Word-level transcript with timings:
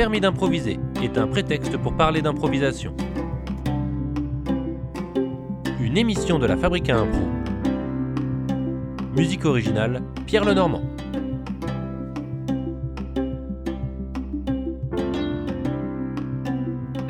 permis 0.00 0.22
d'improviser 0.22 0.80
est 1.02 1.18
un 1.18 1.26
prétexte 1.26 1.76
pour 1.76 1.94
parler 1.94 2.22
d'improvisation. 2.22 2.96
Une 5.78 5.98
émission 5.98 6.38
de 6.38 6.46
la 6.46 6.56
Fabrique 6.56 6.88
à 6.88 7.00
Impro. 7.00 7.20
Musique 9.14 9.44
originale, 9.44 10.02
Pierre 10.24 10.46
Lenormand. 10.46 10.80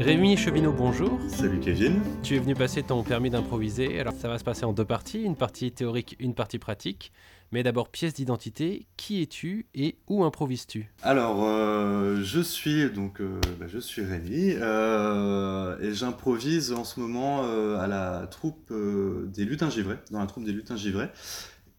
Rémi 0.00 0.36
Chevineau, 0.36 0.72
bonjour. 0.72 1.16
Salut 1.28 1.60
Kevin. 1.60 2.00
Tu 2.24 2.34
es 2.34 2.40
venu 2.40 2.54
passer 2.56 2.82
ton 2.82 3.04
permis 3.04 3.30
d'improviser. 3.30 4.00
Alors 4.00 4.14
ça 4.14 4.26
va 4.26 4.36
se 4.36 4.42
passer 4.42 4.64
en 4.64 4.72
deux 4.72 4.84
parties, 4.84 5.22
une 5.22 5.36
partie 5.36 5.70
théorique, 5.70 6.16
une 6.18 6.34
partie 6.34 6.58
pratique. 6.58 7.12
Mais 7.52 7.64
d'abord, 7.64 7.88
pièce 7.88 8.14
d'identité, 8.14 8.86
qui 8.96 9.22
es-tu 9.22 9.66
et 9.74 9.96
où 10.06 10.22
improvises-tu? 10.22 10.88
Alors, 11.02 11.42
euh, 11.42 12.22
je 12.22 12.38
suis 12.38 12.88
donc 12.90 13.20
euh, 13.20 13.40
bah, 13.58 13.66
je 13.66 13.80
suis 13.80 14.04
Rémi 14.04 14.52
euh, 14.54 15.76
et 15.80 15.92
j'improvise 15.92 16.70
en 16.70 16.84
ce 16.84 17.00
moment 17.00 17.42
à 17.76 17.88
la 17.88 18.28
troupe 18.28 18.72
des 18.72 19.44
lutins 19.44 19.68
givrés, 19.68 19.96
dans 20.12 20.20
la 20.20 20.26
troupe 20.26 20.44
des 20.44 20.52
lutins 20.52 20.76
givrés. 20.76 21.08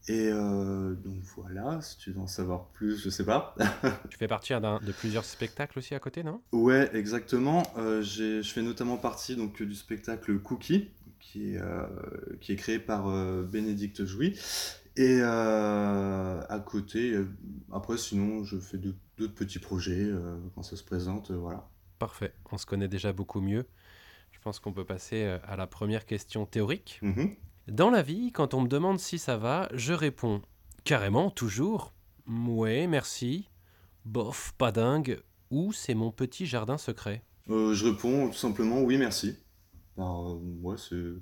Et 0.10 0.30
donc 0.32 1.22
voilà, 1.36 1.80
si 1.82 1.98
tu 1.98 2.12
veux 2.12 2.20
en 2.20 2.28
savoir 2.28 2.66
plus, 2.74 3.02
je 3.02 3.10
sais 3.10 3.24
pas. 3.24 3.56
tu 4.10 4.18
fais 4.18 4.28
partie 4.28 4.54
de 4.54 4.92
plusieurs 4.92 5.24
spectacles 5.24 5.80
aussi 5.80 5.96
à 5.96 6.00
côté, 6.00 6.24
non? 6.24 6.42
Ouais, 6.52 6.90
exactement. 6.94 7.64
je 7.78 8.42
fais 8.44 8.62
notamment 8.62 8.98
partie 8.98 9.38
donc 9.38 9.62
du 9.62 9.76
spectacle 9.76 10.38
Cookie, 10.40 10.90
qui 11.22 11.56
est, 11.56 11.62
qui 12.42 12.52
est 12.52 12.58
créé 12.58 12.80
par 12.80 13.10
Bénédicte 13.46 14.04
Jouy 14.04 14.38
et 14.98 15.20
euh, 15.22 16.42
à 16.50 16.60
côté, 16.60 17.12
euh, 17.14 17.30
après, 17.72 17.98
sinon, 17.98 18.44
je 18.44 18.58
fais 18.60 18.78
d'autres 18.78 19.34
petits 19.34 19.60
projets 19.60 20.04
euh, 20.04 20.38
quand 20.54 20.64
ça 20.64 20.76
se 20.76 20.84
présente. 20.84 21.32
voilà. 21.32 21.70
Parfait, 21.98 22.34
on 22.52 22.58
se 22.58 22.66
connaît 22.66 22.88
déjà 22.88 23.14
beaucoup 23.14 23.42
mieux. 23.42 23.66
Je 24.32 24.40
pense 24.40 24.60
qu'on 24.60 24.74
peut 24.74 24.86
passer 24.86 25.38
à 25.44 25.56
la 25.56 25.68
première 25.68 26.06
question 26.06 26.46
théorique. 26.46 27.00
Mm-hmm. 27.04 27.36
Dans 27.68 27.92
la 27.92 28.02
vie, 28.02 28.32
quand 28.32 28.54
on 28.54 28.62
me 28.62 28.68
demande 28.68 29.00
si 29.00 29.20
ça 29.20 29.38
va, 29.38 29.70
je 29.74 29.94
réponds 29.94 30.42
carrément, 30.84 31.30
toujours. 31.30 31.94
Ouais, 32.28 32.88
merci. 32.88 33.50
Bof, 34.04 34.54
pas 34.58 34.72
dingue. 34.72 35.22
Ou 35.52 35.74
c'est 35.74 35.94
mon 35.94 36.12
petit 36.12 36.48
jardin 36.48 36.78
secret 36.78 37.24
Je 37.48 37.86
réponds 37.86 38.30
tout 38.30 38.38
simplement 38.38 38.82
oui, 38.82 38.98
merci. 38.98 39.38
Par, 39.96 40.32
euh, 40.32 40.40
ouais, 40.62 40.76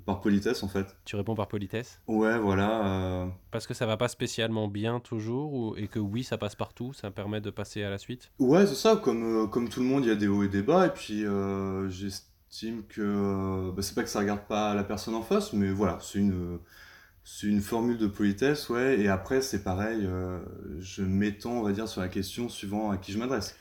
par 0.06 0.20
politesse 0.20 0.62
en 0.62 0.68
fait. 0.68 0.86
Tu 1.04 1.16
réponds 1.16 1.34
par 1.34 1.48
politesse? 1.48 2.00
Ouais, 2.06 2.38
voilà. 2.38 2.86
Euh. 2.86 3.26
Parce 3.50 3.66
que 3.66 3.74
ça 3.74 3.84
va 3.84 3.96
pas 3.96 4.08
spécialement 4.08 4.68
bien 4.68 5.00
toujours 5.00 5.52
ou... 5.52 5.76
et 5.76 5.88
que 5.88 5.98
oui, 5.98 6.22
ça 6.22 6.38
passe 6.38 6.54
partout, 6.54 6.92
ça 6.92 7.10
permet 7.10 7.40
de 7.40 7.50
passer 7.50 7.82
à 7.82 7.90
la 7.90 7.98
suite? 7.98 8.30
Ouais, 8.38 8.66
c'est 8.66 8.76
ça. 8.76 8.96
Comme, 8.96 9.44
euh, 9.44 9.46
comme 9.46 9.68
tout 9.68 9.80
le 9.80 9.86
monde, 9.86 10.04
il 10.04 10.08
y 10.08 10.12
a 10.12 10.16
des 10.16 10.28
hauts 10.28 10.44
et 10.44 10.48
des 10.48 10.62
bas. 10.62 10.86
Et 10.86 10.90
puis 10.90 11.24
j'estime 11.88 12.84
que. 12.88 13.70
Bah, 13.70 13.82
c'est 13.82 13.94
pas 13.94 14.02
que 14.02 14.08
ça 14.08 14.20
regarde 14.20 14.46
pas 14.48 14.74
la 14.74 14.84
personne 14.84 15.14
en 15.14 15.22
face, 15.22 15.52
mais 15.52 15.70
voilà, 15.70 15.98
c'est 16.00 16.18
une. 16.18 16.58
C'est 17.22 17.46
une 17.46 17.60
formule 17.60 17.98
de 17.98 18.06
politesse, 18.06 18.70
ouais, 18.70 18.98
et 18.98 19.08
après 19.08 19.42
c'est 19.42 19.62
pareil, 19.62 20.08
je 20.78 21.02
m'étends, 21.02 21.52
on 21.52 21.62
va 21.62 21.72
dire, 21.72 21.86
sur 21.86 22.00
la 22.00 22.08
question 22.08 22.48
suivant 22.48 22.90
à 22.90 22.96
qui 22.96 23.12
je 23.12 23.18
m'adresse. 23.18 23.56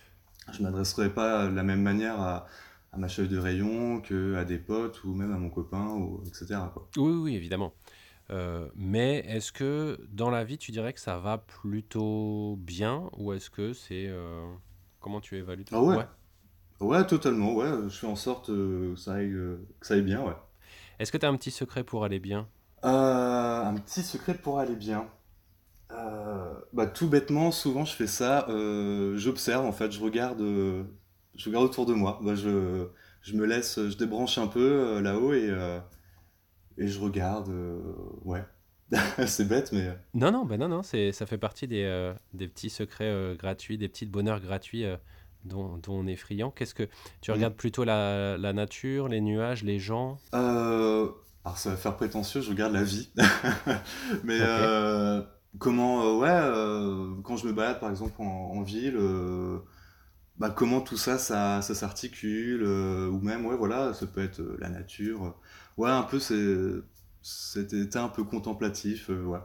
Je 0.54 0.64
m'adresserai 0.64 1.10
pas 1.10 1.46
de 1.46 1.56
la 1.56 1.62
même 1.62 1.82
manière 1.82 2.20
à, 2.22 2.48
à 2.92 2.98
ma 2.98 3.08
chef 3.08 3.28
de 3.30 3.38
rayon 3.38 4.02
que 4.02 4.36
à 4.36 4.46
des 4.46 4.58
potes 4.58 5.04
ou 5.04 5.14
même 5.14 5.32
à 5.32 5.38
mon 5.38 5.50
copain, 5.50 5.88
ou, 5.88 6.24
etc. 6.26 6.60
Oui, 6.98 7.14
oui, 7.14 7.36
évidemment. 7.36 7.74
Euh, 8.32 8.68
mais 8.76 9.20
est-ce 9.28 9.52
que 9.52 10.00
dans 10.12 10.30
la 10.30 10.44
vie, 10.44 10.58
tu 10.58 10.72
dirais 10.72 10.94
que 10.94 11.00
ça 11.00 11.18
va 11.18 11.38
plutôt 11.38 12.58
bien 12.60 13.10
ou 13.18 13.34
est-ce 13.34 13.50
que 13.50 13.74
c'est... 13.74 14.08
Euh, 14.08 14.46
comment 15.00 15.20
tu 15.20 15.38
évalues 15.38 15.66
ah 15.72 15.82
ouais. 15.82 16.06
ouais. 16.80 17.08
totalement. 17.08 17.56
Ouais. 17.56 17.70
Je 17.90 17.98
fais 17.98 18.08
en 18.08 18.16
sorte 18.16 18.50
euh, 18.50 18.94
que, 18.94 19.00
ça 19.00 19.14
aille, 19.14 19.32
que 19.32 19.88
ça 19.88 19.96
aille 19.96 20.04
bien. 20.04 20.24
Ouais. 20.24 20.36
Est-ce 21.00 21.12
que 21.12 21.18
tu 21.18 21.26
as 21.26 21.30
un 21.30 21.38
petit 21.38 21.52
secret 21.52 21.84
pour 21.84 22.04
aller 22.04 22.20
bien? 22.20 22.48
Un 22.82 23.76
petit 23.86 24.04
secret 24.04 24.36
pour 24.36 24.60
aller 24.60 24.76
bien 24.76 25.08
bah, 25.90 26.88
Tout 26.88 27.10
bêtement, 27.10 27.52
souvent 27.52 27.84
je 27.84 27.94
fais 27.94 28.08
ça. 28.08 28.46
J'observe 29.16 29.66
en 29.66 29.72
fait, 29.72 29.92
je 29.92 30.00
regarde 30.02 30.42
je 31.40 31.46
regarde 31.50 31.66
autour 31.66 31.86
de 31.86 31.94
moi. 31.94 32.20
Bah, 32.22 32.36
je, 32.36 32.88
je 33.22 33.34
me 33.34 33.46
laisse, 33.46 33.80
je 33.80 33.98
débranche 33.98 34.38
un 34.38 34.48
peu 34.48 34.60
euh, 34.60 35.02
là-haut 35.02 35.34
et, 35.34 35.50
euh, 35.50 35.80
et 36.78 36.88
je 36.88 37.00
regarde. 37.00 37.50
Euh, 37.50 37.80
ouais. 38.26 38.44
c'est 39.26 39.48
bête, 39.48 39.72
mais. 39.72 39.98
Non, 40.14 40.32
non, 40.32 40.46
ben 40.46 40.60
non, 40.60 40.68
non, 40.68 40.84
c'est, 40.84 41.12
ça 41.12 41.26
fait 41.26 41.38
partie 41.38 41.68
des, 41.68 42.14
des 42.34 42.48
petits 42.48 42.70
secrets 42.72 43.36
gratuits, 43.38 43.78
des 43.78 43.88
petits 43.88 44.08
bonheurs 44.08 44.40
gratuits 44.40 44.84
dont, 45.46 45.78
dont, 45.78 45.94
on 45.94 46.08
est 46.08 46.16
friand. 46.16 46.50
Qu'est-ce 46.50 46.74
que 46.74 46.90
tu 47.22 47.32
regardes 47.32 47.54
mm. 47.54 47.58
plutôt 47.58 47.84
la, 47.84 48.36
la, 48.38 48.52
nature, 48.52 49.08
les 49.08 49.22
nuages, 49.22 49.64
les 49.64 49.78
gens? 49.78 50.18
Alors 50.32 51.58
ça 51.58 51.70
va 51.70 51.78
faire 51.78 51.96
prétentieux, 51.96 52.42
je 52.42 52.50
regarde 52.50 52.74
la 52.74 52.84
vie. 52.84 53.12
mais 54.24 54.40
comment, 55.60 56.18
ouais, 56.18 57.22
quand 57.24 57.38
je 57.38 57.46
me 57.46 57.54
balade 57.54 57.80
par 57.80 57.92
exemple 57.92 58.20
en, 58.20 58.26
en 58.26 58.64
ville 58.64 58.98
bah, 60.40 60.50
comment 60.50 60.82
tout 60.82 60.98
ça, 60.98 61.18
ça, 61.18 61.62
ça 61.62 61.76
s'articule, 61.76 62.64
euh, 62.64 63.10
ou 63.10 63.20
même, 63.20 63.46
ouais, 63.46 63.58
voilà, 63.58 63.94
ça 63.94 64.08
peut 64.08 64.24
être 64.24 64.40
euh, 64.40 64.58
la 64.60 64.70
nature. 64.70 65.36
Ouais, 65.78 65.90
un 65.90 66.04
peu 66.04 66.20
c'est, 66.20 66.56
cet 67.22 67.74
état 67.74 68.04
un 68.04 68.10
peu 68.10 68.24
contemplatif, 68.24 69.10
euh, 69.10 69.24
ouais. 69.26 69.40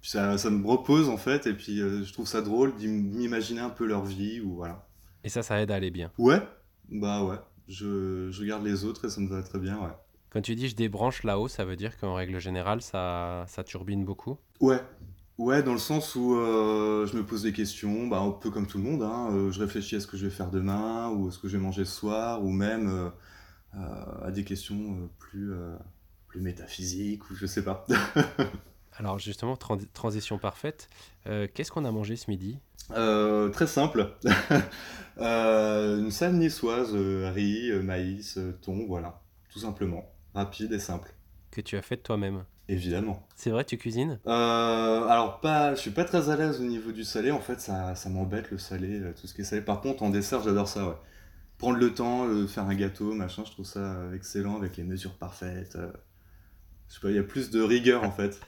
Ça, 0.00 0.38
ça 0.38 0.48
me 0.48 0.66
repose 0.66 1.08
en 1.08 1.16
fait, 1.16 1.46
et 1.46 1.52
puis 1.52 1.78
je 1.78 2.12
trouve 2.12 2.26
ça 2.26 2.40
drôle 2.40 2.76
d'imaginer 2.76 3.60
un 3.60 3.68
peu 3.68 3.84
leur 3.84 4.04
vie, 4.04 4.40
ou 4.40 4.54
voilà. 4.54 4.86
Et 5.24 5.28
ça, 5.28 5.42
ça 5.42 5.60
aide 5.60 5.72
à 5.72 5.74
aller 5.74 5.90
bien. 5.90 6.12
Ouais, 6.18 6.40
bah 6.88 7.24
ouais. 7.24 7.36
Je, 7.66 8.30
je 8.30 8.40
regarde 8.40 8.64
les 8.64 8.84
autres 8.84 9.06
et 9.06 9.10
ça 9.10 9.20
me 9.20 9.28
va 9.28 9.42
très 9.42 9.58
bien, 9.58 9.76
ouais. 9.78 9.92
Quand 10.30 10.40
tu 10.40 10.54
dis 10.54 10.68
je 10.68 10.76
débranche 10.76 11.24
là-haut, 11.24 11.48
ça 11.48 11.64
veut 11.64 11.76
dire 11.76 11.98
qu'en 11.98 12.14
règle 12.14 12.38
générale, 12.38 12.80
ça, 12.80 13.44
ça 13.48 13.64
turbine 13.64 14.04
beaucoup? 14.04 14.38
Ouais, 14.60 14.80
Ouais, 15.38 15.62
dans 15.62 15.72
le 15.72 15.78
sens 15.78 16.16
où 16.16 16.34
euh, 16.34 17.06
je 17.06 17.16
me 17.16 17.24
pose 17.24 17.44
des 17.44 17.52
questions, 17.52 18.08
bah, 18.08 18.18
un 18.18 18.32
peu 18.32 18.50
comme 18.50 18.66
tout 18.66 18.76
le 18.76 18.82
monde. 18.82 19.04
Hein, 19.04 19.28
euh, 19.30 19.52
je 19.52 19.60
réfléchis 19.60 19.94
à 19.94 20.00
ce 20.00 20.08
que 20.08 20.16
je 20.16 20.26
vais 20.26 20.32
faire 20.32 20.50
demain, 20.50 21.10
ou 21.10 21.28
à 21.28 21.30
ce 21.30 21.38
que 21.38 21.46
je 21.46 21.56
vais 21.56 21.62
manger 21.62 21.84
ce 21.84 21.92
soir, 21.92 22.44
ou 22.44 22.50
même 22.50 23.12
euh, 23.76 24.24
à 24.24 24.32
des 24.32 24.42
questions 24.42 25.08
plus, 25.20 25.52
plus 26.26 26.40
métaphysiques, 26.40 27.30
ou 27.30 27.36
je 27.36 27.46
sais 27.46 27.62
pas. 27.62 27.86
Alors 28.98 29.20
justement, 29.20 29.56
transition 29.56 30.38
parfaite. 30.38 30.88
Qu'est-ce 31.24 31.70
qu'on 31.70 31.84
a 31.84 31.92
mangé 31.92 32.16
ce 32.16 32.28
midi? 32.28 32.58
Très 32.88 33.66
simple. 33.68 34.16
une 35.18 36.10
salade 36.10 36.34
niçoise, 36.34 36.92
riz, 36.94 37.70
maïs, 37.84 38.40
thon, 38.60 38.86
voilà. 38.88 39.22
Tout 39.52 39.60
simplement. 39.60 40.04
Rapide 40.34 40.72
et 40.72 40.80
simple. 40.80 41.14
Que 41.52 41.60
tu 41.60 41.76
as 41.76 41.82
fait 41.82 41.98
toi-même 41.98 42.44
Évidemment. 42.68 43.26
C'est 43.34 43.50
vrai, 43.50 43.64
tu 43.64 43.78
cuisines? 43.78 44.20
Euh, 44.26 45.06
Alors, 45.08 45.40
pas, 45.40 45.74
je 45.74 45.80
suis 45.80 45.90
pas 45.90 46.04
très 46.04 46.28
à 46.28 46.36
l'aise 46.36 46.60
au 46.60 46.64
niveau 46.64 46.92
du 46.92 47.02
salé. 47.02 47.30
En 47.30 47.40
fait, 47.40 47.60
ça, 47.60 47.94
ça 47.94 48.10
m'embête 48.10 48.50
le 48.50 48.58
salé, 48.58 49.00
euh, 49.00 49.14
tout 49.18 49.26
ce 49.26 49.34
qui 49.34 49.40
est 49.40 49.44
salé. 49.44 49.62
Par 49.62 49.80
contre, 49.80 50.02
en 50.02 50.10
dessert, 50.10 50.42
j'adore 50.42 50.68
ça, 50.68 50.86
ouais. 50.86 50.96
Prendre 51.56 51.78
le 51.78 51.94
temps, 51.94 52.28
de 52.28 52.46
faire 52.46 52.64
un 52.64 52.74
gâteau, 52.74 53.14
machin, 53.14 53.42
je 53.44 53.52
trouve 53.52 53.66
ça 53.66 53.96
excellent 54.14 54.56
avec 54.56 54.76
les 54.76 54.84
mesures 54.84 55.16
parfaites. 55.16 55.76
Euh. 55.76 55.90
Je 56.88 56.94
sais 56.94 57.00
pas, 57.00 57.10
il 57.10 57.16
y 57.16 57.18
a 57.18 57.22
plus 57.22 57.50
de 57.50 57.60
rigueur 57.60 58.04
en 58.04 58.12
fait. 58.12 58.38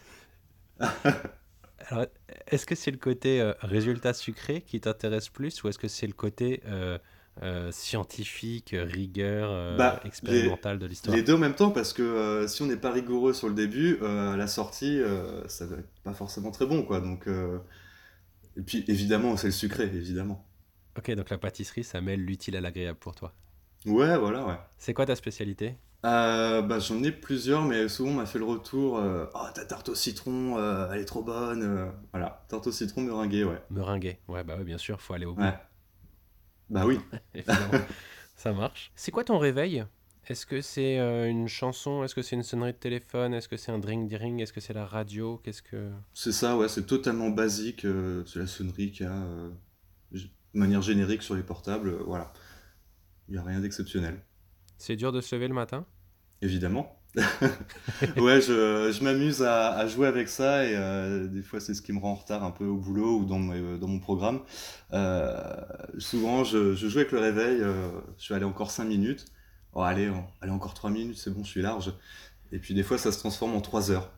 Alors, 0.80 2.06
est-ce 2.46 2.66
que 2.66 2.74
c'est 2.74 2.90
le 2.90 2.98
côté 2.98 3.52
résultat 3.60 4.12
sucré 4.14 4.62
qui 4.62 4.80
t'intéresse 4.80 5.28
plus 5.28 5.62
ou 5.62 5.68
est-ce 5.68 5.78
que 5.78 5.88
c'est 5.88 6.06
le 6.06 6.12
côté 6.12 6.62
euh, 7.42 7.72
scientifique, 7.72 8.74
rigueur 8.78 9.48
euh, 9.50 9.76
bah, 9.78 10.00
expérimentale 10.04 10.78
de 10.78 10.84
l'histoire 10.84 11.16
Les 11.16 11.22
deux 11.22 11.34
en 11.34 11.38
même 11.38 11.54
temps, 11.54 11.70
parce 11.70 11.94
que 11.94 12.02
euh, 12.02 12.46
si 12.46 12.60
on 12.60 12.66
n'est 12.66 12.76
pas 12.76 12.90
rigoureux 12.90 13.32
sur 13.32 13.48
le 13.48 13.54
début, 13.54 13.98
à 14.04 14.36
la 14.36 14.46
sortie, 14.46 15.00
ça 15.46 15.64
va 15.64 15.76
être 15.76 15.88
pas 16.04 16.12
forcément 16.12 16.50
très 16.50 16.66
bon, 16.66 16.82
quoi. 16.82 17.00
Donc, 17.00 17.26
et 18.56 18.62
puis 18.62 18.84
évidemment, 18.88 19.36
c'est 19.38 19.46
le 19.48 19.52
sucré, 19.52 19.84
évidemment. 19.84 20.46
Ok, 20.98 21.10
donc 21.12 21.30
la 21.30 21.38
pâtisserie, 21.38 21.84
ça 21.84 22.02
mêle 22.02 22.20
l'utile 22.20 22.56
à 22.56 22.60
l'agréable 22.60 22.98
pour 22.98 23.14
toi. 23.14 23.32
Ouais, 23.86 24.18
voilà, 24.18 24.44
ouais. 24.44 24.58
C'est 24.76 24.92
quoi 24.92 25.06
ta 25.06 25.16
spécialité? 25.16 25.76
Bah, 26.02 26.78
J'en 26.78 27.02
ai 27.02 27.12
plusieurs, 27.12 27.62
mais 27.62 27.88
souvent 27.88 28.10
on 28.10 28.14
m'a 28.14 28.26
fait 28.26 28.38
le 28.38 28.44
retour 28.44 29.00
Oh, 29.34 29.46
ta 29.54 29.64
tarte 29.64 29.88
au 29.88 29.94
citron, 29.94 30.58
elle 30.92 31.00
est 31.00 31.06
trop 31.06 31.22
bonne. 31.22 31.90
voilà, 32.12 32.44
tarte 32.48 32.66
au 32.66 32.72
citron 32.72 33.00
meringuée, 33.00 33.44
ouais. 33.44 33.62
Meringuée, 33.70 34.18
ouais, 34.28 34.44
bah 34.44 34.56
ouais, 34.58 34.64
bien 34.64 34.78
sûr, 34.78 35.00
faut 35.00 35.14
aller 35.14 35.24
au 35.26 35.34
bout. 35.34 35.42
Bah 36.70 36.86
oui. 36.86 36.98
ça 38.36 38.52
marche. 38.52 38.92
C'est 38.94 39.10
quoi 39.10 39.24
ton 39.24 39.38
réveil? 39.38 39.84
Est-ce 40.28 40.46
que 40.46 40.60
c'est 40.60 40.98
euh, 41.00 41.28
une 41.28 41.48
chanson? 41.48 42.04
Est-ce 42.04 42.14
que 42.14 42.22
c'est 42.22 42.36
une 42.36 42.44
sonnerie 42.44 42.72
de 42.72 42.78
téléphone? 42.78 43.34
Est-ce 43.34 43.48
que 43.48 43.56
c'est 43.56 43.72
un 43.72 43.80
drink 43.80 44.10
ring 44.12 44.40
Est-ce 44.40 44.52
que 44.52 44.60
c'est 44.60 44.72
la 44.72 44.86
radio? 44.86 45.40
Qu'est-ce 45.42 45.62
que 45.62 45.90
C'est 46.14 46.30
ça, 46.32 46.56
ouais. 46.56 46.68
C'est 46.68 46.86
totalement 46.86 47.30
basique. 47.30 47.84
Euh, 47.84 48.24
c'est 48.26 48.38
la 48.38 48.46
sonnerie 48.46 48.92
qu'il 48.92 49.06
y 49.06 49.08
a 49.08 49.12
euh, 49.12 49.50
de 50.12 50.20
manière 50.54 50.82
générique 50.82 51.22
sur 51.22 51.34
les 51.34 51.42
portables. 51.42 51.90
voilà. 52.06 52.32
Il 53.28 53.32
n'y 53.32 53.38
a 53.38 53.42
rien 53.42 53.60
d'exceptionnel. 53.60 54.20
C'est 54.78 54.96
dur 54.96 55.10
de 55.10 55.20
se 55.20 55.34
lever 55.34 55.48
le 55.48 55.54
matin? 55.54 55.84
Évidemment. 56.40 56.99
ouais, 57.16 58.40
je, 58.40 58.92
je 58.92 59.02
m'amuse 59.02 59.42
à, 59.42 59.74
à, 59.74 59.86
jouer 59.88 60.06
avec 60.06 60.28
ça 60.28 60.64
et 60.64 60.76
euh, 60.76 61.26
des 61.26 61.42
fois 61.42 61.58
c'est 61.58 61.74
ce 61.74 61.82
qui 61.82 61.92
me 61.92 61.98
rend 61.98 62.12
en 62.12 62.14
retard 62.14 62.44
un 62.44 62.52
peu 62.52 62.64
au 62.66 62.76
boulot 62.76 63.18
ou 63.18 63.24
dans, 63.24 63.40
dans 63.40 63.88
mon 63.88 63.98
programme. 63.98 64.42
Euh, 64.92 65.42
souvent 65.98 66.44
je, 66.44 66.74
je, 66.74 66.88
joue 66.88 66.98
avec 66.98 67.10
le 67.10 67.18
réveil, 67.18 67.60
euh, 67.62 67.90
je 68.16 68.22
suis 68.22 68.34
allé 68.34 68.44
encore 68.44 68.70
5 68.70 68.84
minutes. 68.84 69.24
Oh, 69.72 69.82
allez, 69.82 70.10
allez, 70.40 70.52
encore 70.52 70.74
3 70.74 70.90
minutes, 70.90 71.18
c'est 71.18 71.30
bon, 71.30 71.42
je 71.42 71.50
suis 71.50 71.62
large. 71.62 71.92
Et 72.52 72.60
puis 72.60 72.74
des 72.74 72.84
fois 72.84 72.96
ça 72.96 73.10
se 73.10 73.18
transforme 73.18 73.54
en 73.54 73.60
3 73.60 73.90
heures. 73.90 74.12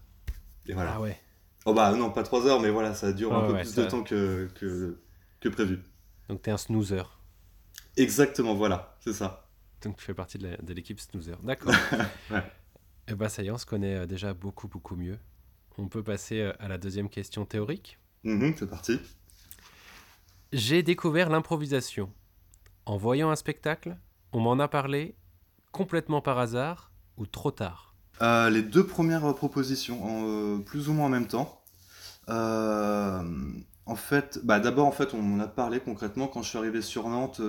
Et 0.66 0.74
voilà. 0.74 0.92
Ah 0.96 1.00
ouais. 1.00 1.18
Oh 1.64 1.72
bah 1.72 1.92
non, 1.92 2.10
pas 2.10 2.24
3 2.24 2.46
heures, 2.46 2.60
mais 2.60 2.70
voilà, 2.70 2.94
ça 2.94 3.12
dure 3.12 3.34
un 3.34 3.46
peu 3.46 3.54
plus 3.54 3.74
de 3.74 3.84
temps 3.84 4.02
que, 4.02 4.50
que, 4.54 5.00
que 5.40 5.48
prévu. 5.48 5.80
Donc 6.28 6.42
t'es 6.42 6.50
un 6.50 6.58
snoozer. 6.58 7.18
Exactement, 7.96 8.54
voilà, 8.54 8.96
c'est 9.00 9.14
ça. 9.14 9.48
Donc 9.82 9.96
tu 9.96 10.04
fais 10.04 10.14
partie 10.14 10.38
de 10.38 10.74
l'équipe 10.74 11.00
snoozer. 11.00 11.38
D'accord. 11.42 11.74
ouais. 12.30 12.42
Eh 13.08 13.14
bien, 13.14 13.28
ça 13.28 13.42
y 13.42 13.48
est, 13.48 13.50
on 13.50 13.58
se 13.58 13.66
connaît 13.66 13.96
euh, 13.96 14.06
déjà 14.06 14.34
beaucoup, 14.34 14.68
beaucoup 14.68 14.96
mieux. 14.96 15.18
On 15.78 15.88
peut 15.88 16.02
passer 16.02 16.40
euh, 16.40 16.52
à 16.60 16.68
la 16.68 16.78
deuxième 16.78 17.08
question 17.08 17.44
théorique. 17.44 17.98
Mm-hmm, 18.24 18.54
c'est 18.58 18.70
parti. 18.70 19.00
J'ai 20.52 20.82
découvert 20.82 21.28
l'improvisation. 21.30 22.12
En 22.86 22.96
voyant 22.96 23.30
un 23.30 23.36
spectacle, 23.36 23.96
on 24.32 24.40
m'en 24.40 24.58
a 24.58 24.68
parlé 24.68 25.14
complètement 25.72 26.20
par 26.20 26.38
hasard 26.38 26.92
ou 27.16 27.26
trop 27.26 27.50
tard? 27.50 27.94
Euh, 28.20 28.50
Les 28.50 28.62
deux 28.62 28.86
premières 28.86 29.34
propositions, 29.34 30.60
plus 30.62 30.88
ou 30.88 30.92
moins 30.92 31.06
en 31.06 31.08
même 31.08 31.26
temps. 31.26 31.62
en 32.28 33.96
fait, 33.96 34.40
bah, 34.44 34.60
d'abord, 34.60 34.86
en 34.86 34.92
fait, 34.92 35.14
on 35.14 35.22
m'en 35.22 35.42
a 35.42 35.48
parlé 35.48 35.80
concrètement 35.80 36.28
quand 36.28 36.42
je 36.42 36.48
suis 36.50 36.58
arrivé 36.58 36.82
sur 36.82 37.08
Nantes 37.08 37.40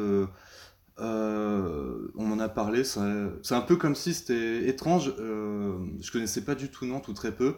euh, 0.99 2.07
on 2.15 2.25
m'en 2.25 2.39
a 2.39 2.49
parlé, 2.49 2.83
c'est 2.83 2.99
un 2.99 3.61
peu 3.61 3.75
comme 3.75 3.95
si 3.95 4.13
c'était 4.13 4.67
étrange. 4.67 5.13
Euh, 5.19 5.77
je 5.99 6.11
connaissais 6.11 6.43
pas 6.43 6.55
du 6.55 6.69
tout 6.69 6.85
Nantes 6.85 7.07
ou 7.07 7.13
très 7.13 7.31
peu. 7.31 7.55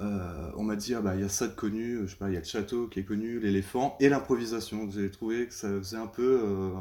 Euh, 0.00 0.50
on 0.56 0.64
m'a 0.64 0.74
dit, 0.74 0.94
ah 0.94 1.00
bah 1.00 1.14
il 1.14 1.20
y 1.20 1.24
a 1.24 1.28
ça 1.28 1.46
de 1.46 1.54
connu, 1.54 2.00
je 2.04 2.10
sais 2.10 2.16
pas, 2.16 2.28
il 2.28 2.34
y 2.34 2.36
a 2.36 2.40
le 2.40 2.44
château 2.44 2.88
qui 2.88 2.98
est 2.98 3.04
connu, 3.04 3.38
l'éléphant 3.38 3.96
et 4.00 4.08
l'improvisation. 4.08 4.90
J'ai 4.90 5.10
trouvé 5.10 5.46
que 5.46 5.54
ça 5.54 5.68
faisait 5.68 5.96
un 5.96 6.08
peu 6.08 6.74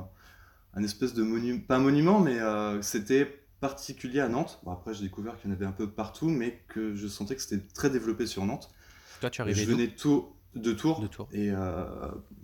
un 0.74 0.84
espèce 0.84 1.14
de 1.14 1.22
monument, 1.22 1.60
pas 1.68 1.76
un 1.76 1.80
monument, 1.80 2.20
mais 2.20 2.40
c'était 2.82 3.26
particulier 3.60 4.20
à 4.20 4.30
Nantes. 4.30 4.60
Bon, 4.64 4.72
après, 4.72 4.96
j'ai 4.96 5.04
découvert 5.04 5.38
qu'il 5.38 5.50
y 5.50 5.54
en 5.54 5.56
avait 5.56 5.66
un 5.66 5.72
peu 5.72 5.90
partout, 5.90 6.28
mais 6.28 6.64
que 6.68 6.96
je 6.96 7.08
sentais 7.08 7.36
que 7.36 7.42
c'était 7.42 7.64
très 7.74 7.92
développé 7.92 8.26
sur 8.26 8.46
Nantes. 8.46 8.74
Toi, 9.22 9.30
tu 9.30 9.42
arrivais 9.42 9.62
Je 9.62 9.70
venais 9.70 9.88
de 9.88 9.96
Tours, 9.96 10.36
de 10.56 10.74
Tours, 10.74 11.00
de 11.02 11.08
Tours. 11.08 11.30
et 11.32 11.52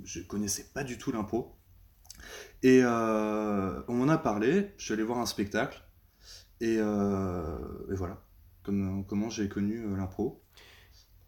je 0.03 0.21
connaissais 0.21 0.67
pas 0.71 0.83
du 0.83 0.99
tout 0.99 1.11
l'impro. 1.11 1.55
Et 2.63 2.81
euh, 2.83 3.81
on 3.87 3.93
m'en 3.93 4.09
a 4.09 4.17
parlé, 4.17 4.71
je 4.77 4.85
suis 4.85 4.93
allé 4.93 5.03
voir 5.03 5.19
un 5.19 5.25
spectacle, 5.25 5.83
et, 6.59 6.77
euh, 6.79 7.57
voilà, 7.89 8.21
comme, 8.63 9.05
comment 9.05 9.29
j'ai 9.29 9.47
connu 9.47 9.85
euh, 9.85 9.95
l'impro. 9.95 10.43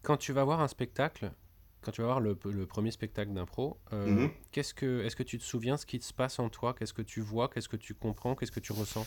Quand 0.02 0.18
tu 0.18 0.32
vas 0.32 0.44
voir 0.44 0.60
un 0.60 0.68
spectacle, 0.68 1.32
quand 1.80 1.90
tu 1.90 2.02
vas 2.02 2.08
voir 2.08 2.20
le, 2.20 2.34
premier 2.66 2.90
spectacle 2.90 3.32
d'impro, 3.32 3.78
mhm. 3.92 4.30
qu'est-ce 4.50 4.74
que, 4.74 5.02
est-ce 5.04 5.16
que 5.16 5.22
tu 5.22 5.38
te 5.38 5.44
souviens 5.44 5.76
ce 5.76 5.86
qui 5.86 6.00
se 6.00 6.12
passe 6.12 6.38
en 6.38 6.48
toi? 6.50 6.74
Qu'est-ce 6.74 6.92
que 6.92 7.02
tu 7.02 7.20
vois? 7.20 7.48
Qu'est-ce 7.48 7.68
que 7.68 7.76
tu 7.76 7.94
comprends? 7.94 8.34
Qu'est-ce 8.34 8.52
que 8.52 8.60
tu 8.60 8.72
ressens? 8.72 9.06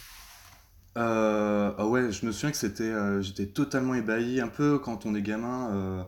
Ah 0.97 1.87
ouais, 1.87 2.11
je 2.11 2.25
me 2.25 2.31
souviens 2.31 2.51
que 2.51 2.57
c'était, 2.57 3.21
j'étais 3.21 3.47
totalement 3.47 3.93
ébahi, 3.93 4.39
un 4.39 4.47
peu 4.47 4.79
quand 4.79 5.05
on 5.05 5.13
est 5.13 5.21
gamin 5.21 6.07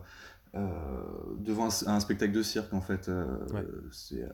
devant 0.54 1.68
un, 1.86 2.00
spectacle 2.00 2.32
de 2.32 2.42
cirque 2.42 2.72
en 2.72 2.80
fait. 2.80 3.08
C'est 3.92 4.24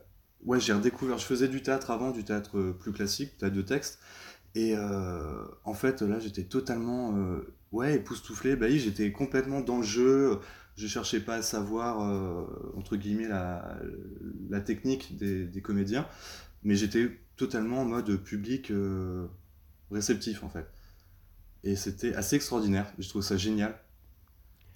ouais, 0.44 0.60
j'ai 0.60 0.72
redécouvert. 0.72 1.18
Je 1.18 1.24
faisais 1.24 1.48
du 1.48 1.62
théâtre 1.62 1.90
avant, 1.90 2.10
du 2.10 2.24
théâtre 2.24 2.58
euh, 2.58 2.72
plus 2.72 2.92
classique, 2.92 3.36
théâtre 3.38 3.56
de 3.56 3.62
texte. 3.62 3.98
Et 4.54 4.76
euh, 4.76 5.44
en 5.64 5.74
fait, 5.74 6.02
là, 6.02 6.20
j'étais 6.20 6.44
totalement 6.44 7.16
euh, 7.16 7.54
ouais, 7.72 7.96
époustouflé. 7.96 8.56
Bah, 8.56 8.68
j'étais 8.70 9.10
complètement 9.12 9.60
dans 9.60 9.78
le 9.78 9.82
jeu. 9.82 10.38
Je 10.76 10.86
cherchais 10.86 11.20
pas 11.20 11.36
à 11.36 11.42
savoir, 11.42 12.00
entre 12.76 12.96
guillemets, 12.96 13.28
la, 13.28 13.78
la 14.50 14.60
technique 14.60 15.16
des, 15.16 15.44
des, 15.44 15.62
comédiens. 15.62 16.04
Mais 16.64 16.74
j'étais 16.74 17.16
totalement 17.36 17.82
en 17.82 17.84
mode 17.84 18.16
public 18.16 18.72
réceptif, 19.92 20.42
en 20.42 20.48
fait. 20.48 20.66
Et 21.62 21.76
c'était 21.76 22.12
assez 22.14 22.34
extraordinaire. 22.34 22.92
Je 22.98 23.08
trouve 23.08 23.22
ça 23.22 23.36
génial. 23.36 23.78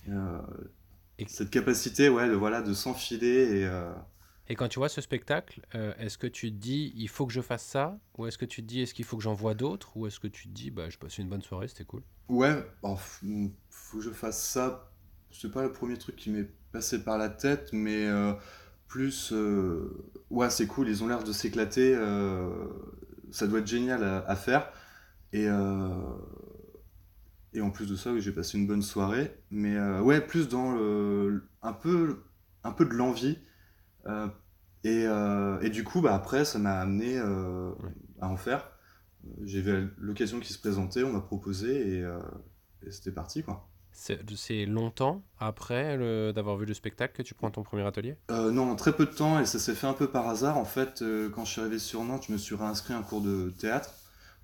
Et... 0.06 1.26
Cette 1.26 1.50
capacité, 1.50 2.08
ouais, 2.08 2.28
de, 2.28 2.34
voilà, 2.34 2.62
de 2.62 2.74
s'enfiler 2.74 3.62
et 3.62 3.68
et 4.48 4.54
quand 4.54 4.68
tu 4.68 4.78
vois 4.78 4.88
ce 4.88 5.00
spectacle, 5.00 5.60
euh, 5.74 5.92
est-ce 5.98 6.16
que 6.16 6.26
tu 6.26 6.50
te 6.50 6.56
dis 6.56 6.92
il 6.96 7.08
faut 7.08 7.26
que 7.26 7.32
je 7.32 7.42
fasse 7.42 7.64
ça? 7.64 7.98
Ou 8.16 8.26
est-ce 8.26 8.38
que 8.38 8.46
tu 8.46 8.62
te 8.62 8.66
dis 8.66 8.80
est-ce 8.80 8.94
qu'il 8.94 9.04
faut 9.04 9.18
que 9.18 9.22
j'en 9.22 9.34
vois 9.34 9.54
d'autres? 9.54 9.94
Ou 9.96 10.06
est-ce 10.06 10.18
que 10.18 10.26
tu 10.26 10.48
te 10.48 10.54
dis 10.54 10.70
bah, 10.70 10.88
je 10.88 10.96
passe 10.96 11.18
une 11.18 11.28
bonne 11.28 11.42
soirée, 11.42 11.68
c'était 11.68 11.84
cool? 11.84 12.02
Ouais, 12.28 12.66
il 12.82 12.96
mm, 13.22 13.50
faut 13.68 13.98
que 13.98 14.04
je 14.04 14.10
fasse 14.10 14.42
ça. 14.42 14.90
C'est 15.30 15.52
pas 15.52 15.62
le 15.62 15.72
premier 15.72 15.98
truc 15.98 16.16
qui 16.16 16.30
m'est 16.30 16.48
passé 16.72 17.04
par 17.04 17.18
la 17.18 17.28
tête, 17.28 17.70
mais 17.72 18.06
euh, 18.06 18.32
plus. 18.86 19.32
Euh, 19.32 20.14
ouais, 20.30 20.48
c'est 20.48 20.66
cool, 20.66 20.88
ils 20.88 21.04
ont 21.04 21.08
l'air 21.08 21.22
de 21.22 21.32
s'éclater. 21.32 21.94
ça 23.30 23.46
doit 23.46 23.58
être 23.58 23.66
génial 23.66 24.02
à, 24.02 24.36
faire. 24.36 24.72
Et. 25.32 25.46
Et 27.54 27.62
en 27.62 27.70
plus 27.70 27.86
de 27.86 27.96
ça, 27.96 28.12
oui, 28.12 28.20
j'ai 28.20 28.32
passé 28.32 28.56
une 28.58 28.66
bonne 28.66 28.82
soirée. 28.82 29.34
Mais 29.50 29.78
ouais, 30.00 30.22
plus 30.22 30.48
dans 30.48 30.72
le, 30.72 31.46
un, 31.62 31.72
peu, 31.74 32.22
un 32.64 32.72
peu 32.72 32.86
de 32.86 32.94
l'envie 32.94 33.38
et, 34.84 35.04
euh, 35.06 35.60
et, 35.60 35.70
du 35.70 35.84
coup, 35.84 36.00
bah, 36.00 36.14
après, 36.14 36.44
ça 36.44 36.58
m'a 36.58 36.78
amené 36.78 37.18
euh, 37.18 37.72
à 38.20 38.28
en 38.28 38.36
faire. 38.36 38.70
J'ai 39.42 39.60
vu 39.60 39.92
l'occasion 39.98 40.40
qui 40.40 40.52
se 40.52 40.58
présentait, 40.58 41.02
on 41.02 41.12
m'a 41.12 41.20
proposé 41.20 41.98
et, 41.98 42.04
c'était 42.90 43.10
parti. 43.10 43.42
quoi. 43.42 43.68
C'est 43.90 44.64
longtemps 44.64 45.22
après 45.40 45.98
d'avoir 46.32 46.56
vu 46.56 46.66
le 46.66 46.72
spectacle 46.72 47.14
que 47.14 47.22
tu 47.22 47.34
prends 47.34 47.50
ton 47.50 47.64
premier 47.64 47.82
atelier? 47.82 48.16
Non, 48.30 48.76
très 48.76 48.92
peu 48.92 49.06
de 49.06 49.10
temps 49.10 49.40
et 49.40 49.44
ça 49.44 49.58
s'est 49.58 49.74
fait 49.74 49.88
un 49.88 49.92
peu 49.92 50.08
par 50.08 50.28
hasard. 50.28 50.56
En 50.56 50.64
fait, 50.64 51.02
quand 51.34 51.44
je 51.44 51.50
suis 51.50 51.60
arrivé 51.60 51.80
sur 51.80 52.04
Nantes, 52.04 52.24
je 52.28 52.32
me 52.32 52.38
suis 52.38 52.54
réinscrit 52.54 52.94
à 52.94 52.98
un 52.98 53.02
cours 53.02 53.20
de 53.20 53.50
théâtre 53.58 53.92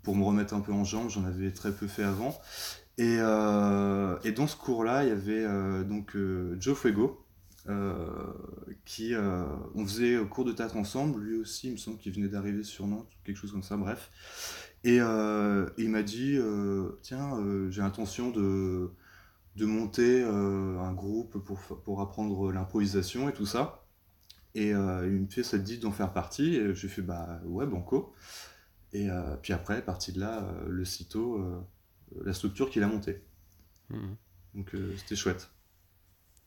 pour 0.02 0.16
me 0.16 0.24
remettre 0.24 0.52
un 0.54 0.60
peu 0.60 0.72
en 0.72 0.84
jambes. 0.84 1.08
J'en 1.08 1.24
avais 1.24 1.52
très 1.52 1.70
peu 1.70 1.86
fait 1.86 2.02
avant. 2.02 2.36
Et, 2.98 3.14
et 3.14 4.32
dans 4.32 4.46
ce 4.48 4.56
cours-là, 4.56 5.04
il 5.04 5.08
y 5.08 5.12
avait 5.12 5.46
donc 5.84 6.16
Joe 6.58 6.76
Fuego, 6.76 7.06
euh, 7.06 7.23
qui 8.84 9.14
euh, 9.14 9.44
on 9.74 9.86
faisait 9.86 10.18
cours 10.28 10.44
de 10.44 10.52
théâtre 10.52 10.76
ensemble, 10.76 11.20
lui 11.22 11.36
aussi 11.36 11.68
il 11.68 11.72
me 11.72 11.76
semble 11.76 11.98
qu'il 11.98 12.12
venait 12.12 12.28
d'arriver 12.28 12.62
sur 12.62 12.86
Nantes, 12.86 13.10
quelque 13.24 13.36
chose 13.36 13.52
comme 13.52 13.62
ça, 13.62 13.76
bref. 13.76 14.10
Et, 14.84 14.98
euh, 15.00 15.68
il 15.78 15.88
m'a 15.88 16.02
dit, 16.02 16.38
tiens, 17.02 17.38
j'ai 17.70 17.80
l'intention 17.80 18.30
de, 18.30 18.90
de 19.56 19.66
monter 19.66 20.22
un 20.22 20.92
groupe 20.92 21.38
pour, 21.38 21.58
pour 21.58 22.00
apprendre 22.02 22.52
l'improvisation 22.52 23.28
et 23.28 23.32
tout 23.32 23.46
ça. 23.46 23.86
Et 24.54 24.68
il 24.68 24.74
me 24.74 25.26
fait 25.28 25.42
cette 25.42 25.64
dit 25.64 25.78
d'en 25.78 25.90
faire 25.90 26.12
partie, 26.12 26.56
et 26.56 26.74
j'ai 26.74 26.88
fait, 26.88 27.02
bah 27.02 27.40
ouais, 27.46 27.66
banco. 27.66 28.12
Et 28.92 29.08
puis 29.42 29.54
après, 29.54 29.82
parti 29.82 30.12
de 30.12 30.20
là, 30.20 30.46
le 30.68 30.84
CITO, 30.84 31.64
la 32.22 32.34
structure 32.34 32.68
qu'il 32.68 32.82
a 32.82 32.88
montée. 32.88 33.22
Mmh. 33.88 34.14
Donc 34.54 34.76
c'était 34.98 35.16
chouette. 35.16 35.53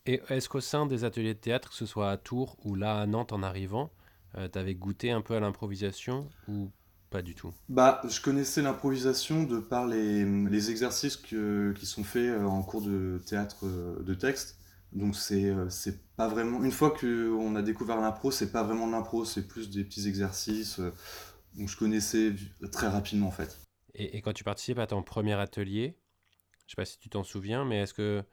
Et 0.08 0.22
est-ce 0.30 0.48
qu'au 0.48 0.62
sein 0.62 0.86
des 0.86 1.04
ateliers 1.04 1.34
de 1.34 1.40
théâtre, 1.40 1.70
que 1.70 1.76
ce 1.76 1.86
soit 1.86 2.10
à 2.10 2.18
Tours 2.18 2.56
ou 2.64 2.76
là 2.76 3.02
à 3.02 3.06
Nantes 3.06 3.34
en 3.34 3.44
arrivant, 3.44 3.92
euh, 4.36 4.48
tu 4.48 4.58
avais 4.58 4.74
goûté 4.74 5.12
un 5.12 5.22
peu 5.22 5.36
à 5.36 5.42
l'improvisation 5.42 6.30
ou 6.48 6.72
pas 7.10 7.22
du 7.22 7.36
tout? 7.36 7.54
Bah, 7.68 8.02
je 8.08 8.22
connaissais 8.22 8.62
l'improvisation 8.62 9.44
de 9.44 9.60
par 9.60 9.86
les, 9.86 10.24
les 10.24 10.72
exercices 10.72 11.18
que, 11.18 11.74
qui 11.78 11.86
sont 11.86 12.06
faits 12.06 12.30
euh, 12.30 12.46
en 12.46 12.64
cours 12.64 12.82
de 12.82 13.22
théâtre 13.26 13.66
euh, 13.66 14.02
de 14.02 14.14
texte. 14.14 14.58
Donc 14.94 15.18
c'est 15.18 15.54
c'est 15.70 16.00
pas 16.16 16.30
vraiment 16.30 16.64
une 16.64 16.72
fois 16.72 16.92
qu'on 16.92 17.56
a 17.58 17.62
découvert 17.62 18.00
l'impro, 18.00 18.32
c'est 18.32 18.54
pas 18.54 18.64
vraiment 18.64 18.88
de 18.88 18.94
l'impro, 18.94 19.26
c'est 19.26 19.46
plus 19.46 19.70
des 19.70 19.84
petits 19.84 20.08
exercices. 20.08 20.80
Donc 21.56 21.68
je 21.68 21.76
connaissais 21.76 22.34
très 22.72 22.88
rapidement 22.88 23.28
en 23.28 23.32
fait. 23.32 23.60
Et, 23.94 24.16
et, 24.16 24.22
quand 24.22 24.32
tu 24.32 24.46
participes 24.46 24.80
à 24.80 24.88
ton 24.88 25.04
premier 25.04 25.34
atelier, 25.34 25.98
je 26.68 26.72
sais 26.72 26.76
pas 26.78 26.86
si 26.86 26.98
tu 27.00 27.10
t'en 27.10 27.26
souviens, 27.26 27.66
mais 27.66 27.82
est-ce 27.82 27.94
que 27.94 28.24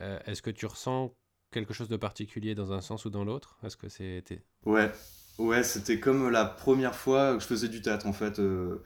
euh, 0.00 0.18
est-ce 0.26 0.42
que 0.42 0.50
tu 0.50 0.66
ressens 0.66 1.14
quelque 1.50 1.74
chose 1.74 1.88
de 1.88 1.96
particulier 1.96 2.54
dans 2.54 2.72
un 2.72 2.80
sens 2.80 3.04
ou 3.04 3.10
dans 3.10 3.24
l'autre? 3.24 3.58
Est-ce 3.62 3.76
que 3.76 3.88
c'était 3.88 4.42
Ouais, 4.64 4.90
ouais, 5.38 5.62
c'était 5.62 6.00
comme 6.00 6.30
la 6.30 6.44
première 6.44 6.94
fois 6.94 7.34
que 7.34 7.40
je 7.40 7.46
faisais 7.46 7.68
du 7.68 7.82
théâtre 7.82 8.06
en 8.06 8.12
fait. 8.12 8.38
Euh, 8.38 8.82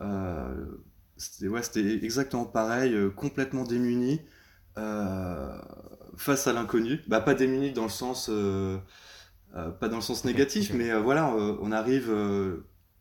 euh, 0.00 0.66
c'était 1.16 1.48
ouais, 1.48 1.62
c'était 1.62 2.04
exactement 2.04 2.44
pareil, 2.44 2.94
complètement 3.16 3.64
démuni 3.64 4.20
face 6.16 6.46
à 6.46 6.52
l'inconnu. 6.52 7.00
Bah 7.08 7.20
pas 7.20 7.34
démuni 7.34 7.72
dans 7.72 7.84
le 7.84 7.88
sens 7.90 8.30
pas 9.80 9.88
dans 9.88 9.96
le 9.96 10.02
sens 10.02 10.24
négatif, 10.24 10.72
mais 10.74 10.92
voilà, 10.98 11.28
on 11.34 11.72
arrive. 11.72 12.10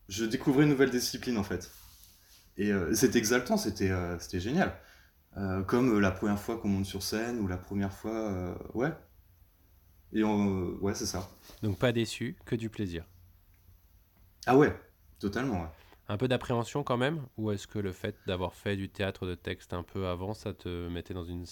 je 0.08 0.26
découvrais 0.26 0.64
une 0.64 0.70
nouvelle 0.70 0.90
discipline 0.92 1.38
en 1.38 1.44
fait. 1.44 1.72
Et 2.58 2.72
c'était 2.94 3.20
exaltant, 3.20 3.58
c'était 3.58 3.92
c'était 4.20 4.40
génial. 4.40 4.74
Euh, 5.38 5.64
comme 5.64 5.98
euh, 5.98 6.00
la 6.00 6.12
première 6.12 6.40
fois 6.40 6.58
qu'on 6.58 6.70
monte 6.70 6.86
sur 6.86 7.04
scène 7.04 7.40
ou 7.40 7.48
la 7.48 7.58
première 7.58 7.92
fois. 7.92 8.32
Euh, 8.32 8.56
ouais. 8.74 8.94
Et 10.14 10.24
on, 10.24 10.78
ouais, 10.80 10.94
c'est 10.94 11.06
ça. 11.06 11.30
Donc 11.62 11.78
pas 11.78 11.92
déçu, 11.92 12.38
que 12.46 12.56
du 12.56 12.70
plaisir. 12.70 13.04
Ah 14.46 14.56
ouais, 14.56 14.74
totalement. 15.20 15.68
un 16.08 16.18
peu 16.18 16.28
d'appréhension 16.28 16.84
quand 16.84 16.98
même 16.98 17.22
Ou 17.38 17.52
est-ce 17.52 17.68
que 17.68 17.80
le 17.80 17.92
fait 17.92 18.16
d'avoir 18.28 18.54
fait 18.54 18.78
du 18.78 18.90
théâtre 18.90 19.26
de 19.26 19.36
texte 19.36 19.74
un 19.74 19.84
peu 19.84 20.08
avant, 20.08 20.34
ça 20.34 20.54
te 20.54 20.88
mettait 20.88 21.14
dans 21.14 21.26
une, 21.26 21.46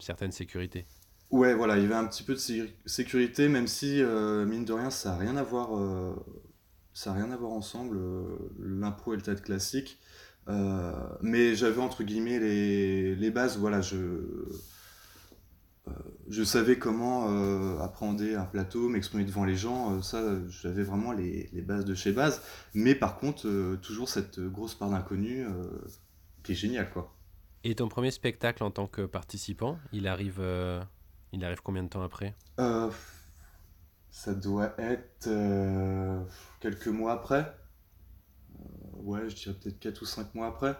certaine 0.00 0.32
sécurité? 0.32 0.86
Ouais, 1.30 1.54
voilà, 1.54 1.76
il 1.76 1.82
y 1.82 1.86
avait 1.86 1.94
un 1.94 2.06
petit 2.06 2.22
peu 2.22 2.34
de 2.34 2.68
sécurité, 2.86 3.48
même 3.48 3.66
si, 3.66 4.00
euh, 4.00 4.46
mine 4.46 4.64
de 4.64 4.72
rien, 4.72 4.90
ça 4.90 5.10
n'a 5.10 5.16
rien 5.18 5.36
à 5.36 5.42
voir, 5.42 5.70
ça 6.94 7.10
a 7.10 7.14
rien 7.14 7.32
à 7.32 7.36
voir 7.36 7.50
ensemble, 7.50 7.98
l'impro 8.60 9.12
et 9.12 9.16
le 9.16 9.22
théâtre 9.22 9.42
classique. 9.42 9.98
Mais 10.48 11.54
j'avais 11.54 11.80
entre 11.80 12.02
guillemets 12.04 12.38
les, 12.38 13.14
les 13.16 13.30
bases, 13.30 13.58
voilà, 13.58 13.80
je 13.80 13.96
euh, 15.88 15.92
je 16.28 16.42
savais 16.42 16.78
comment 16.78 17.30
euh, 17.30 17.78
appréhender 17.78 18.34
un 18.34 18.44
plateau, 18.44 18.88
m'exprimer 18.88 19.24
devant 19.24 19.44
les 19.44 19.56
gens, 19.56 19.94
euh, 19.94 20.02
ça 20.02 20.20
j'avais 20.48 20.82
vraiment 20.82 21.12
les, 21.12 21.48
bases 21.62 21.84
de 21.84 21.94
chez 21.94 22.12
base, 22.12 22.42
mais 22.74 22.94
par 22.94 23.18
contre 23.18 23.76
toujours 23.76 24.08
cette 24.08 24.40
grosse 24.40 24.74
part 24.74 24.90
d'inconnu 24.90 25.46
qui 26.42 26.52
est 26.52 26.56
géniale 26.56 26.90
quoi. 26.90 27.12
Et 27.64 27.74
ton 27.74 27.88
premier 27.88 28.10
spectacle 28.10 28.62
en 28.62 28.70
tant 28.70 28.86
que 28.86 29.02
participant, 29.02 29.78
il 29.92 30.06
arrive, 30.06 30.40
il 31.32 31.44
arrive 31.44 31.62
combien 31.62 31.82
de 31.82 31.88
temps 31.88 32.02
après? 32.02 32.34
Ça 34.10 34.34
doit 34.34 34.74
être 34.78 35.28
quelques 36.60 36.88
mois 36.88 37.12
après. 37.12 37.56
Ouais, 39.02 39.28
je 39.28 39.36
dirais 39.36 39.54
peut-être 39.60 39.78
4 39.78 40.02
ou 40.02 40.06
5 40.06 40.34
mois 40.34 40.48
après. 40.48 40.76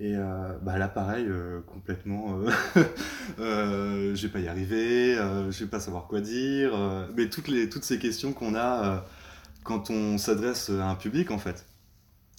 Et 0.00 0.14
euh, 0.14 0.56
bah 0.62 0.78
là, 0.78 0.86
pareil, 0.86 1.26
euh, 1.28 1.60
complètement, 1.62 2.38
euh, 2.38 2.50
euh, 3.40 4.14
je 4.14 4.26
vais 4.26 4.32
pas 4.32 4.38
y 4.38 4.46
arriver, 4.46 5.16
je 5.16 5.64
vais 5.64 5.68
pas 5.68 5.80
savoir 5.80 6.06
quoi 6.06 6.20
dire, 6.20 6.72
mais 7.16 7.28
toutes, 7.28 7.48
les, 7.48 7.68
toutes 7.68 7.82
ces 7.82 7.98
questions 7.98 8.32
qu'on 8.32 8.54
a 8.54 9.04
quand 9.64 9.90
on 9.90 10.16
s'adresse 10.16 10.70
à 10.70 10.88
un 10.88 10.94
public, 10.94 11.30
en 11.30 11.38
fait. 11.38 11.66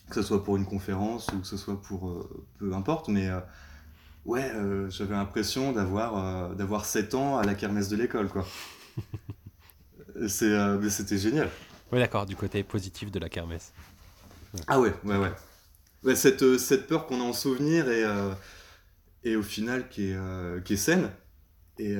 Que 0.09 0.15
ce 0.15 0.23
soit 0.23 0.43
pour 0.43 0.57
une 0.57 0.65
conférence 0.65 1.27
ou 1.33 1.39
que 1.39 1.47
ce 1.47 1.57
soit 1.57 1.79
pour 1.79 2.27
peu 2.57 2.73
importe, 2.73 3.09
mais 3.09 3.29
ouais, 4.25 4.51
j'avais 4.89 5.13
l'impression 5.13 5.73
d'avoir 5.73 6.55
d'avoir 6.55 6.85
7 6.85 7.13
ans 7.13 7.37
à 7.37 7.43
la 7.43 7.55
kermesse 7.55 7.89
de 7.89 7.97
l'école, 7.97 8.29
quoi. 8.29 8.45
C'est, 10.27 10.77
mais 10.79 10.89
c'était 10.89 11.17
génial. 11.17 11.49
Oui, 11.91 11.99
d'accord, 11.99 12.25
du 12.25 12.35
côté 12.35 12.63
positif 12.63 13.11
de 13.11 13.19
la 13.19 13.29
kermesse. 13.29 13.73
Ah 14.67 14.79
ouais, 14.79 14.93
ouais, 15.03 15.17
ouais 15.17 15.31
cette, 16.15 16.43
euh, 16.43 16.57
cette 16.57 16.87
peur 16.87 17.05
qu'on 17.07 17.21
a 17.21 17.23
en 17.23 17.33
souvenir 17.33 17.89
et, 17.89 18.03
euh, 18.03 18.33
et 19.23 19.35
au 19.35 19.43
final 19.43 19.89
qui 19.89 20.09
est, 20.09 20.15
euh, 20.15 20.59
qui 20.61 20.73
est 20.73 20.77
saine. 20.77 21.11
Et, 21.77 21.95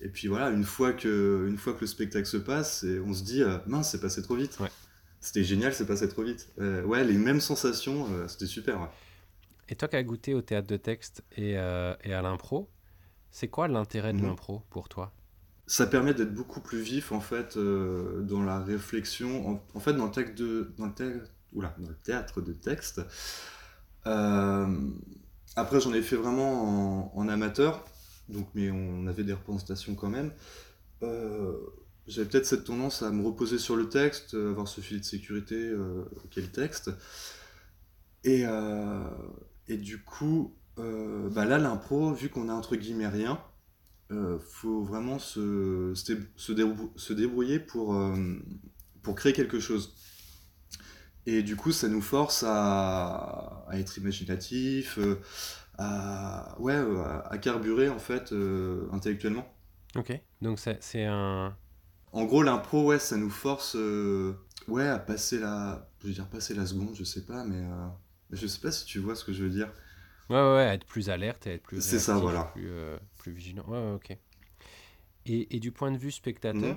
et 0.00 0.10
puis 0.10 0.28
voilà, 0.28 0.50
une 0.50 0.64
fois, 0.64 0.92
que, 0.92 1.46
une 1.48 1.56
fois 1.56 1.72
que 1.72 1.80
le 1.80 1.86
spectacle 1.86 2.26
se 2.26 2.36
passe, 2.36 2.84
et 2.84 3.00
on 3.00 3.14
se 3.14 3.22
dit 3.22 3.42
mince, 3.66 3.92
c'est 3.92 4.00
passé 4.00 4.22
trop 4.22 4.36
vite. 4.36 4.58
C'était 5.20 5.42
génial, 5.42 5.72
c'est 5.72 5.86
passé 5.86 6.06
trop 6.06 6.22
vite. 6.22 6.52
ouais, 6.58 7.02
les 7.02 7.16
mêmes 7.16 7.40
sensations, 7.40 8.06
c'était 8.28 8.44
super. 8.44 8.90
Et 9.70 9.74
toi 9.74 9.88
qui 9.88 9.96
as 9.96 10.02
goûté 10.02 10.34
au 10.34 10.42
théâtre 10.42 10.66
de 10.66 10.76
texte 10.76 11.22
et, 11.34 11.52
et 11.52 12.12
à 12.12 12.20
l'impro, 12.20 12.68
c'est 13.30 13.48
quoi 13.48 13.68
l'intérêt 13.68 14.12
de 14.12 14.18
mhm. 14.18 14.26
l'impro 14.26 14.62
pour 14.68 14.90
toi? 14.90 15.14
Ça 15.68 15.86
permet 15.86 16.14
d'être 16.14 16.34
beaucoup 16.34 16.60
plus 16.60 16.80
vif 16.80 17.12
en 17.12 17.20
fait 17.20 17.56
dans 17.56 18.42
la 18.42 18.58
réflexion. 18.58 19.60
En, 19.74 19.80
fait, 19.80 19.92
dans 19.92 20.06
le 20.06 20.10
texte 20.10 20.34
de, 20.34 20.72
dans 20.76 20.86
le 20.86 20.94
texte, 20.94 21.30
dans 21.52 21.88
le 21.88 21.94
théâtre 22.02 22.40
de 22.40 22.52
texte. 22.52 23.00
Euh, 24.06 24.66
après, 25.56 25.80
j'en 25.80 25.92
ai 25.92 26.02
fait 26.02 26.16
vraiment 26.16 27.16
en, 27.16 27.28
amateur, 27.28 27.84
donc, 28.28 28.48
mais 28.54 28.70
on 28.70 29.06
avait 29.06 29.24
des 29.24 29.32
représentations 29.32 29.94
quand 29.94 30.08
même. 30.08 30.32
Euh, 31.02 31.52
j'avais 32.06 32.28
peut-être 32.28 32.46
cette 32.46 32.64
tendance 32.64 33.02
à 33.02 33.10
me 33.10 33.24
reposer 33.24 33.58
sur 33.58 33.76
le 33.76 33.88
texte, 33.88 34.34
avoir 34.34 34.68
ce 34.68 34.80
filet 34.80 35.00
de 35.00 35.04
sécurité 35.04 35.56
euh, 35.56 36.04
qu'est 36.30 36.40
le 36.40 36.48
texte. 36.50 36.90
Et, 38.24 38.44
et 39.68 39.76
du 39.76 40.02
coup, 40.02 40.54
bah 40.76 41.44
là, 41.44 41.58
l'impro, 41.58 42.12
vu 42.12 42.28
qu'on 42.28 42.48
a 42.48 42.52
entre 42.52 42.76
guillemets 42.76 43.08
rien, 43.08 43.40
faut 44.40 44.82
vraiment 44.82 45.18
se, 45.18 45.92
se, 45.94 47.12
débrouiller 47.12 47.58
pour, 47.58 47.94
pour 49.02 49.14
créer 49.14 49.32
quelque 49.32 49.60
chose. 49.60 49.94
Et 51.30 51.42
du 51.42 51.56
coup, 51.56 51.72
ça 51.72 51.88
nous 51.88 52.00
force 52.00 52.42
à, 52.46 53.66
être 53.74 53.98
imaginatif, 53.98 54.98
euh, 54.98 55.20
à, 55.76 56.56
ouais, 56.58 56.72
euh, 56.72 57.20
à 57.28 57.36
carburer 57.36 57.90
en 57.90 57.98
fait 57.98 58.32
euh, 58.32 58.88
intellectuellement. 58.92 59.46
Ok, 59.94 60.18
donc 60.40 60.58
c'est 60.58 61.04
un. 61.04 61.54
En 62.12 62.24
gros, 62.24 62.42
l'impro, 62.42 62.86
ouais, 62.86 62.98
ça 62.98 63.18
nous 63.18 63.28
force 63.28 63.76
ouais, 64.68 64.88
à 64.88 64.98
passer 64.98 65.38
la. 65.38 65.90
Je 66.00 66.06
veux 66.06 66.14
dire, 66.14 66.26
passer 66.30 66.54
la 66.54 66.64
seconde, 66.64 66.94
je 66.94 67.04
sais 67.04 67.26
pas, 67.26 67.44
mais. 67.44 67.62
Je 68.30 68.46
sais 68.46 68.60
pas 68.60 68.72
si 68.72 68.86
tu 68.86 68.98
vois 68.98 69.14
ce 69.14 69.26
que 69.26 69.34
je 69.34 69.42
veux 69.42 69.50
dire. 69.50 69.70
Ouais, 70.30 70.36
ouais, 70.36 70.74
être 70.74 70.84
plus 70.84 71.10
alerte 71.10 71.46
et 71.46 71.54
être 71.54 71.62
plus. 71.62 71.80
C'est 71.82 71.98
ça, 71.98 72.16
voilà. 72.18 72.44
Plus, 72.54 72.70
plus, 73.18 73.32
vigilant. 73.32 73.64
Ouais, 73.66 73.78
ouais, 73.78 73.94
ok. 73.94 74.16
Et, 75.26 75.56
et, 75.56 75.60
du 75.60 75.72
point 75.72 75.90
de 75.90 75.98
vue 75.98 76.10
spectateur, 76.10 76.76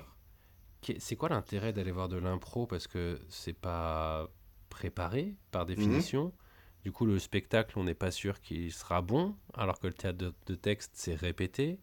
mhm. 0.88 0.96
c'est 1.00 1.16
quoi 1.16 1.30
l'intérêt 1.30 1.74
d'aller 1.74 1.92
voir 1.92 2.10
de 2.10 2.18
l'impro 2.18 2.66
Parce 2.66 2.88
que 2.88 3.20
c'est 3.30 3.58
pas 3.58 4.30
préparé 4.70 5.36
par 5.52 5.66
définition? 5.66 6.26
Mhm. 6.26 6.32
Du 6.84 6.92
coup, 6.92 7.06
le 7.06 7.20
spectacle, 7.20 7.78
on 7.78 7.84
n'est 7.84 7.94
pas 7.94 8.10
sûr 8.10 8.42
qu'il 8.42 8.72
sera 8.72 9.02
bon, 9.02 9.36
alors 9.54 9.80
que 9.80 9.88
le 9.88 9.94
théâtre 9.94 10.34
de, 10.48 10.56
texte, 10.56 10.92
c'est 10.96 11.14
répété. 11.14 11.80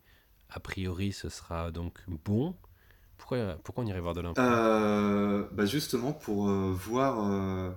A 0.51 0.61
priori, 0.61 1.13
ce 1.13 1.29
sera 1.29 1.71
donc 1.71 1.99
bon. 2.09 2.57
Pourquoi, 3.17 3.57
pourquoi 3.63 3.85
on 3.85 3.87
irait 3.87 4.01
voir 4.01 4.15
de 4.15 4.23
l'impro? 4.23 4.43
Euh, 4.43 5.47
bah 5.53 5.67
Justement, 5.67 6.13
pour 6.13 6.49
euh, 6.49 6.73
voir... 6.73 7.75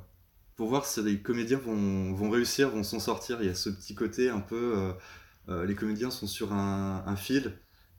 Euh, 0.61 0.63
pour 0.63 0.69
voir 0.69 0.85
si 0.85 1.01
les 1.01 1.19
comédiens 1.19 1.57
vont, 1.57 2.13
vont 2.13 2.29
réussir, 2.29 2.69
vont 2.69 2.83
s'en 2.83 2.99
sortir. 2.99 3.39
Il 3.41 3.47
y 3.47 3.49
a 3.49 3.55
ce 3.55 3.69
petit 3.69 3.95
côté 3.95 4.29
un 4.29 4.39
peu... 4.39 4.93
les 5.47 5.75
comédiens 5.75 6.11
sont 6.11 6.27
sur 6.27 6.53
un, 6.53 7.15
fil. 7.15 7.53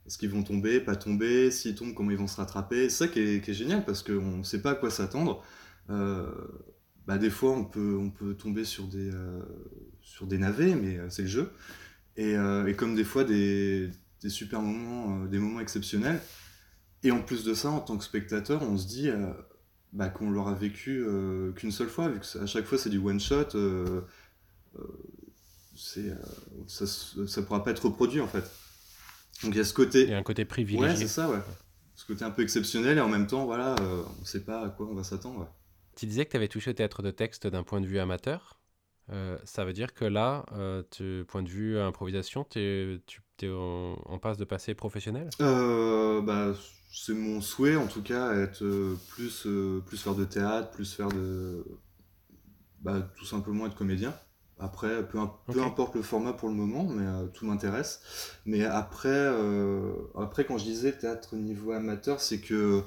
Est-ce 0.07 0.19
qu'ils 0.19 0.31
vont 0.31 0.43
tomber, 0.43 0.81
pas 0.81 0.97
tomber? 0.97 1.51
S'ils 1.51 1.75
tombent, 1.75 1.95
comment 1.95 2.11
ils 2.11 2.17
vont 2.17 2.27
se 2.27 2.37
rattraper? 2.37 2.89
C'est 2.89 3.07
ça 3.07 3.09
qui 3.09 3.21
est, 3.21 3.41
qui 3.45 3.51
est, 3.53 3.55
génial 3.55 3.85
parce 3.85 4.03
qu'on 4.03 4.39
ne 4.39 4.43
sait 4.43 4.63
pas 4.63 4.73
à 4.73 4.75
quoi 4.75 4.91
s'attendre. 4.91 5.45
Euh, 5.91 6.27
bah, 7.07 7.19
des 7.19 7.31
fois 7.31 7.51
on 7.51 7.65
peut, 7.65 7.97
on 7.99 8.11
peut 8.11 8.35
tomber 8.35 8.65
sur 8.65 8.87
des, 8.87 9.11
euh, 9.13 9.43
sur 10.01 10.27
des 10.27 10.39
navets, 10.39 10.75
mais 10.75 10.99
euh, 10.99 11.11
c'est 11.11 11.23
le 11.23 11.29
jeu. 11.29 11.53
Et, 12.17 12.37
euh, 12.37 12.67
et, 12.67 12.75
comme 12.75 12.95
des 12.95 13.05
fois 13.05 13.25
des, 13.25 13.91
des 14.21 14.29
super 14.29 14.61
moments, 14.61 15.25
des 15.27 15.39
moments 15.39 15.61
exceptionnels. 15.61 16.21
Et 17.03 17.11
en 17.11 17.21
plus 17.21 17.45
de 17.45 17.55
ça, 17.55 17.71
en 17.71 17.81
tant 17.81 17.97
que 17.97 18.05
spectateur, 18.05 18.63
on 18.63 18.77
se 18.77 18.87
dit 18.87 19.11
bah, 19.93 20.09
qu'on 20.09 20.31
l'aura 20.31 20.55
vécu 20.55 21.05
qu'une 21.57 21.71
seule 21.71 21.89
fois, 21.89 22.09
vu 22.09 22.21
que 22.21 22.39
à 22.39 22.47
chaque 22.47 22.65
fois 22.65 22.79
c'est 22.79 22.91
du 22.91 22.99
one 22.99 23.21
shot. 23.21 23.49
c'est 25.77 26.13
ça, 26.67 26.87
ça 26.87 27.43
pourra 27.43 27.63
pas 27.65 27.71
être 27.71 27.85
reproduit 27.85 28.21
en 28.21 28.29
fait. 28.29 28.45
Donc 29.43 29.55
il 29.55 29.57
y 29.57 29.61
a 29.61 29.65
ce 29.65 29.75
côté. 29.75 30.03
Il 30.03 30.11
y 30.11 30.15
a 30.15 30.19
un 30.19 30.23
côté 30.23 30.45
privilégié. 30.45 30.89
Ouais, 30.89 30.97
c'est 30.97 31.09
ça, 31.09 31.29
ouais. 31.29 31.41
Ce 31.95 32.07
côté 32.07 32.25
un 32.25 32.31
peu 32.31 32.43
exceptionnel 32.43 32.99
et 32.99 33.01
en 33.01 33.09
même 33.09 33.27
temps, 33.27 33.45
voilà, 33.45 33.77
on 34.21 34.25
sait 34.25 34.45
pas 34.45 34.65
à 34.67 34.69
quoi 34.69 34.87
on 34.87 34.95
va 34.95 35.05
s'attendre. 35.05 35.49
Tu 35.97 36.07
disais 36.07 36.25
que 36.25 36.31
tu 36.31 36.37
avais 36.37 36.49
touché 36.49 36.71
au 36.71 36.75
théâtre 36.75 37.03
de 37.03 37.11
texte 37.11 37.47
d'un 37.47 37.63
point 37.63 37.81
de 37.81 37.87
vue 37.87 37.99
amateur. 37.99 38.59
Euh, 39.11 39.37
ça 39.45 39.65
veut 39.65 39.73
dire 39.73 39.95
que 39.95 40.05
là, 40.05 40.47
euh, 40.53 40.83
tu, 40.91 41.25
point 41.29 41.43
de 41.43 41.49
vue 41.49 41.79
improvisation, 41.79 42.45
tu 42.45 42.61
es 42.61 43.49
en, 43.49 43.99
en, 44.05 44.19
passe 44.19 44.39
de 44.39 44.45
passer 44.45 44.75
professionnel? 44.75 45.29
Euh, 45.41 46.23
bah, 46.23 46.55
C'est 46.93 47.15
mon 47.15 47.41
souhait 47.41 47.77
en 47.77 47.87
tout 47.87 48.03
cas, 48.03 48.35
être 48.35 48.97
plus, 49.09 49.47
plus 49.87 49.97
faire 49.97 50.15
de 50.15 50.25
théâtre, 50.25 50.71
plus 50.71 50.93
faire 50.93 51.09
de... 51.09 51.65
Bah, 52.81 53.09
tout 53.17 53.25
simplement 53.25 53.67
être 53.67 53.77
comédien. 53.77 54.15
Après, 54.59 55.09
peu, 55.09 55.19
peu, 55.47 55.63
importe 55.63 55.95
le 55.95 56.03
format 56.03 56.35
pour 56.35 56.49
le 56.49 56.55
moment, 56.55 56.85
mais 56.85 57.05
tout 57.33 57.47
m'intéresse. 57.47 58.01
Mais 58.45 58.65
après, 58.65 59.35
après, 60.15 60.45
quand 60.45 60.59
je 60.59 60.65
disais 60.65 60.93
théâtre 60.93 61.35
niveau 61.35 61.73
amateur, 61.73 62.21
c'est 62.21 62.41
que 62.41 62.85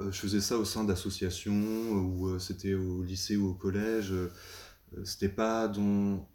euh, 0.00 0.10
je 0.10 0.18
faisais 0.18 0.40
ça 0.40 0.56
au 0.58 0.64
sein 0.64 0.84
d'associations, 0.84 1.52
euh, 1.52 2.00
ou 2.00 2.28
euh, 2.28 2.38
c'était 2.38 2.74
au 2.74 3.02
lycée 3.02 3.36
ou 3.36 3.50
au 3.50 3.54
collège. 3.54 4.14
c'était 5.04 5.28
pas 5.28 5.68
dans. 5.68 6.28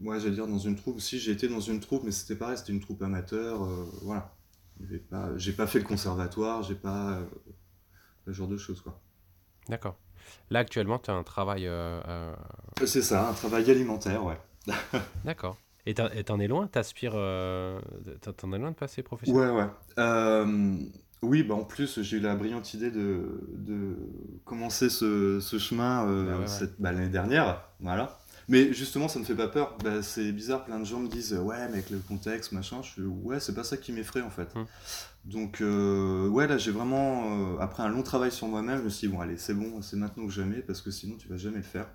Moi, 0.00 0.18
j'allais 0.18 0.34
dire 0.34 0.46
dans 0.46 0.58
une 0.58 0.76
troupe. 0.76 1.00
Si, 1.00 1.18
j'ai 1.18 1.32
été 1.32 1.48
dans 1.48 1.60
une 1.60 1.80
troupe, 1.80 2.04
mais 2.04 2.12
c'était 2.12 2.36
pareil, 2.36 2.56
c'était 2.58 2.72
une 2.72 2.80
troupe 2.80 3.02
amateur. 3.02 3.64
voilà. 4.02 4.37
J'ai 4.88 4.98
pas, 4.98 5.28
pas 5.56 5.66
fait 5.66 5.78
le 5.78 5.84
conservatoire, 5.84 6.62
j'ai 6.62 6.74
pas. 6.74 7.20
ce 8.26 8.32
genre 8.32 8.48
de 8.48 8.56
choses, 8.56 8.80
quoi. 8.80 9.00
D'accord. 9.68 9.96
Là, 10.50 10.60
actuellement, 10.60 10.98
tu 10.98 11.10
as 11.10 11.14
un 11.14 11.22
travail. 11.22 11.68
C'est 12.84 13.02
ça, 13.02 13.28
un 13.28 13.32
travail 13.32 13.70
alimentaire, 13.70 14.24
ouais. 14.24 14.38
D'accord. 15.24 15.56
Et 15.86 15.94
t'en 15.94 16.38
es 16.38 16.48
loin 16.48 16.66
T'aspires. 16.66 17.12
T'en 17.12 18.52
es 18.52 18.58
loin 18.58 18.70
de 18.70 18.76
passer 18.76 19.02
professionnel? 19.02 19.50
Ouais, 19.50 19.62
ouais. 19.62 19.68
Euh, 19.98 20.76
oui, 21.22 21.42
bah 21.42 21.54
en 21.54 21.64
plus, 21.64 22.02
j'ai 22.02 22.18
eu 22.18 22.20
la 22.20 22.34
brillante 22.36 22.74
idée 22.74 22.90
de, 22.90 23.40
de 23.54 23.96
commencer 24.44 24.90
ce, 24.90 25.40
ce 25.40 25.58
chemin 25.58 26.06
euh, 26.06 26.46
bah 26.46 26.66
bah, 26.78 26.92
l'année 26.92 27.08
dernière. 27.08 27.64
Voilà. 27.80 28.17
Mais 28.48 28.72
justement, 28.72 29.08
ça 29.08 29.18
me 29.18 29.24
fait 29.24 29.34
pas 29.34 29.48
peur. 29.48 29.76
Bah, 29.84 30.02
c'est 30.02 30.32
bizarre, 30.32 30.64
plein 30.64 30.80
de 30.80 30.84
gens 30.84 31.00
me 31.00 31.08
disent 31.08 31.34
ouais, 31.34 31.66
mais 31.68 31.74
avec 31.74 31.90
le 31.90 31.98
contexte, 31.98 32.52
machin. 32.52 32.80
Je 32.82 32.88
suis 32.88 33.02
ouais, 33.02 33.40
c'est 33.40 33.54
pas 33.54 33.64
ça 33.64 33.76
qui 33.76 33.92
m'effraie 33.92 34.22
en 34.22 34.30
fait. 34.30 34.48
Hum. 34.56 34.66
Donc 35.24 35.60
euh, 35.60 36.26
ouais, 36.28 36.46
là 36.46 36.56
j'ai 36.56 36.70
vraiment 36.70 37.54
euh, 37.54 37.58
après 37.58 37.82
un 37.82 37.88
long 37.88 38.02
travail 38.02 38.32
sur 38.32 38.48
moi-même, 38.48 38.78
je 38.78 38.84
me 38.84 38.88
suis 38.88 39.08
dit 39.08 39.14
bon 39.14 39.20
allez, 39.20 39.36
c'est 39.36 39.52
bon, 39.52 39.82
c'est 39.82 39.96
maintenant 39.96 40.24
ou 40.24 40.30
jamais 40.30 40.62
parce 40.62 40.80
que 40.80 40.90
sinon 40.90 41.16
tu 41.16 41.28
vas 41.28 41.36
jamais 41.36 41.58
le 41.58 41.62
faire. 41.62 41.86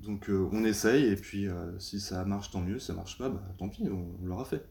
Donc 0.00 0.28
euh, 0.28 0.48
on 0.52 0.64
essaye 0.64 1.06
et 1.06 1.16
puis 1.16 1.48
si 1.78 2.00
ça 2.00 2.24
marche 2.24 2.50
tant 2.50 2.60
mieux, 2.60 2.80
ça 2.80 2.92
marche 2.92 3.16
pas, 3.18 3.28
bah 3.28 3.42
tant 3.56 3.68
pis, 3.68 3.88
on, 3.88 4.26
l'aura 4.26 4.44
fait. 4.44 4.66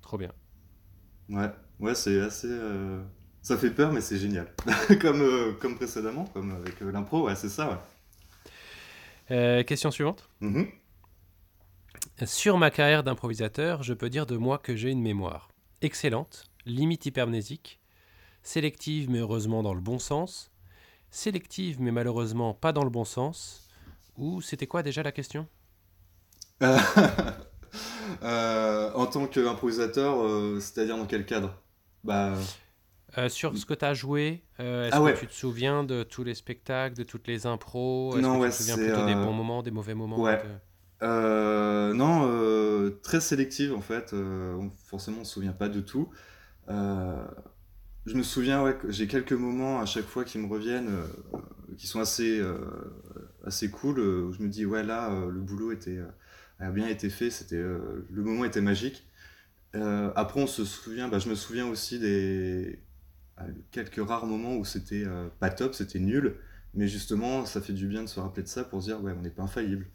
Trop 0.00 0.18
bien. 0.18 0.32
Ouais, 1.28 1.50
ouais, 1.78 1.94
c'est 1.94 2.20
assez 2.20 2.50
ça 3.42 3.56
fait 3.56 3.70
peur 3.70 3.92
mais 3.92 4.00
c'est 4.00 4.18
génial. 4.18 4.52
comme 5.00 5.56
comme 5.60 5.76
précédemment, 5.76 6.24
comme 6.34 6.50
avec 6.50 6.80
l'impro, 6.80 7.26
ouais, 7.26 7.36
c'est 7.36 7.48
ça 7.48 7.70
ouais. 7.70 7.76
Euh, 9.32 9.62
question 9.62 9.90
suivante. 9.90 10.28
Mhm. 10.40 10.68
Sur 12.24 12.58
ma 12.58 12.70
carrière 12.70 13.02
d'improvisateur, 13.02 13.82
je 13.82 13.94
peux 13.94 14.10
dire 14.10 14.26
de 14.26 14.36
moi 14.36 14.58
que 14.58 14.76
j'ai 14.76 14.90
une 14.90 15.00
mémoire 15.00 15.48
excellente, 15.80 16.44
limite 16.66 17.06
hypermnésique, 17.06 17.80
sélective 18.42 19.10
mais 19.10 19.20
heureusement 19.20 19.62
dans 19.62 19.74
le 19.74 19.80
bon 19.80 19.98
sens, 19.98 20.52
sélective 21.10 21.80
mais 21.80 21.90
malheureusement 21.90 22.52
pas 22.54 22.72
dans 22.72 22.84
le 22.84 22.90
bon 22.90 23.04
sens, 23.04 23.68
ou 24.16 24.42
c'était 24.42 24.66
quoi 24.66 24.82
déjà 24.82 25.02
la 25.02 25.12
question? 25.12 25.46
Euh, 28.22 28.92
En 28.94 29.06
tant 29.06 29.26
qu'improvisateur, 29.26 30.22
euh, 30.22 30.60
c'est-à-dire 30.60 30.98
dans 30.98 31.06
quel 31.06 31.24
cadre? 31.24 31.54
Bah... 32.04 32.34
Euh, 33.18 33.28
sur 33.28 33.56
ce 33.56 33.66
que 33.66 33.74
tu 33.74 33.84
as 33.84 33.92
joué, 33.92 34.42
euh, 34.58 34.86
est-ce 34.86 34.96
ah 34.96 35.12
que 35.12 35.18
tu 35.18 35.26
te 35.26 35.34
souviens 35.34 35.84
de 35.84 36.02
tous 36.02 36.24
les 36.24 36.34
spectacles, 36.34 36.96
de 36.96 37.02
toutes 37.02 37.26
les 37.26 37.46
impros? 37.46 38.16
Est-ce 38.16 38.26
que 38.26 38.44
tu 38.44 38.50
te 38.50 38.54
souviens 38.54 38.76
plutôt 38.76 39.06
des 39.06 39.14
bons 39.14 39.32
moments, 39.32 39.62
des 39.62 39.70
mauvais 39.70 39.94
moments 39.94 40.20
ouais. 40.20 40.40
Euh, 41.02 41.92
non, 41.94 42.90
très 43.02 43.20
sélective 43.20 43.74
en 43.74 43.80
fait. 43.80 44.14
forcément, 44.86 45.18
on 45.20 45.24
se 45.24 45.32
souvient 45.34 45.52
pas 45.52 45.68
de 45.68 45.80
tout. 45.80 46.08
je 46.68 48.14
me 48.14 48.22
souviens, 48.22 48.62
ouais, 48.62 48.78
j'ai 48.88 49.06
quelques 49.06 49.32
moments 49.32 49.80
à 49.80 49.86
chaque 49.86 50.06
fois 50.06 50.24
qui 50.24 50.38
me 50.38 50.46
reviennent, 50.46 50.90
qui 51.76 51.86
sont 51.86 52.00
assez, 52.00 52.40
assez 53.44 53.70
cool. 53.70 54.00
où 54.00 54.32
je 54.32 54.42
me 54.42 54.48
dis, 54.48 54.64
ouais, 54.64 54.82
là, 54.82 55.10
le 55.28 55.40
boulot 55.40 55.72
était, 55.72 55.98
a 56.60 56.70
bien 56.70 56.88
été 56.88 57.10
fait. 57.10 57.28
C'était, 57.28 57.60
le 57.60 58.22
moment 58.22 58.46
était 58.46 58.62
magique. 58.62 59.06
après, 59.74 60.40
on 60.40 60.46
se 60.46 60.64
souvient, 60.64 61.08
bah, 61.08 61.18
je 61.18 61.28
me 61.28 61.34
souviens 61.34 61.66
aussi 61.66 61.98
des, 61.98 62.78
quelques 63.70 64.06
rares 64.06 64.26
moments 64.26 64.56
où 64.56 64.64
c'était 64.64 65.04
euh, 65.04 65.28
pas 65.40 65.50
top, 65.50 65.74
c'était 65.74 65.98
nul, 65.98 66.36
mais 66.74 66.88
justement, 66.88 67.44
ça 67.44 67.60
fait 67.60 67.72
du 67.72 67.86
bien 67.86 68.02
de 68.02 68.08
se 68.08 68.20
rappeler 68.20 68.42
de 68.42 68.48
ça 68.48 68.64
pour 68.64 68.80
se 68.80 68.86
dire, 68.86 69.02
ouais, 69.02 69.12
on 69.16 69.22
n'est 69.22 69.30
pas 69.30 69.42
infaillible. 69.42 69.86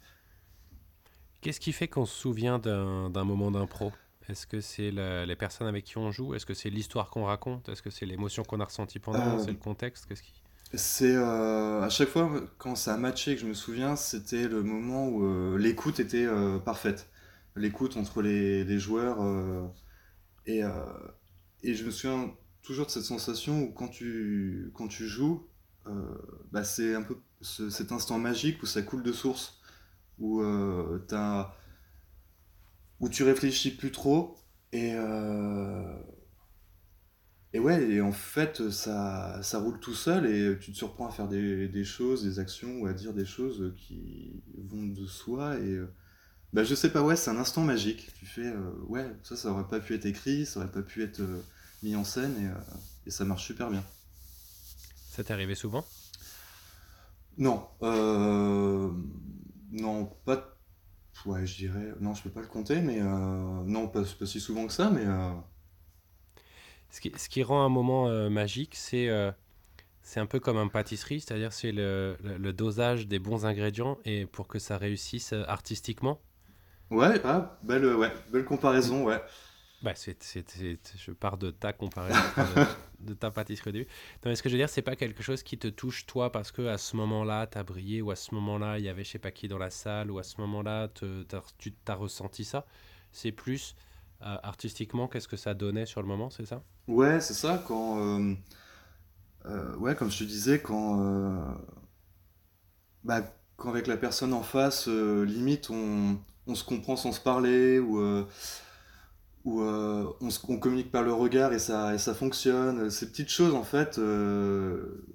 Qu'est-ce 1.40 1.60
qui 1.60 1.72
fait 1.72 1.88
qu'on 1.88 2.04
se 2.06 2.14
souvient 2.14 2.58
d'un 2.58 3.24
moment 3.24 3.50
d'impro? 3.50 3.92
Est-ce 4.28 4.46
que 4.46 4.60
c'est 4.60 4.90
les 4.90 5.36
personnes 5.36 5.66
avec 5.66 5.84
qui 5.84 5.96
on 5.98 6.10
joue? 6.10 6.34
Est-ce 6.34 6.44
que 6.44 6.54
c'est 6.54 6.68
l'histoire 6.68 7.10
qu'on 7.10 7.24
raconte? 7.24 7.68
Est-ce 7.68 7.80
que 7.80 7.90
c'est 7.90 8.06
l'émotion 8.06 8.42
qu'on 8.42 8.60
a 8.60 8.64
ressentie 8.64 8.98
pendant? 8.98 9.38
Euh, 9.38 9.42
C'est 9.42 9.52
le 9.52 9.56
contexte? 9.56 10.06
Qu'est-ce 10.06 10.22
qui... 10.22 10.32
C'est 10.74 11.16
euh, 11.16 11.80
à 11.80 11.88
chaque 11.88 12.08
fois 12.08 12.30
quand 12.58 12.76
ça 12.76 12.94
a 12.94 12.96
matché 12.98 13.34
que 13.34 13.40
je 13.40 13.46
me 13.46 13.54
souviens, 13.54 13.96
c'était 13.96 14.48
le 14.48 14.62
moment 14.62 15.08
où 15.08 15.56
l'écoute 15.56 15.98
était 15.98 16.26
parfaite. 16.64 17.08
L'écoute 17.56 17.96
entre 17.96 18.20
les, 18.20 18.64
les 18.64 18.78
joueurs 18.78 19.18
et, 20.44 20.60
et 21.62 21.74
je 21.74 21.84
me 21.84 21.90
souviens 21.90 22.34
toujours 22.62 22.86
de 22.86 22.90
cette 22.90 23.04
sensation 23.04 23.62
où 23.62 23.72
quand 23.72 23.88
tu, 23.88 24.70
quand 24.74 24.88
tu 24.88 25.06
joues, 25.06 25.46
euh, 25.86 25.92
bah 26.52 26.64
c'est 26.64 26.94
un 26.94 27.02
peu 27.02 27.16
cet 27.40 27.92
instant 27.92 28.18
magique 28.18 28.62
où 28.62 28.66
ça 28.66 28.82
coule 28.82 29.02
de 29.02 29.12
source, 29.12 29.60
où, 30.18 30.42
euh, 30.42 30.98
où 33.00 33.08
tu 33.08 33.22
réfléchis 33.22 33.70
plus 33.70 33.90
trop 33.92 34.36
et, 34.72 34.92
euh, 34.94 35.96
et 37.54 37.58
ouais, 37.60 37.82
et 37.90 38.00
en 38.02 38.12
fait 38.12 38.68
ça, 38.70 39.40
ça 39.42 39.58
roule 39.58 39.80
tout 39.80 39.94
seul 39.94 40.26
et 40.26 40.58
tu 40.58 40.72
te 40.72 40.76
surprends 40.76 41.06
à 41.08 41.10
faire 41.10 41.28
des, 41.28 41.68
des 41.68 41.84
choses, 41.84 42.22
des 42.24 42.38
actions 42.38 42.80
ou 42.80 42.86
à 42.86 42.92
dire 42.92 43.14
des 43.14 43.24
choses 43.24 43.72
qui 43.76 44.42
vont 44.56 44.86
de 44.86 45.06
soi 45.06 45.58
et 45.58 45.78
bah 46.52 46.64
je 46.64 46.74
sais 46.74 46.90
pas, 46.90 47.02
ouais, 47.02 47.16
c'est 47.16 47.30
un 47.30 47.38
instant 47.38 47.62
magique. 47.62 48.12
Tu 48.14 48.26
fais, 48.26 48.52
ouais, 48.88 49.06
ça, 49.22 49.36
ça 49.36 49.50
aurait 49.52 49.68
pas 49.68 49.80
pu 49.80 49.94
être 49.94 50.06
écrit, 50.06 50.46
ça 50.46 50.60
aurait 50.60 50.72
pas 50.72 50.82
pu 50.82 51.02
être 51.02 51.22
mis 51.82 51.96
en 51.96 52.04
scène 52.04 52.34
euh, 52.38 52.76
et, 53.06 53.10
ça 53.10 53.24
marche 53.24 53.44
super 53.44 53.70
bien. 53.70 53.84
Ça 55.10 55.24
t'est 55.24 55.32
arrivé 55.32 55.54
souvent? 55.54 55.84
Non. 57.36 57.66
Euh, 57.82 58.90
non, 59.72 60.06
pas. 60.24 60.56
Ouais, 61.26 61.46
je 61.46 61.56
dirais. 61.56 61.92
Non, 62.00 62.14
je 62.14 62.22
peux 62.22 62.30
pas 62.30 62.40
le 62.40 62.46
compter, 62.46 62.80
mais. 62.80 63.00
Euh, 63.00 63.64
non, 63.64 63.88
pas, 63.88 64.04
si 64.04 64.40
souvent 64.40 64.66
que 64.66 64.72
ça, 64.72 64.90
mais. 64.90 65.04
Ce, 66.90 67.00
qui, 67.00 67.12
ce 67.16 67.28
qui 67.28 67.42
rend 67.42 67.64
un 67.64 67.68
moment 67.68 68.08
magique, 68.30 68.74
c'est. 68.76 69.08
c'est 70.02 70.20
un 70.20 70.26
peu 70.26 70.40
comme 70.40 70.56
un 70.56 70.68
pâtisserie, 70.68 71.20
c'est-à-dire 71.20 71.52
c'est 71.52 71.72
le, 71.72 72.16
le, 72.22 72.52
dosage 72.52 73.08
des 73.08 73.18
bons 73.18 73.46
ingrédients 73.46 73.98
et 74.04 74.26
pour 74.26 74.46
que 74.46 74.58
ça 74.58 74.78
réussisse 74.78 75.32
artistiquement? 75.32 76.20
Ouais, 76.90 77.20
ah, 77.24 77.58
belle, 77.62 77.84
ouais, 77.84 78.12
belle 78.32 78.44
comparaison, 78.44 79.04
ouais. 79.04 79.20
Bah, 79.80 79.92
c'est, 79.94 80.16
je 80.96 81.12
pars 81.12 81.38
de 81.38 81.52
ta 81.52 81.72
comparaison, 81.72 82.18
de, 83.00 83.14
ta 83.14 83.30
pâtisserie 83.30 83.70
au 83.70 83.72
début. 83.72 83.86
Non, 84.24 84.34
ce 84.34 84.42
que 84.42 84.48
je 84.48 84.54
veux 84.54 84.60
dire, 84.60 84.68
c'est 84.68 84.82
pas 84.82 84.96
quelque 84.96 85.22
chose 85.22 85.44
qui 85.44 85.56
te 85.56 85.68
touche 85.68 86.04
toi 86.04 86.32
parce 86.32 86.50
que 86.50 86.66
à 86.66 86.78
ce 86.78 86.96
moment-là, 86.96 87.46
tu 87.46 87.58
as 87.58 87.62
brillé, 87.62 88.02
ou 88.02 88.10
à 88.10 88.16
ce 88.16 88.34
moment-là, 88.34 88.78
il 88.78 88.84
y 88.84 88.88
avait 88.88 89.04
je 89.04 89.10
sais 89.10 89.18
pas 89.20 89.30
qui 89.30 89.46
dans 89.46 89.58
la 89.58 89.70
salle, 89.70 90.10
ou 90.10 90.18
à 90.18 90.24
ce 90.24 90.40
moment-là, 90.40 90.88
tu 90.88 91.06
as 91.86 91.94
ressenti 91.94 92.44
ça. 92.44 92.66
C'est 93.12 93.30
plus 93.30 93.76
euh, 94.22 94.36
artistiquement, 94.42 95.06
qu'est-ce 95.06 95.28
que 95.28 95.36
ça 95.36 95.54
donnait 95.54 95.86
sur 95.86 96.02
le 96.02 96.08
moment, 96.08 96.28
c'est 96.28 96.46
ça? 96.46 96.60
Ouais, 96.88 97.20
c'est 97.20 97.34
ça. 97.34 97.62
Quand, 97.68 98.00
euh, 98.00 98.34
euh, 99.46 99.76
ouais, 99.76 99.94
comme 99.94 100.10
je 100.10 100.18
te 100.18 100.24
disais, 100.24 100.60
quand, 100.60 101.56
bah, 103.04 103.22
quand 103.56 103.70
avec 103.70 103.86
la 103.86 103.96
personne 103.96 104.32
en 104.32 104.42
face, 104.42 104.88
limite, 104.88 105.70
on, 105.70 106.18
on, 106.48 106.56
se 106.56 106.64
comprend 106.64 106.96
sans 106.96 107.12
se 107.12 107.20
parler, 107.20 107.78
ou 107.78 108.26
où 109.48 109.62
euh, 109.62 110.04
on, 110.20 110.58
communique 110.58 110.90
par 110.90 111.02
le 111.02 111.12
regard 111.12 111.54
et 111.54 111.58
ça, 111.58 111.96
ça 111.96 112.14
fonctionne. 112.14 112.90
Ces 112.90 113.08
petites 113.08 113.30
choses, 113.30 113.54
en 113.54 113.62
fait, 113.62 113.98
euh, 113.98 115.06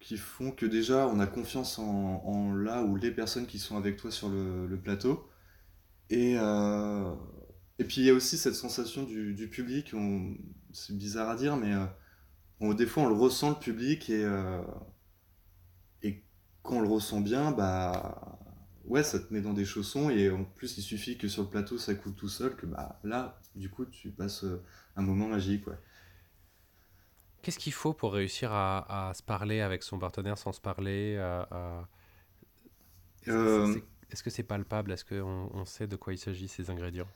qui 0.00 0.16
font 0.16 0.50
que 0.50 0.66
déjà, 0.66 1.06
on 1.06 1.20
a 1.20 1.28
confiance 1.28 1.78
en, 1.78 2.52
là 2.54 2.82
ou 2.82 2.96
les 2.96 3.12
personnes 3.12 3.46
qui 3.46 3.60
sont 3.60 3.76
avec 3.76 3.96
toi 3.96 4.10
sur 4.10 4.28
le, 4.28 4.76
plateau. 4.82 5.28
Et, 6.10 6.34
euh, 6.38 7.14
et 7.78 7.84
puis, 7.84 8.00
il 8.00 8.06
y 8.06 8.10
a 8.10 8.14
aussi 8.14 8.36
cette 8.36 8.56
sensation 8.56 9.04
du, 9.04 9.48
public. 9.48 9.94
C'est 10.72 10.96
bizarre 10.96 11.28
à 11.28 11.36
dire, 11.36 11.56
mais 11.56 11.74
des 12.74 12.86
fois, 12.86 13.04
on 13.04 13.08
le 13.08 13.14
ressent, 13.14 13.50
le 13.50 13.58
public, 13.60 14.10
et, 14.10 14.26
et 16.02 16.24
quand 16.62 16.78
on 16.78 16.80
le 16.80 16.88
ressent 16.88 17.20
bien, 17.20 17.52
bah 17.52 18.38
ouais, 18.88 19.02
ça 19.02 19.18
te 19.18 19.32
met 19.32 19.40
dans 19.40 19.52
des 19.52 19.64
chaussons 19.64 20.10
et 20.10 20.30
en 20.30 20.44
plus 20.44 20.78
il 20.78 20.82
suffit 20.82 21.16
que 21.16 21.28
sur 21.28 21.42
le 21.42 21.48
plateau 21.48 21.78
ça 21.78 21.94
coule 21.94 22.14
tout 22.14 22.28
seul, 22.28 22.56
que 22.56 22.66
bah 22.66 22.98
là, 23.04 23.38
du 23.58 23.70
coup, 23.70 23.84
tu 23.86 24.10
passes 24.10 24.44
euh, 24.44 24.62
un 24.96 25.02
moment 25.02 25.28
magique. 25.28 25.66
Ouais. 25.66 25.78
Qu'est-ce 27.42 27.58
qu'il 27.58 27.72
faut 27.72 27.92
pour 27.92 28.12
réussir 28.12 28.52
à, 28.52 29.12
se 29.14 29.22
parler 29.22 29.60
avec 29.60 29.82
son 29.82 29.98
partenaire 29.98 30.38
sans 30.38 30.52
se 30.52 30.60
parler 30.60 31.16
euh, 31.18 31.80
Est-ce 33.26 34.22
que 34.22 34.30
c'est 34.30 34.42
palpable? 34.42 34.92
Est-ce 34.92 35.04
qu'on 35.04 35.50
on 35.52 35.64
sait 35.64 35.86
de 35.86 35.96
quoi 35.96 36.12
il 36.12 36.18
s'agit 36.18 36.48
ces 36.48 36.70
ingrédients? 36.70 37.08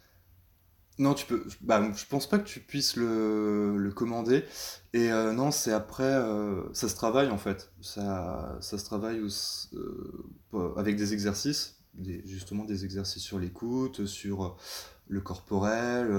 Non, 0.98 1.14
tu 1.14 1.26
peux. 1.26 1.44
Bah, 1.62 1.90
je 1.94 2.04
pense 2.06 2.28
pas 2.28 2.38
que 2.38 2.46
tu 2.46 2.60
puisses 2.60 2.96
le, 2.96 3.76
le 3.78 3.90
commander. 3.92 4.44
Et 4.92 5.10
euh, 5.10 5.32
non, 5.32 5.50
c'est 5.50 5.72
après. 5.72 6.02
Euh, 6.04 6.72
ça 6.74 6.88
se 6.88 6.94
travaille 6.94 7.30
en 7.30 7.38
fait. 7.38 7.72
Ça, 7.80 8.58
ça 8.60 8.78
se 8.78 8.84
travaille 8.84 9.20
euh, 9.74 10.74
avec 10.76 10.96
des 10.96 11.12
exercices. 11.14 11.81
Justement, 12.24 12.64
des 12.64 12.84
exercices 12.84 13.22
sur 13.22 13.38
l'écoute, 13.38 14.06
sur 14.06 14.56
le 15.08 15.20
corporel, 15.20 16.10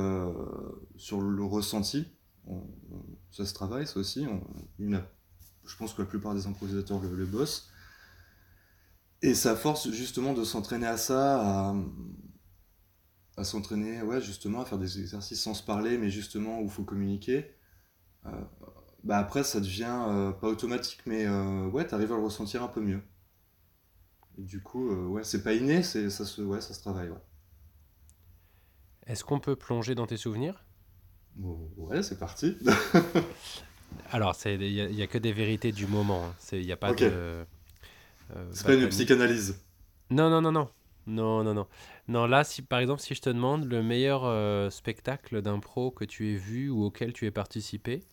sur 0.97 1.19
le 1.21 1.43
ressenti. 1.43 2.07
ça 3.31 3.45
se 3.45 3.53
travaille, 3.53 3.87
ça 3.87 3.99
aussi. 3.99 4.27
je 4.79 5.75
pense 5.77 5.93
que 5.93 6.01
la 6.01 6.07
plupart 6.07 6.35
des 6.35 6.45
improvisateurs 6.45 6.99
le, 7.01 7.15
le 7.15 7.25
bossent. 7.25 7.69
Et 9.23 9.33
ça 9.35 9.55
force 9.55 9.89
justement 9.89 10.33
de 10.33 10.43
s'entraîner 10.43 10.87
à 10.87 10.97
ça, 10.97 11.69
à 11.69 11.75
à 13.37 13.43
s'entraîner, 13.43 14.01
ouais, 14.01 14.21
justement, 14.21 14.61
à 14.61 14.65
faire 14.65 14.77
des 14.77 14.99
exercices 14.99 15.41
sans 15.41 15.53
se 15.53 15.63
parler, 15.63 15.97
mais 15.97 16.09
justement 16.09 16.59
où 16.59 16.65
il 16.65 16.69
faut 16.69 16.83
communiquer. 16.83 17.55
Euh, 18.25 18.31
bah 19.03 19.17
après, 19.17 19.43
ça 19.43 19.59
devient 19.59 20.05
euh, 20.09 20.31
pas 20.31 20.47
automatique, 20.47 21.01
mais 21.05 21.25
euh, 21.25 21.67
ouais, 21.69 21.85
t'arrives 21.87 22.11
à 22.13 22.17
le 22.17 22.23
ressentir 22.23 22.63
un 22.63 22.67
peu 22.67 22.81
mieux. 22.81 23.01
Du 24.37 24.61
coup, 24.61 24.89
ouais, 25.07 25.23
c'est 25.23 25.43
pas 25.43 25.53
inné, 25.53 25.83
c'est, 25.83 26.09
ça, 26.09 26.25
se, 26.25 26.41
ouais, 26.41 26.61
ça 26.61 26.73
se 26.73 26.81
travaille. 26.81 27.09
Ouais. 27.09 27.21
Est-ce 29.07 29.23
qu'on 29.23 29.39
peut 29.39 29.55
plonger 29.55 29.95
dans 29.95 30.07
tes 30.07 30.17
souvenirs? 30.17 30.63
Ouais, 31.37 32.03
c'est 32.03 32.19
parti. 32.19 32.57
Alors, 34.11 34.35
il 34.45 34.59
n'y 34.59 35.01
a, 35.01 35.07
que 35.07 35.17
des 35.17 35.33
vérités 35.33 35.71
du 35.71 35.87
moment. 35.87 36.33
Il 36.51 36.59
hein. 36.59 36.61
n'y 36.61 36.71
a 36.71 36.77
pas 36.77 36.93
de. 36.93 37.45
c'est 38.51 38.65
pas 38.65 38.75
une 38.75 38.87
psychanalyse. 38.89 39.59
Non, 40.09 40.29
non, 40.29 40.41
non, 40.41 40.51
non. 40.51 40.69
Non, 41.05 41.43
non, 41.43 41.53
non. 41.53 41.67
Non, 42.07 42.27
là, 42.27 42.43
si, 42.43 42.61
par 42.61 42.79
exemple, 42.79 43.01
si 43.01 43.13
je 43.13 43.21
te 43.21 43.29
demande 43.29 43.65
le 43.65 43.83
meilleur 43.83 44.23
euh, 44.23 44.69
spectacle 44.69 45.41
d'impro 45.41 45.91
que 45.91 46.05
tu 46.05 46.31
aies 46.31 46.37
vu 46.37 46.69
ou 46.69 46.83
auquel 46.85 47.13
tu 47.13 47.25
aies 47.25 47.31
participé, 47.31 48.03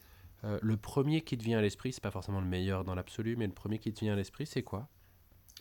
euh, 0.44 0.58
le 0.62 0.76
premier 0.76 1.20
qui 1.20 1.38
te 1.38 1.44
vient 1.44 1.58
à 1.58 1.62
l'esprit, 1.62 1.92
c'est 1.92 2.02
pas 2.02 2.10
forcément 2.10 2.40
le 2.40 2.46
meilleur 2.46 2.84
dans 2.84 2.94
l'absolu, 2.94 3.36
mais 3.36 3.46
le 3.46 3.52
premier 3.52 3.78
qui 3.78 3.92
te 3.92 4.00
vient 4.00 4.14
à 4.14 4.16
l'esprit, 4.16 4.46
c'est 4.46 4.62
quoi? 4.62 4.88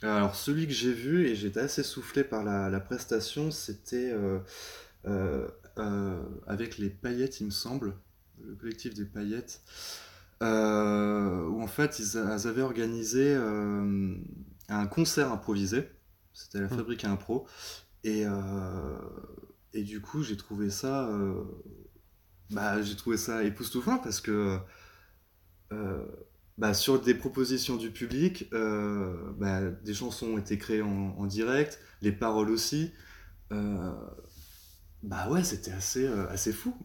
Alors, 0.02 0.36
celui 0.36 0.66
que 0.66 0.74
j'ai 0.74 0.94
vu, 0.94 1.28
et 1.28 1.36
j'étais 1.36 1.60
assez 1.60 1.84
soufflé 1.84 2.24
par 2.24 2.44
la, 2.44 2.70
la 2.70 2.80
prestation, 2.80 3.52
c'était 3.52 4.16
euh, 5.06 5.48
avec 6.48 6.78
les 6.78 6.90
paillettes, 6.90 7.42
il 7.42 7.48
me 7.48 7.52
semble, 7.52 7.96
le 8.42 8.56
collectif 8.56 8.94
des 8.94 9.06
paillettes, 9.06 9.62
où 10.42 10.46
en 11.62 11.68
fait, 11.68 12.00
ils, 12.00 12.14
ils 12.16 12.48
avaient 12.48 12.62
organisé 12.62 13.36
un 14.70 14.88
concert 14.88 15.32
improvisé 15.32 15.90
c'était 16.40 16.60
la 16.62 16.68
hmm. 16.68 16.78
fabrique 16.78 17.06
à 17.06 17.12
impro. 17.12 17.48
Et, 18.04 18.26
euh, 18.26 18.98
et 19.74 19.84
du 19.84 20.02
coup, 20.02 20.24
j'ai 20.24 20.38
trouvé 20.38 20.70
ça. 20.70 21.10
Euh, 21.10 21.44
bah, 22.52 22.82
j'ai 22.82 22.96
trouvé 22.96 23.18
ça 23.18 23.44
époustouflant 23.44 23.98
parce 24.00 24.22
que. 24.22 24.58
Euh, 26.60 26.68
bah, 26.68 26.74
sur 26.74 27.02
des 27.02 27.14
propositions 27.14 27.78
du 27.78 27.92
public, 27.92 28.50
bah, 28.52 29.70
des 29.84 29.94
chansons 29.94 30.34
ont 30.34 30.38
été 30.38 30.58
créées 30.58 30.82
en, 30.82 31.26
direct, 31.26 31.80
les 32.02 32.12
paroles 32.12 32.50
aussi. 32.50 32.92
bah 33.52 35.30
ouais, 35.30 35.44
c'était 35.44 35.72
assez, 35.72 36.08
assez 36.30 36.54
fou. 36.54 36.76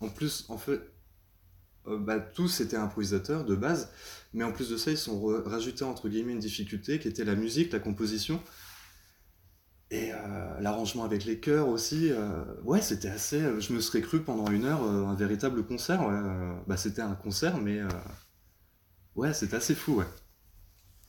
en 0.00 0.08
plus, 0.08 0.46
en 0.48 0.58
fait, 0.58 0.80
bah, 1.86 2.18
tous 2.18 2.60
étaient 2.60 2.76
improvisateurs 2.76 3.44
de 3.44 3.54
base, 3.54 3.90
mais 4.34 4.44
en 4.44 4.52
plus 4.52 4.70
de 4.70 4.76
ça, 4.76 4.90
ils 4.90 4.98
sont 4.98 5.20
rajoutés 5.44 5.84
entre 5.84 6.08
guillemets 6.08 6.32
une 6.32 6.40
difficulté 6.40 6.98
qui 6.98 7.08
était 7.08 7.24
la 7.24 7.36
musique, 7.36 7.72
la 7.72 7.80
composition. 7.80 8.40
Et 9.90 10.10
euh, 10.12 10.60
l'arrangement 10.60 11.04
avec 11.04 11.24
les 11.24 11.38
chœurs 11.38 11.68
aussi, 11.68 12.10
euh, 12.10 12.44
ouais, 12.64 12.82
c'était 12.82 13.08
assez. 13.08 13.40
Euh, 13.40 13.60
je 13.60 13.72
me 13.72 13.80
serais 13.80 14.00
cru 14.00 14.20
pendant 14.20 14.50
une 14.50 14.64
heure 14.64 14.82
un 14.82 15.14
véritable 15.14 15.64
concert. 15.64 16.00
bah, 16.66 16.76
c'était 16.76 17.02
un 17.02 17.14
concert, 17.14 17.58
mais 17.58 17.80
ouais, 19.16 19.34
c'était 19.34 19.56
assez 19.56 19.74
fou, 19.74 19.96
ouais. 19.96 20.06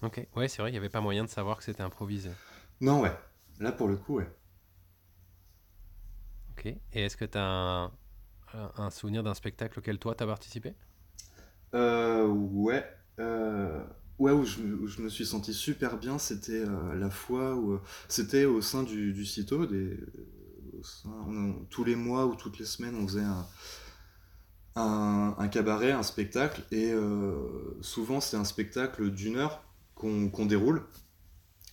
Ok, 0.02 0.28
ouais, 0.36 0.48
c'est 0.48 0.62
vrai, 0.62 0.70
il 0.70 0.74
n'y 0.74 0.78
avait 0.78 0.90
pas 0.90 1.02
moyen 1.02 1.24
de 1.24 1.30
savoir 1.30 1.58
que 1.58 1.64
c'était 1.64 1.84
improvisé. 1.84 2.30
Non, 2.82 3.02
ouais. 3.02 3.16
Là, 3.60 3.72
pour 3.72 3.88
le 3.88 3.98
coup, 3.98 4.16
ouais. 4.16 4.30
Ok. 6.52 6.66
Et 6.66 6.82
est-ce 6.94 7.18
que 7.18 7.26
tu 7.26 7.38
as 7.38 7.44
un, 7.44 7.92
un, 8.54 8.90
souvenir 8.90 9.24
d'un 9.24 9.34
spectacle 9.34 9.80
auquel 9.80 10.00
toi, 10.00 10.16
tu 10.16 10.24
as 10.24 10.28
participé 10.28 10.74
Ouais. 11.74 12.84
Ouais, 14.20 14.32
où 14.32 14.46
je, 14.46 15.02
me 15.02 15.10
suis 15.10 15.28
senti 15.28 15.54
super 15.54 15.98
bien, 15.98 16.18
c'était 16.18 16.64
euh, 16.66 16.96
la 16.96 17.12
fois 17.12 17.56
où 17.56 17.74
euh, 17.74 17.82
c'était 18.10 18.46
au 18.46 18.62
sein 18.62 18.82
du, 18.82 19.14
du 19.14 19.26
CITO, 19.26 19.68
des, 19.68 20.00
tous 21.70 21.84
les 21.84 21.96
mois 21.96 22.26
ou 22.26 22.36
toutes 22.36 22.58
les 22.58 22.66
semaines, 22.66 22.96
on 22.96 23.08
faisait 23.08 23.22
un, 23.22 23.46
un, 24.80 25.48
cabaret, 25.48 25.92
un 25.92 26.04
spectacle, 26.04 26.64
et 26.72 26.92
euh, 26.92 27.34
souvent 27.82 28.22
c'est 28.22 28.38
un 28.38 28.44
spectacle 28.44 29.12
d'une 29.12 29.38
heure 29.38 29.64
qu'on 29.96 30.46
déroule. 30.46 30.84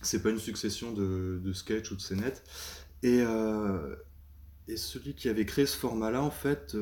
C'est 0.01 0.21
pas 0.21 0.29
une 0.29 0.39
succession 0.39 0.91
de, 0.91 1.39
de 1.43 1.53
sketchs 1.53 1.91
ou 1.91 1.95
de 1.95 2.01
scénettes. 2.01 2.43
Et, 3.03 3.23
et 4.67 4.77
celui 4.77 5.13
qui 5.13 5.29
avait 5.29 5.45
créé 5.45 5.65
ce 5.65 5.77
format-là, 5.77 6.23
en 6.23 6.31
fait, 6.31 6.75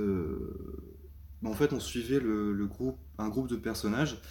en 1.43 1.53
fait, 1.53 1.73
on 1.73 1.79
suivait 1.79 2.19
le, 2.19 2.65
groupe, 2.65 2.97
un 3.17 3.27
groupe 3.27 3.49
de 3.49 3.57
personnages 3.57 4.21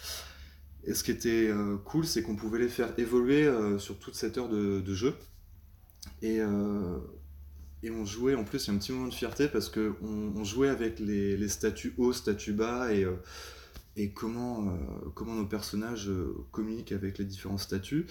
et 0.84 0.94
ce 0.94 1.04
qui 1.04 1.12
était 1.12 1.48
euh, 1.48 1.76
cool, 1.78 2.04
c'est 2.04 2.22
qu'on 2.22 2.34
pouvait 2.34 2.58
les 2.58 2.68
faire 2.68 2.92
évoluer 2.98 3.46
euh, 3.46 3.78
sur 3.78 3.98
toute 3.98 4.14
cette 4.14 4.36
heure 4.36 4.48
de, 4.48 4.94
jeu. 4.94 5.14
Et, 6.22 6.40
euh, 6.40 6.98
et, 7.82 7.90
on 7.90 8.04
jouait, 8.04 8.34
en 8.34 8.44
plus, 8.44 8.64
il 8.64 8.68
y 8.68 8.70
a 8.70 8.74
un 8.74 8.78
petit 8.78 8.92
moment 8.92 9.08
de 9.08 9.14
fierté 9.14 9.48
parce 9.48 9.68
qu'on 9.68 9.94
on 10.36 10.44
jouait 10.44 10.68
avec 10.68 10.98
les, 10.98 11.48
statuts 11.48 11.94
hauts, 11.98 12.12
statuts 12.12 12.52
bas 12.52 12.92
et, 12.92 13.06
et 13.96 14.12
comment, 14.12 14.76
comment 15.14 15.34
nos 15.34 15.46
personnages 15.46 16.10
communiquent 16.50 16.92
avec 16.92 17.18
les 17.18 17.24
différents 17.24 17.58
statuts. 17.58 18.06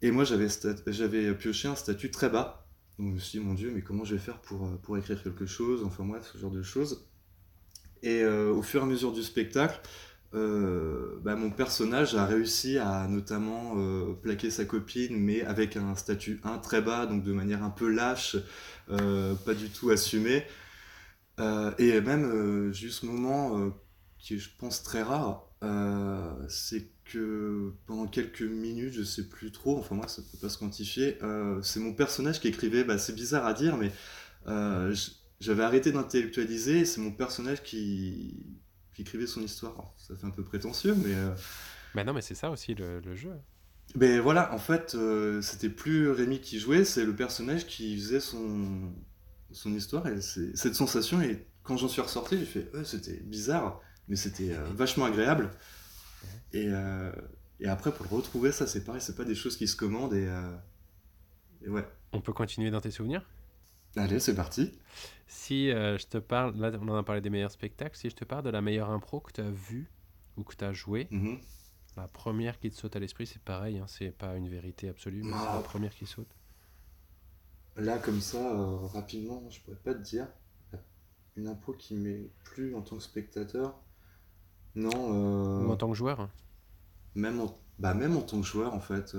Et 0.00 0.10
moi, 0.10 0.24
j'avais, 0.24 0.48
j'avais 0.86 1.34
pioché 1.34 1.68
un 1.68 1.74
statut 1.74 2.10
très 2.10 2.30
bas. 2.30 2.66
Donc 2.98 3.10
je 3.10 3.14
me 3.14 3.18
suis 3.18 3.38
dit, 3.38 3.44
mon 3.44 3.54
Dieu, 3.54 3.70
mais 3.74 3.82
comment 3.82 4.04
je 4.04 4.14
vais 4.14 4.20
faire 4.20 4.40
pour, 4.40 4.70
pour 4.80 4.96
écrire 4.96 5.22
quelque 5.22 5.46
chose 5.46 5.84
Enfin, 5.84 6.04
moi, 6.04 6.20
ce 6.22 6.38
genre 6.38 6.50
de 6.50 6.62
choses. 6.62 7.06
Et 8.02 8.24
au 8.24 8.62
fur 8.62 8.80
et 8.80 8.84
à 8.84 8.86
mesure 8.86 9.12
du 9.12 9.22
spectacle, 9.22 9.80
euh, 10.34 11.18
bah, 11.22 11.36
mon 11.36 11.50
personnage 11.50 12.14
a 12.14 12.26
réussi 12.26 12.78
à 12.78 13.08
notamment 13.08 13.74
euh, 13.78 14.12
plaquer 14.12 14.50
sa 14.50 14.64
copine, 14.64 15.16
mais 15.16 15.42
avec 15.42 15.76
un 15.76 15.94
statut 15.94 16.40
1 16.44 16.58
très 16.58 16.82
bas, 16.82 17.06
donc 17.06 17.22
de 17.24 17.32
manière 17.32 17.62
un 17.62 17.70
peu 17.70 17.88
lâche, 17.88 18.36
euh, 18.90 19.34
pas 19.34 19.54
du 19.54 19.70
tout 19.70 19.90
assumée. 19.90 20.44
et 21.78 22.00
même, 22.00 22.72
juste 22.72 23.00
ce 23.00 23.06
moment 23.06 23.72
qui 24.18 24.34
est, 24.34 24.38
je 24.38 24.50
pense, 24.58 24.82
très 24.82 25.02
rare, 25.02 25.48
c'est 26.48 26.90
que 27.04 27.72
pendant 27.86 28.06
quelques 28.06 28.42
minutes, 28.42 28.92
je 28.92 29.02
sais 29.02 29.28
plus 29.28 29.50
trop, 29.52 29.78
enfin 29.78 29.94
moi 29.94 30.08
ça 30.08 30.22
peut 30.22 30.38
pas 30.38 30.48
se 30.50 30.58
quantifier, 30.58 31.18
c'est 31.62 31.80
mon 31.80 31.94
personnage 31.94 32.40
qui 32.40 32.48
écrivait, 32.48 32.84
bah, 32.84 32.98
c'est 32.98 33.14
bizarre 33.14 33.46
à 33.46 33.54
dire, 33.54 33.76
mais 33.76 33.92
j'avais 35.40 35.62
arrêté 35.62 35.92
d'intellectualiser, 35.92 36.84
c'est 36.84 37.00
mon 37.00 37.12
personnage 37.12 37.62
qui 37.62 38.34
écrivait 39.02 39.26
son 39.26 39.40
histoire. 39.40 39.92
ça 39.96 40.14
fait 40.16 40.26
un 40.26 40.30
peu 40.30 40.44
prétentieux, 40.44 40.94
mais. 40.94 41.14
Euh... 41.14 41.34
Bah 41.94 42.04
non, 42.04 42.12
mais 42.12 42.22
c'est 42.22 42.34
ça 42.34 42.50
aussi 42.50 42.74
le, 42.74 43.14
jeu. 43.14 43.32
Mais 43.94 44.18
voilà, 44.18 44.52
en 44.54 44.58
fait, 44.58 44.94
euh, 44.94 45.40
c'était 45.40 45.70
plus 45.70 46.10
Rémi 46.10 46.40
qui 46.40 46.58
jouait, 46.58 46.84
c'est 46.84 47.04
le 47.04 47.16
personnage 47.16 47.66
qui 47.66 47.96
faisait 47.96 48.20
son, 48.20 48.92
son 49.50 49.74
histoire. 49.74 50.06
Et 50.06 50.20
cette 50.20 50.74
sensation, 50.74 51.20
et 51.22 51.46
quand 51.62 51.76
j'en 51.76 51.88
suis 51.88 52.02
ressorti, 52.02 52.38
j'ai 52.38 52.44
fait, 52.44 52.70
c'était 52.84 53.20
bizarre, 53.20 53.80
mais 54.08 54.16
c'était 54.16 54.52
euh, 54.52 54.64
vachement 54.74 55.06
agréable. 55.06 55.50
Et, 56.52 56.66
euh, 56.68 57.10
et, 57.60 57.68
après, 57.68 57.92
pour 57.92 58.06
le 58.10 58.14
retrouver, 58.16 58.52
ça, 58.52 58.66
c'est 58.66 58.84
pareil, 58.84 59.00
c'est 59.00 59.16
pas 59.16 59.24
des 59.24 59.34
choses 59.34 59.56
qui 59.56 59.66
se 59.66 59.76
commandent. 59.76 60.14
Et, 60.14 60.28
et 61.64 61.68
ouais. 61.68 61.86
On 62.12 62.20
peut 62.20 62.32
continuer 62.32 62.70
dans 62.70 62.80
tes 62.80 62.90
souvenirs? 62.90 63.24
Allez, 63.98 64.20
c'est 64.20 64.34
parti. 64.34 64.72
Si 65.26 65.70
euh, 65.70 65.98
je 65.98 66.06
te 66.06 66.18
parle, 66.18 66.56
là 66.56 66.70
on 66.80 66.88
en 66.88 66.96
a 66.96 67.02
parlé 67.02 67.20
des 67.20 67.30
meilleurs 67.30 67.50
spectacles, 67.50 67.96
si 67.96 68.08
je 68.08 68.14
te 68.14 68.24
parle 68.24 68.44
de 68.44 68.50
la 68.50 68.62
meilleure 68.62 68.90
impro 68.90 69.20
que 69.20 69.32
tu 69.32 69.40
as 69.40 69.50
vue 69.50 69.90
ou 70.36 70.44
que 70.44 70.54
tu 70.54 70.64
as 70.64 70.72
jouée, 70.72 71.08
mhm. 71.10 71.38
la 71.96 72.06
première 72.06 72.58
qui 72.60 72.70
te 72.70 72.76
saute 72.76 72.94
à 72.96 72.98
l'esprit, 73.00 73.26
c'est 73.26 73.42
pareil, 73.42 73.78
hein, 73.78 73.86
c'est 73.88 74.10
pas 74.10 74.36
une 74.36 74.48
vérité 74.48 74.88
absolue, 74.88 75.22
mais 75.22 75.32
c'est 75.32 75.44
la 75.44 75.56
ah. 75.56 75.62
première 75.62 75.94
qui 75.94 76.06
saute. 76.06 76.28
Là, 77.76 77.98
comme 77.98 78.20
ça, 78.20 78.38
euh, 78.38 78.86
rapidement, 78.86 79.42
je 79.50 79.60
pourrais 79.60 79.76
pas 79.76 79.94
te 79.94 80.02
dire. 80.02 80.28
Une 81.36 81.46
impro 81.46 81.72
qui 81.72 81.94
m'est 81.94 82.30
plus 82.42 82.74
en 82.74 82.82
tant 82.82 82.96
que 82.96 83.02
spectateur. 83.02 83.78
Non. 84.74 84.90
Euh, 84.94 85.66
ou 85.66 85.70
en 85.70 85.76
tant 85.76 85.88
que 85.88 85.94
joueur 85.94 86.20
hein. 86.20 86.30
même, 87.14 87.40
en... 87.40 87.56
bah, 87.78 87.94
même 87.94 88.16
en 88.16 88.22
tant 88.22 88.40
que 88.40 88.46
joueur, 88.46 88.74
en 88.74 88.80
fait. 88.80 89.14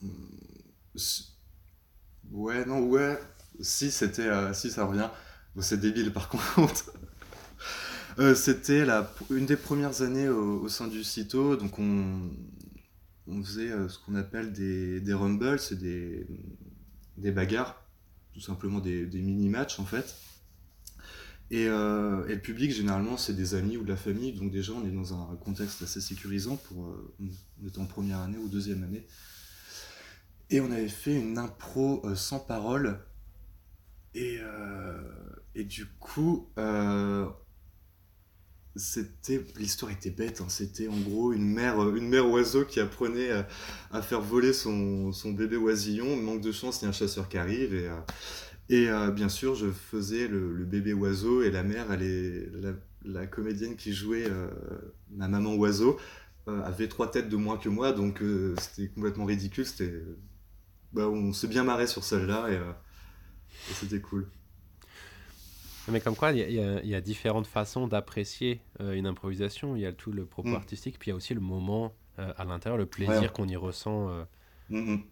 Hmm, 0.00 0.08
Ouais, 2.32 2.64
non, 2.64 2.80
ouais. 2.80 3.18
Si, 3.60 3.90
c'était. 3.90 4.26
Euh, 4.26 4.54
si, 4.54 4.70
ça 4.70 4.86
revient. 4.86 5.08
c'est 5.60 5.78
débile 5.78 6.12
par 6.12 6.28
contre. 6.54 6.92
Euh, 8.18 8.34
c'était 8.34 8.84
une 9.30 9.46
des 9.46 9.56
premières 9.56 10.02
années 10.02 10.28
au, 10.28 10.68
sein 10.68 10.88
du 10.88 11.04
CITO. 11.04 11.56
Donc, 11.56 11.78
on, 11.78 12.30
on 13.26 13.42
faisait 13.44 13.70
euh, 13.70 13.88
ce 13.88 13.98
qu'on 13.98 14.14
appelle 14.14 14.52
des, 14.52 15.00
des 15.00 15.14
rumbles, 15.14 15.58
c'est 15.58 15.78
des, 15.78 16.26
des 17.18 17.30
bagarres. 17.30 17.82
Tout 18.32 18.40
simplement 18.40 18.80
des, 18.80 19.04
des 19.04 19.20
mini-matchs 19.20 19.78
en 19.78 19.84
fait. 19.84 20.16
Et, 21.50 21.64
et, 21.64 21.68
le 21.68 22.40
public, 22.40 22.72
généralement, 22.72 23.18
c'est 23.18 23.34
des 23.34 23.54
amis 23.54 23.76
ou 23.76 23.84
de 23.84 23.90
la 23.90 23.96
famille. 23.96 24.32
Donc, 24.32 24.50
déjà, 24.50 24.72
on 24.72 24.86
est 24.86 24.90
dans 24.90 25.12
un 25.12 25.36
contexte 25.36 25.82
assez 25.82 26.00
sécurisant 26.00 26.56
pour. 26.56 26.96
est 27.66 27.76
en 27.76 27.84
première 27.84 28.20
année 28.20 28.38
ou 28.38 28.48
deuxième 28.48 28.82
année. 28.84 29.06
Et 30.52 30.60
on 30.60 30.70
avait 30.70 30.86
fait 30.86 31.14
une 31.14 31.38
impro 31.38 32.02
euh, 32.04 32.14
sans 32.14 32.38
parole. 32.38 32.98
Et, 34.14 34.36
euh, 34.38 35.00
et 35.54 35.64
du 35.64 35.86
coup, 35.98 36.50
euh, 36.58 37.26
l'histoire 39.56 39.90
était 39.90 40.10
bête. 40.10 40.42
Hein. 40.42 40.50
C'était 40.50 40.88
en 40.88 41.00
gros 41.00 41.32
une 41.32 41.50
mère, 41.50 41.80
une 41.96 42.06
mère 42.06 42.28
oiseau 42.28 42.66
qui 42.66 42.80
apprenait 42.80 43.30
à, 43.90 44.02
faire 44.02 44.20
voler 44.20 44.52
son, 44.52 45.10
son, 45.12 45.32
bébé 45.32 45.56
oisillon. 45.56 46.16
Manque 46.16 46.42
de 46.42 46.52
chance, 46.52 46.82
il 46.82 46.84
y 46.84 46.86
a 46.86 46.90
un 46.90 46.92
chasseur 46.92 47.30
qui 47.30 47.38
arrive. 47.38 47.74
Et, 48.68 48.84
et 48.84 48.90
bien 49.10 49.30
sûr, 49.30 49.54
je 49.54 49.70
faisais 49.70 50.28
le, 50.28 50.66
bébé 50.66 50.92
oiseau 50.92 51.42
et 51.42 51.50
la 51.50 51.62
mère, 51.62 51.90
elle 51.92 52.02
est 52.02 52.50
la, 52.60 52.72
la 53.06 53.26
comédienne 53.26 53.76
qui 53.76 53.94
jouait 53.94 54.28
ma 55.10 55.28
maman 55.28 55.54
oiseau 55.54 55.98
avait 56.46 56.88
trois 56.88 57.10
têtes 57.10 57.30
de 57.30 57.36
moins 57.36 57.56
que 57.56 57.70
moi, 57.70 57.92
donc 57.92 58.22
c'était 58.58 58.88
complètement 58.88 59.24
ridicule. 59.24 59.64
C'était 59.64 60.02
bah, 60.92 61.08
on 61.08 61.32
s'est 61.32 61.48
bien 61.48 61.64
marré 61.64 61.86
sur 61.86 62.04
celle-là 62.04 62.50
et, 62.50 62.56
euh, 62.56 62.72
c'était 63.74 64.00
cool. 64.00 64.28
Mais 65.88 66.00
comme 66.00 66.14
quoi, 66.14 66.30
il 66.32 66.52
y, 66.84 66.94
a 66.94 67.00
différentes 67.00 67.46
façons 67.46 67.88
d'apprécier 67.88 68.60
euh, 68.80 68.92
une 68.92 69.06
improvisation. 69.06 69.74
Il 69.74 69.82
y 69.82 69.86
a 69.86 69.92
tout 69.92 70.12
le 70.12 70.26
propos 70.26 70.50
mm. 70.50 70.54
artistique, 70.54 70.98
puis 70.98 71.08
il 71.08 71.10
y 71.10 71.12
a 71.12 71.16
aussi 71.16 71.34
le 71.34 71.40
moment 71.40 71.92
euh, 72.18 72.32
à 72.36 72.44
l'intérieur, 72.44 72.78
le 72.78 72.86
plaisir 72.86 73.32
qu'on 73.32 73.48
y 73.48 73.56
ressent. 73.56 74.08
Mm, 74.68 74.94
mm. 74.94 75.02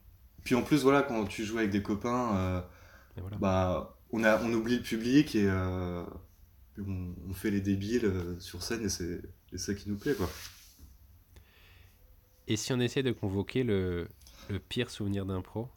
Puis 0.44 0.54
en 0.54 0.62
plus, 0.62 0.82
voilà, 0.82 1.02
quand 1.02 1.24
tu 1.24 1.44
joues 1.44 1.58
avec 1.58 1.70
des 1.70 1.82
copains, 1.82 2.64
bah, 3.40 3.96
on, 4.12 4.22
a, 4.22 4.40
on 4.42 4.52
oublie 4.52 4.76
le 4.76 4.82
public 4.82 5.34
et 5.34 5.50
on, 5.50 7.32
fait 7.34 7.50
les 7.50 7.60
débiles 7.60 8.36
sur 8.38 8.62
scène 8.62 8.84
et 8.84 8.88
c'est 8.88 9.22
ça 9.56 9.74
qui 9.74 9.88
nous 9.88 9.98
plaît, 9.98 10.14
quoi. 10.14 10.30
Et 12.46 12.56
si 12.56 12.72
on 12.72 12.80
essaie 12.80 13.02
de 13.02 13.12
convoquer 13.12 13.62
le, 13.62 14.08
le 14.48 14.58
pire 14.58 14.90
souvenir 14.90 15.26
d'impro 15.26 15.68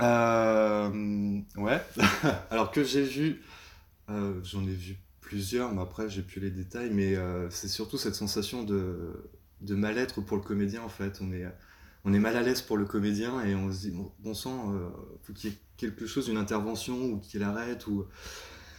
euh, 0.00 1.40
Ouais. 1.56 1.82
Alors 2.50 2.70
que 2.70 2.84
j'ai 2.84 3.02
vu, 3.04 3.42
euh, 4.10 4.40
j'en 4.42 4.62
ai 4.64 4.74
vu 4.74 4.96
plusieurs, 5.20 5.72
mais 5.72 5.82
après 5.82 6.08
j'ai 6.08 6.22
plus 6.22 6.40
les 6.40 6.50
détails, 6.50 6.90
mais 6.90 7.16
euh, 7.16 7.48
c'est 7.50 7.68
surtout 7.68 7.96
cette 7.96 8.14
sensation 8.14 8.62
de, 8.62 9.30
de 9.60 9.74
mal-être 9.74 10.20
pour 10.20 10.36
le 10.36 10.42
comédien 10.42 10.82
en 10.82 10.88
fait. 10.88 11.20
On 11.20 11.32
est, 11.32 11.46
on 12.04 12.12
est 12.12 12.18
mal 12.18 12.36
à 12.36 12.42
l'aise 12.42 12.62
pour 12.62 12.76
le 12.76 12.84
comédien 12.84 13.44
et 13.44 13.54
on 13.54 13.72
se 13.72 13.80
dit, 13.80 13.96
bon, 14.18 14.34
sang, 14.34 14.74
euh, 14.74 14.88
faut 15.22 15.32
qu'il 15.32 15.50
y 15.50 15.52
ait 15.54 15.58
quelque 15.76 16.06
chose, 16.06 16.28
une 16.28 16.36
intervention 16.36 17.00
ou 17.04 17.18
qu'il 17.18 17.42
arrête 17.42 17.86
ou. 17.86 18.06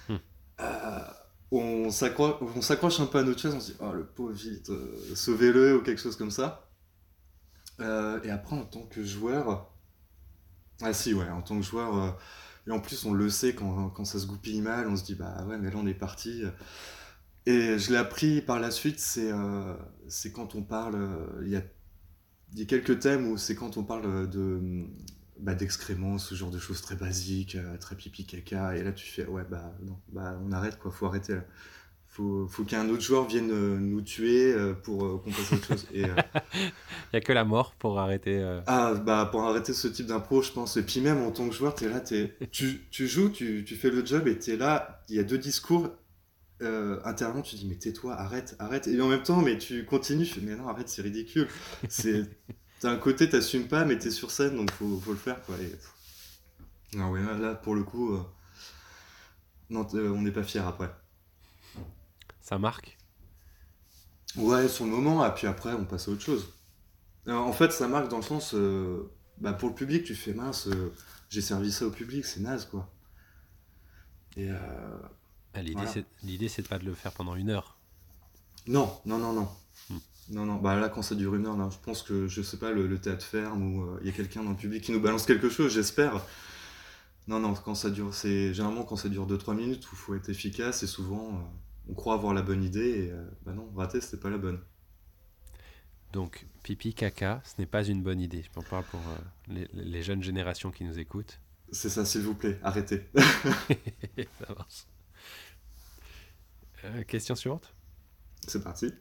Hmm. 0.08 0.18
on 1.52 1.90
s'accroche 1.90 3.00
un 3.00 3.08
peu 3.08 3.18
à 3.18 3.24
notre 3.24 3.42
chaise, 3.42 3.54
on 3.56 3.60
se 3.60 3.72
dit, 3.72 3.78
oh 3.80 3.92
le 3.92 4.06
pauvre 4.06 4.32
vite, 4.32 4.72
sauvez-le 5.16 5.78
ou 5.78 5.82
quelque 5.82 6.02
chose 6.02 6.16
comme 6.16 6.32
ça. 6.32 6.65
Et 7.80 8.30
après, 8.30 8.56
en 8.56 8.66
tant 8.66 8.84
que 8.84 9.04
joueur, 9.04 9.72
ah 10.82 10.94
si, 10.94 11.14
ouais, 11.14 11.30
en 11.30 11.42
tant 11.42 11.58
que 11.58 11.66
joueur, 11.66 11.98
euh, 11.98 12.12
et 12.68 12.72
en 12.72 12.80
plus 12.80 13.06
on 13.06 13.14
le 13.14 13.30
sait 13.30 13.56
quand, 13.56 13.90
quand, 13.90 14.06
ça 14.06 14.20
se 14.20 14.28
goupille 14.28 14.62
mal, 14.62 14.88
on 14.88 14.96
se 14.98 15.04
dit 15.04 15.16
bah 15.16 15.46
ouais 15.48 15.58
mais 15.58 15.70
là 15.72 15.78
on 15.78 15.88
est 15.88 15.94
parti. 15.94 16.44
Et 17.46 17.78
je 17.78 17.92
l'ai 17.92 17.98
appris 17.98 18.42
par 18.42 18.60
la 18.60 18.72
suite, 18.72 19.00
c'est 19.00 19.32
euh, 19.32 19.76
quand 20.34 20.56
on 20.56 20.64
parle, 20.64 20.96
euh, 20.96 21.42
il 21.44 21.50
y, 21.50 21.56
a, 21.56 21.62
y 22.56 22.64
a 22.64 22.66
quelques 22.66 23.00
thèmes 23.00 23.28
où 23.28 23.38
c'est 23.38 23.56
quand 23.56 23.78
on 23.78 23.84
parle 23.84 24.30
de 24.30 24.86
bah, 25.40 25.54
d'excréments, 25.56 26.18
ce 26.18 26.36
genre 26.36 26.52
de 26.52 26.60
choses 26.60 26.82
très 26.82 26.96
basiques, 26.96 27.58
très 27.80 27.96
pipi 27.96 28.26
caca, 28.26 28.76
et 28.76 28.84
là 28.84 28.92
tu 28.92 29.06
fais 29.06 29.26
ouais 29.28 29.46
bah 29.50 29.74
non, 29.84 30.00
bah 30.10 30.40
on 30.44 30.52
arrête 30.52 30.80
quoi, 30.80 30.92
faut 30.92 31.06
arrêter. 31.06 31.36
Là 31.36 31.46
faut, 32.16 32.48
faut 32.48 32.64
qu'un 32.64 32.88
autre 32.88 33.02
joueur 33.02 33.28
vienne 33.28 33.52
euh, 33.52 33.78
nous 33.78 34.02
tuer 34.02 34.54
euh, 34.54 34.74
pour 34.74 35.06
euh, 35.06 35.22
qu'on 35.22 35.32
passe 35.32 35.52
à 35.52 35.56
autre 35.56 35.68
chose. 35.68 35.88
Il 35.94 36.02
n'y 37.14 37.18
a 37.18 37.20
que 37.20 37.34
la 37.34 37.44
mort 37.44 37.76
pour 37.78 38.00
arrêter. 38.00 38.42
Ah, 38.68 38.94
bah 38.94 39.28
pour 39.30 39.44
arrêter 39.44 39.74
ce 39.74 39.90
type 39.90 40.06
d'impro, 40.06 40.42
je 40.42 40.52
pense. 40.54 40.78
Et 40.78 40.84
puis 40.84 41.02
même 41.02 41.22
en 41.22 41.32
tant 41.32 41.50
que 41.50 41.54
joueur, 41.54 41.76
es 41.82 41.90
là, 41.90 42.02
es... 42.12 42.38
Tu, 42.52 42.88
tu, 42.90 43.08
joues, 43.08 43.30
tu, 43.30 43.66
tu, 43.66 43.76
fais 43.76 43.90
le 43.90 44.06
job 44.06 44.30
et 44.30 44.40
tu 44.40 44.52
es 44.52 44.56
là, 44.56 45.04
il 45.10 45.16
y 45.16 45.20
a 45.20 45.24
deux 45.24 45.38
discours. 45.38 45.90
intérieurement, 46.62 47.42
tu 47.42 47.58
dis, 47.58 47.68
mais 47.68 47.76
tais-toi, 47.76 48.14
arrête, 48.14 48.56
arrête. 48.60 48.88
Et 48.88 49.00
en 49.02 49.10
même 49.10 49.24
temps, 49.24 49.42
mais 49.42 49.58
tu 49.58 49.84
continues, 49.84 50.30
mais 50.42 50.56
non, 50.56 50.70
arrête, 50.70 50.88
c'est 50.88 51.02
ridicule. 51.02 51.50
C'est... 51.90 52.24
D'un 52.82 52.98
côté, 52.98 53.30
t'assumes 53.30 53.68
pas, 53.68 53.84
mais 53.84 53.98
tu 53.98 54.08
es 54.08 54.12
sur 54.12 54.32
scène, 54.32 54.56
donc 54.56 54.72
faut, 54.72 55.00
faut 55.00 55.12
le 55.12 55.18
faire. 55.18 55.42
Quoi. 55.44 55.56
Non, 56.94 57.10
ouais, 57.10 57.22
là, 57.40 57.56
pour 57.56 57.76
le 57.76 57.84
coup, 57.84 58.18
non, 59.70 59.86
on 59.94 60.22
n'est 60.22 60.32
pas 60.32 60.44
fiers 60.44 60.62
après. 60.66 60.90
Ça 62.46 62.60
marque 62.60 62.96
Ouais, 64.36 64.68
sur 64.68 64.86
le 64.86 64.92
moment, 64.92 65.26
et 65.26 65.34
puis 65.34 65.48
après, 65.48 65.74
on 65.74 65.84
passe 65.84 66.08
à 66.08 66.12
autre 66.12 66.22
chose. 66.22 66.54
Euh, 67.28 67.34
en 67.34 67.52
fait, 67.52 67.72
ça 67.72 67.88
marque 67.88 68.08
dans 68.08 68.18
le 68.18 68.24
sens, 68.24 68.54
euh, 68.54 69.12
bah, 69.40 69.52
pour 69.52 69.70
le 69.70 69.74
public, 69.74 70.04
tu 70.04 70.14
fais 70.14 70.32
mince, 70.32 70.68
euh, 70.68 70.94
j'ai 71.30 71.42
servi 71.42 71.72
ça 71.72 71.88
au 71.88 71.90
public, 71.90 72.24
c'est 72.24 72.42
naze, 72.42 72.66
quoi. 72.66 72.88
Et 74.38 74.52
ah, 74.52 75.62
L'idée, 76.22 76.48
c'est 76.48 76.62
de 76.62 76.68
pas 76.68 76.78
de 76.78 76.86
le 76.86 76.94
faire 76.94 77.14
pendant 77.14 77.34
une 77.34 77.50
heure. 77.50 77.80
Non, 78.68 78.96
non, 79.06 79.18
non, 79.18 79.34
non. 79.34 79.50
Hmm. 79.90 79.98
Non, 80.30 80.46
non, 80.46 80.56
bah 80.58 80.76
là, 80.80 80.90
quand 80.90 81.02
ça 81.02 81.16
dure 81.16 81.34
une 81.34 81.48
heure, 81.48 81.72
je 81.72 81.80
pense 81.80 82.04
que, 82.04 82.28
je 82.28 82.44
sais 82.44 82.58
pas, 82.58 82.72
le, 82.72 83.00
théâtre 83.00 83.26
ferme 83.26 83.64
ou 83.64 83.98
il 84.02 84.06
y 84.06 84.10
a 84.10 84.14
quelqu'un 84.14 84.44
dans 84.44 84.52
le 84.52 84.56
public 84.56 84.84
qui 84.84 84.92
nous 84.92 85.02
balance 85.02 85.26
quelque 85.26 85.50
chose, 85.50 85.74
j'espère. 85.74 86.22
Non, 87.28 87.40
non, 87.40 87.56
quand 87.56 87.74
ça 87.74 87.90
dure, 87.90 88.14
c'est 88.14 88.54
généralement 88.54 88.84
quand 88.84 88.98
ça 88.98 89.10
dure 89.10 89.26
2-3 89.26 89.56
minutes 89.56 89.84
où 89.92 89.96
il 89.96 89.98
faut 89.98 90.14
être 90.14 90.30
efficace 90.30 90.84
et 90.84 90.88
souvent 90.88 91.42
on 91.88 91.94
croit 91.94 92.16
avoir 92.16 92.34
la 92.34 92.42
bonne 92.42 92.64
idée 92.64 93.06
et 93.06 93.12
euh, 93.12 93.26
bah 93.46 93.54
non, 93.54 93.72
rater, 93.76 94.02
c'était 94.02 94.22
pas 94.22 94.30
la 94.30 94.38
bonne. 94.38 94.60
Donc, 96.14 96.48
pipi, 96.64 96.94
caca, 96.94 97.42
ce 97.44 97.56
n'est 97.60 97.66
pas 97.66 97.84
une 97.84 98.02
bonne 98.02 98.22
idée. 98.22 98.44
Je 98.44 98.50
parle 98.50 98.86
pour 98.86 99.02
euh, 99.02 99.66
les, 99.74 100.02
jeunes 100.02 100.24
générations 100.24 100.72
qui 100.72 100.86
nous 100.86 100.98
écoutent. 100.98 101.42
C'est 101.72 101.90
ça, 101.90 102.06
s'il 102.06 102.22
vous 102.22 102.36
plaît, 102.36 102.58
arrêtez. 102.64 103.04
ça 103.16 104.54
marche. 104.56 104.86
Euh, 106.86 107.04
question 107.04 107.36
suivante 107.36 107.74
C'est 108.48 108.64
parti. 108.64 108.94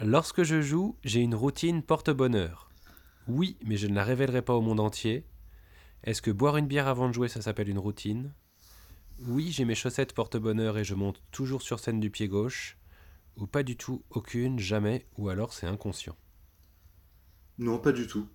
Lorsque 0.00 0.42
je 0.42 0.62
joue, 0.62 0.96
j'ai 1.04 1.20
une 1.20 1.34
routine 1.34 1.82
porte-bonheur. 1.82 2.70
Oui, 3.28 3.58
mais 3.64 3.76
je 3.76 3.86
ne 3.86 3.94
la 3.94 4.04
révélerai 4.04 4.42
pas 4.42 4.54
au 4.54 4.62
monde 4.62 4.80
entier. 4.80 5.26
Est-ce 6.04 6.22
que 6.22 6.30
boire 6.30 6.56
une 6.56 6.66
bière 6.66 6.88
avant 6.88 7.08
de 7.08 7.12
jouer, 7.12 7.28
ça 7.28 7.42
s'appelle 7.42 7.68
une 7.68 7.78
routine? 7.78 8.32
Oui, 9.26 9.50
j'ai 9.50 9.64
mes 9.64 9.74
chaussettes 9.74 10.14
porte-bonheur 10.14 10.78
et 10.78 10.84
je 10.84 10.94
monte 10.94 11.22
toujours 11.30 11.62
sur 11.62 11.80
scène 11.80 12.00
du 12.00 12.10
pied 12.10 12.28
gauche. 12.28 12.76
Ou 13.36 13.46
pas 13.46 13.62
du 13.62 13.76
tout, 13.76 14.02
aucune, 14.10 14.58
jamais, 14.58 15.06
ou 15.16 15.28
alors 15.28 15.52
c'est 15.52 15.66
inconscient. 15.66 16.16
Non, 17.58 17.78
pas 17.78 17.92
du 17.92 18.06
tout. 18.06 18.26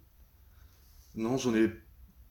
Non, 1.15 1.37
j'en 1.37 1.55
ai 1.55 1.69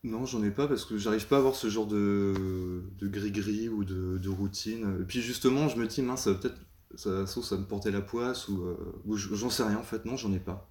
non, 0.05 0.27
j'en 0.27 0.43
ai 0.45 0.51
pas 0.51 0.69
parce 0.69 0.85
que 0.85 0.99
j'arrive 0.99 1.27
pas 1.27 1.37
à 1.37 1.39
avoir 1.39 1.55
ce 1.55 1.71
genre 1.71 1.87
de, 1.87 2.85
de 2.99 3.09
gris-gris 3.09 3.71
ou 3.71 3.85
de, 3.85 4.29
routine. 4.29 4.99
Et 5.01 5.05
puis 5.05 5.23
justement, 5.23 5.69
je 5.69 5.79
me 5.79 5.87
dis, 5.87 6.03
mince, 6.03 6.25
ça 6.25 6.35
peut-être, 6.35 6.61
ça, 6.95 7.27
ça 7.27 7.57
me 7.57 7.65
porter 7.65 7.91
la 7.91 8.03
poisse 8.03 8.49
ou, 8.49 8.65
euh, 8.65 9.03
ou 9.07 9.17
j'en 9.17 9.49
sais 9.49 9.63
rien 9.63 9.79
en 9.79 9.83
fait. 9.83 10.05
Non, 10.05 10.17
j'en 10.19 10.33
ai 10.35 10.41
pas. 10.41 10.71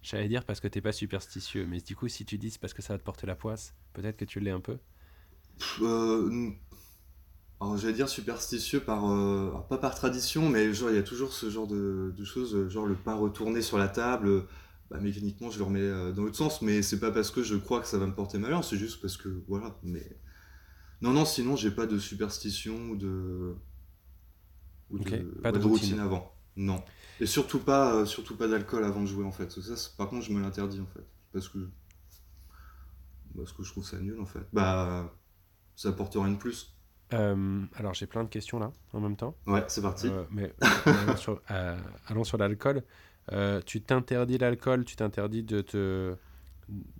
J'allais 0.00 0.28
dire 0.28 0.44
parce 0.44 0.60
que 0.60 0.68
t'es 0.68 0.80
pas 0.80 0.92
superstitieux, 0.92 1.66
mais 1.66 1.80
du 1.80 1.96
coup, 1.96 2.06
si 2.06 2.24
tu 2.24 2.38
dis 2.38 2.56
parce 2.60 2.72
que 2.72 2.82
ça 2.82 2.94
va 2.94 2.98
te 2.98 3.04
porter 3.04 3.26
la 3.26 3.34
poisse, 3.34 3.74
peut-être 3.94 4.16
que 4.16 4.24
tu 4.24 4.38
l'es 4.38 4.52
un 4.52 4.60
peu. 4.60 4.78
Euh, 5.80 6.52
alors 7.60 7.76
j'allais 7.76 7.94
dire 7.94 8.08
superstitieux 8.08 8.80
par 8.80 9.10
euh, 9.10 9.50
pas 9.68 9.78
par 9.78 9.94
tradition 9.94 10.48
mais 10.48 10.72
genre 10.72 10.90
il 10.90 10.96
y 10.96 10.98
a 10.98 11.02
toujours 11.02 11.32
ce 11.32 11.50
genre 11.50 11.66
de, 11.66 12.12
choses 12.24 12.68
genre 12.68 12.86
le 12.86 12.94
pain 12.94 13.14
retourné 13.14 13.62
sur 13.62 13.78
la 13.78 13.88
table 13.88 14.44
bah, 14.90 15.00
mécaniquement 15.00 15.50
je 15.50 15.58
le 15.58 15.64
remets 15.64 15.80
euh, 15.80 16.12
dans 16.12 16.22
l'autre 16.22 16.36
sens 16.36 16.62
mais 16.62 16.82
c'est 16.82 17.00
pas 17.00 17.10
parce 17.10 17.30
que 17.30 17.42
je 17.42 17.56
crois 17.56 17.80
que 17.80 17.86
ça 17.86 17.98
va 17.98 18.06
me 18.06 18.14
porter 18.14 18.38
malheur 18.38 18.64
c'est 18.64 18.76
juste 18.76 19.00
parce 19.00 19.16
que 19.16 19.42
voilà 19.48 19.76
mais 19.82 20.18
non 21.00 21.12
non 21.12 21.24
sinon 21.24 21.56
j'ai 21.56 21.70
pas 21.70 21.86
de 21.86 21.98
superstition 21.98 22.74
ou 22.90 22.96
de 22.96 23.54
ou 24.90 24.98
de, 24.98 25.16
pas 25.42 25.52
de, 25.52 25.58
routine. 25.58 26.00
avant. 26.00 26.34
Non. 26.56 26.82
Et 27.20 27.26
surtout 27.26 27.58
pas 27.58 27.94
euh, 27.94 28.06
surtout 28.06 28.36
pas 28.36 28.48
d'alcool 28.48 28.84
avant 28.84 29.02
de 29.02 29.06
jouer 29.06 29.24
en 29.24 29.32
fait. 29.32 29.50
Ça 29.50 29.74
par 29.96 30.08
contre 30.08 30.24
je 30.24 30.32
me 30.32 30.40
l'interdis 30.40 30.80
en 30.80 30.86
fait. 30.86 31.06
Parce 31.32 31.48
que 31.48 31.58
parce 33.36 33.52
que 33.52 33.62
je 33.62 33.70
trouve 33.70 33.84
ça 33.84 33.98
nul 33.98 34.20
en 34.20 34.26
fait. 34.26 34.46
Bah 34.52 35.14
ça 35.76 35.90
apporte 35.90 36.14
rien 36.14 36.30
de 36.30 36.36
plus 36.36 36.77
euh, 37.14 37.62
alors 37.76 37.94
j'ai 37.94 38.06
plein 38.06 38.24
de 38.24 38.28
questions 38.28 38.58
là 38.58 38.72
en 38.92 39.00
même 39.00 39.16
temps. 39.16 39.34
Ouais, 39.46 39.64
c'est 39.68 39.82
parti. 39.82 40.08
Euh, 40.08 40.24
mais 40.30 40.52
euh, 40.62 41.76
allons 42.08 42.24
sur, 42.24 42.38
l'alcool. 42.38 42.82
tu 43.64 43.80
t'interdis 43.80 44.38
l'alcool, 44.38 44.84
tu 44.84 44.96
t'interdis 44.96 45.42
de 45.42 45.60
te, 45.60 46.16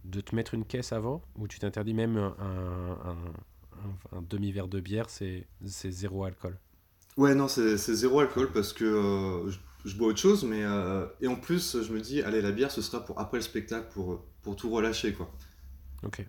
de 0.05 0.21
te 0.21 0.35
mettre 0.35 0.55
une 0.55 0.65
caisse 0.65 0.93
avant? 0.93 1.23
Ou 1.37 1.47
tu 1.47 1.59
t'interdis 1.59 1.95
même 1.95 2.17
un, 2.17 2.99
un, 4.13 4.23
demi-verre 4.23 4.69
de 4.69 4.81
bière, 4.81 5.11
c'est 5.11 5.47
zéro 5.63 6.25
alcool? 6.25 6.57
Ouais, 7.17 7.35
non, 7.35 7.49
c'est 7.49 7.77
zéro 7.77 8.21
alcool 8.21 8.51
parce 8.53 8.73
que 8.73 9.47
je, 9.85 9.97
bois 9.97 10.09
autre 10.09 10.21
chose, 10.21 10.45
mais 10.45 10.63
et 11.21 11.27
en 11.27 11.37
plus 11.37 11.83
je 11.83 11.93
me 11.93 12.01
dis, 12.01 12.23
allez, 12.23 12.41
la 12.41 12.53
bière 12.53 12.71
ce 12.71 12.81
sera 12.81 13.05
pour 13.05 13.19
après 13.21 13.39
le 13.39 13.43
spectacle 13.43 13.89
pour, 13.93 14.25
pour 14.43 14.57
tout 14.57 14.71
relâcher 14.71 15.13
quoi. 15.13 15.31
Ok. 16.03 16.25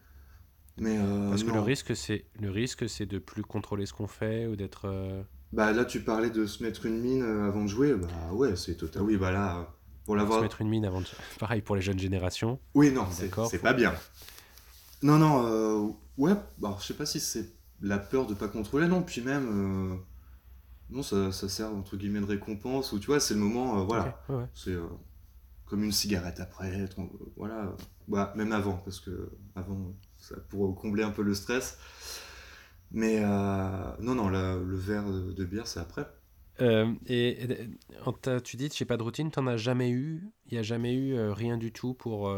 Euh, 0.81 1.29
Parce 1.29 1.43
que 1.43 1.51
le 1.51 1.59
risque, 1.59 1.95
c'est 1.95 2.25
le 2.39 2.49
risque, 2.49 2.87
c'est 2.89 3.05
de 3.05 3.19
plus 3.19 3.43
contrôler 3.43 3.85
ce 3.85 3.93
qu'on 3.93 4.07
fait 4.07 4.47
ou 4.47 4.55
d'être. 4.55 4.85
Euh, 4.85 5.21
bah 5.51 5.71
là, 5.71 5.85
tu 5.85 6.01
parlais 6.01 6.29
de 6.29 6.45
se 6.45 6.63
mettre 6.63 6.85
une 6.85 6.99
mine 6.99 7.23
euh, 7.23 7.47
avant 7.47 7.63
de 7.63 7.67
jouer. 7.67 7.93
Bah 7.95 8.07
ouais, 8.33 8.55
c'est 8.55 8.75
total. 8.75 9.03
Oui, 9.03 9.17
bah 9.17 9.31
là, 9.31 9.73
pour 10.05 10.15
l'avoir. 10.15 10.39
Se 10.39 10.43
mettre 10.43 10.61
une 10.61 10.69
mine 10.69 10.85
avant 10.85 11.01
de. 11.01 11.07
Pareil 11.39 11.61
pour 11.61 11.75
les 11.75 11.81
jeunes 11.81 11.99
générations. 11.99 12.59
Oui, 12.73 12.91
non, 12.91 13.05
c'est 13.11 13.61
pas 13.61 13.73
bien. 13.73 13.93
Non, 15.01 15.17
non, 15.17 15.95
ouais. 16.17 16.33
Bah, 16.57 16.77
je 16.79 16.85
sais 16.85 16.93
pas 16.93 17.05
si 17.05 17.19
c'est 17.19 17.49
la 17.81 17.97
peur 17.97 18.27
de 18.27 18.33
pas 18.33 18.47
contrôler, 18.47 18.87
non. 18.87 19.01
Puis 19.01 19.21
même, 19.21 19.99
non, 20.89 21.03
ça, 21.03 21.31
ça, 21.31 21.47
sert 21.49 21.73
entre 21.73 21.97
guillemets 21.97 22.19
de 22.19 22.25
récompense 22.25 22.91
ou 22.91 22.99
tu 22.99 23.07
vois, 23.07 23.19
c'est 23.19 23.33
le 23.33 23.39
moment, 23.39 23.83
voilà. 23.85 24.21
C'est 24.53 24.75
comme 25.65 25.83
une 25.83 25.91
cigarette 25.91 26.39
après, 26.39 26.89
voilà. 27.37 27.75
Bah, 28.07 28.33
même 28.35 28.51
avant, 28.51 28.73
parce 28.83 28.99
que 28.99 29.31
avant 29.55 29.93
pour 30.49 30.75
combler 30.75 31.03
un 31.03 31.11
peu 31.11 31.23
le 31.23 31.33
stress. 31.33 31.77
Mais 32.91 33.19
euh, 33.23 33.91
non, 33.99 34.15
non, 34.15 34.29
le 34.29 34.75
verre 34.75 35.05
de, 35.09 35.45
bière, 35.45 35.67
c'est 35.67 35.79
après. 35.79 36.07
Euh, 36.61 36.91
et, 37.07 37.37
tu 38.43 38.57
dis, 38.57 38.69
j'ai 38.73 38.85
pas 38.85 38.97
de 38.97 39.03
routine, 39.03 39.31
t'en 39.31 39.47
as 39.47 39.57
jamais 39.57 39.91
eu? 39.91 40.23
Il 40.47 40.53
n'y 40.53 40.59
a 40.59 40.63
jamais 40.63 40.93
eu 40.93 41.13
euh, 41.13 41.33
rien 41.33 41.57
du 41.57 41.71
tout 41.71 41.93
pour, 41.93 42.33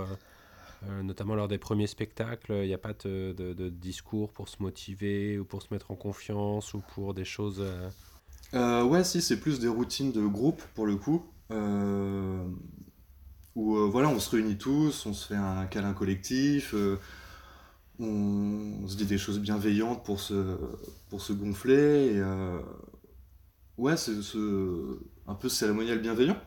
notamment 1.04 1.36
lors 1.36 1.48
des 1.48 1.58
premiers 1.58 1.88
spectacles, 1.88 2.54
il 2.64 2.68
n'y 2.68 2.74
a 2.74 2.78
pas 2.78 2.94
de, 2.94 3.34
de, 3.34 3.70
discours 3.70 4.34
pour 4.34 4.50
se 4.50 4.62
motiver 4.62 5.40
ou 5.40 5.46
pour 5.46 5.62
se 5.62 5.74
mettre 5.74 5.92
en 5.92 5.96
confiance 5.96 6.74
ou 6.74 6.84
pour 6.94 7.14
des 7.14 7.26
choses. 7.26 7.64
ouais, 8.54 9.04
si, 9.04 9.22
c'est 9.22 9.40
plus 9.40 9.60
des 9.60 9.70
routines 9.70 10.12
de 10.12 10.26
groupe 10.26 10.62
pour 10.76 10.86
le 10.86 10.98
coup. 10.98 11.24
où 13.56 13.76
voilà, 13.90 14.10
on 14.10 14.20
se 14.20 14.30
réunit 14.32 14.58
tous, 14.58 15.06
on 15.06 15.14
se 15.14 15.28
fait 15.28 15.36
un 15.36 15.66
câlin 15.66 15.94
collectif, 15.94 16.76
on, 18.02 18.88
se 18.88 18.98
dit 18.98 19.06
des 19.06 19.18
choses 19.18 19.40
bienveillantes 19.40 20.04
pour 20.04 20.20
se, 20.20 20.58
pour 21.10 21.22
se 21.22 21.34
gonfler. 21.34 22.16
Et, 22.16 22.24
ouais, 23.78 23.96
c'est 23.98 24.22
ce, 24.22 25.00
un 25.28 25.36
peu 25.36 25.50
cérémonial 25.50 26.00
bienveillant. 26.00 26.38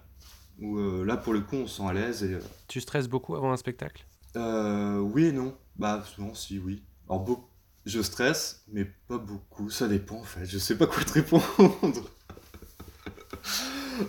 Où 0.60 0.78
là, 1.04 1.16
pour 1.16 1.32
le 1.32 1.40
coup, 1.40 1.56
on 1.56 1.66
se 1.66 1.78
sent 1.78 1.88
à 1.88 1.92
l'aise. 1.92 2.22
Et, 2.24 2.38
Tu 2.68 2.80
stresses 2.80 3.08
beaucoup 3.08 3.34
avant 3.34 3.52
un 3.52 3.56
spectacle? 3.56 4.06
Oui 4.36 5.26
et 5.26 5.32
non. 5.32 5.54
Bah, 5.76 6.02
souvent, 6.06 6.34
si, 6.34 6.58
oui. 6.58 6.82
Alors, 7.08 7.20
beaucoup 7.24 7.48
je 7.86 8.00
stresse, 8.00 8.64
mais 8.72 8.84
pas 8.84 9.18
beaucoup. 9.18 9.70
Ça 9.70 9.88
dépend 9.88 10.16
en 10.16 10.24
fait. 10.24 10.46
Je 10.46 10.58
sais 10.58 10.76
pas 10.76 10.86
quoi 10.86 11.04
te 11.04 11.12
répondre. 11.12 11.44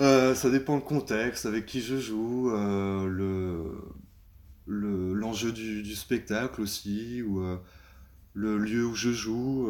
Euh, 0.02 0.34
ça 0.34 0.50
dépend 0.50 0.76
le 0.76 0.82
contexte, 0.82 1.46
avec 1.46 1.68
qui 1.68 1.80
je 1.80 2.00
joue, 2.00 2.50
euh, 2.50 3.06
le, 3.06 3.78
l'enjeu 4.68 5.52
du, 5.52 5.96
spectacle 5.96 6.62
aussi, 6.62 7.22
ou 7.22 7.42
euh, 7.42 7.58
le 8.34 8.58
lieu 8.58 8.86
où 8.86 8.96
je 8.96 9.12
joue. 9.12 9.70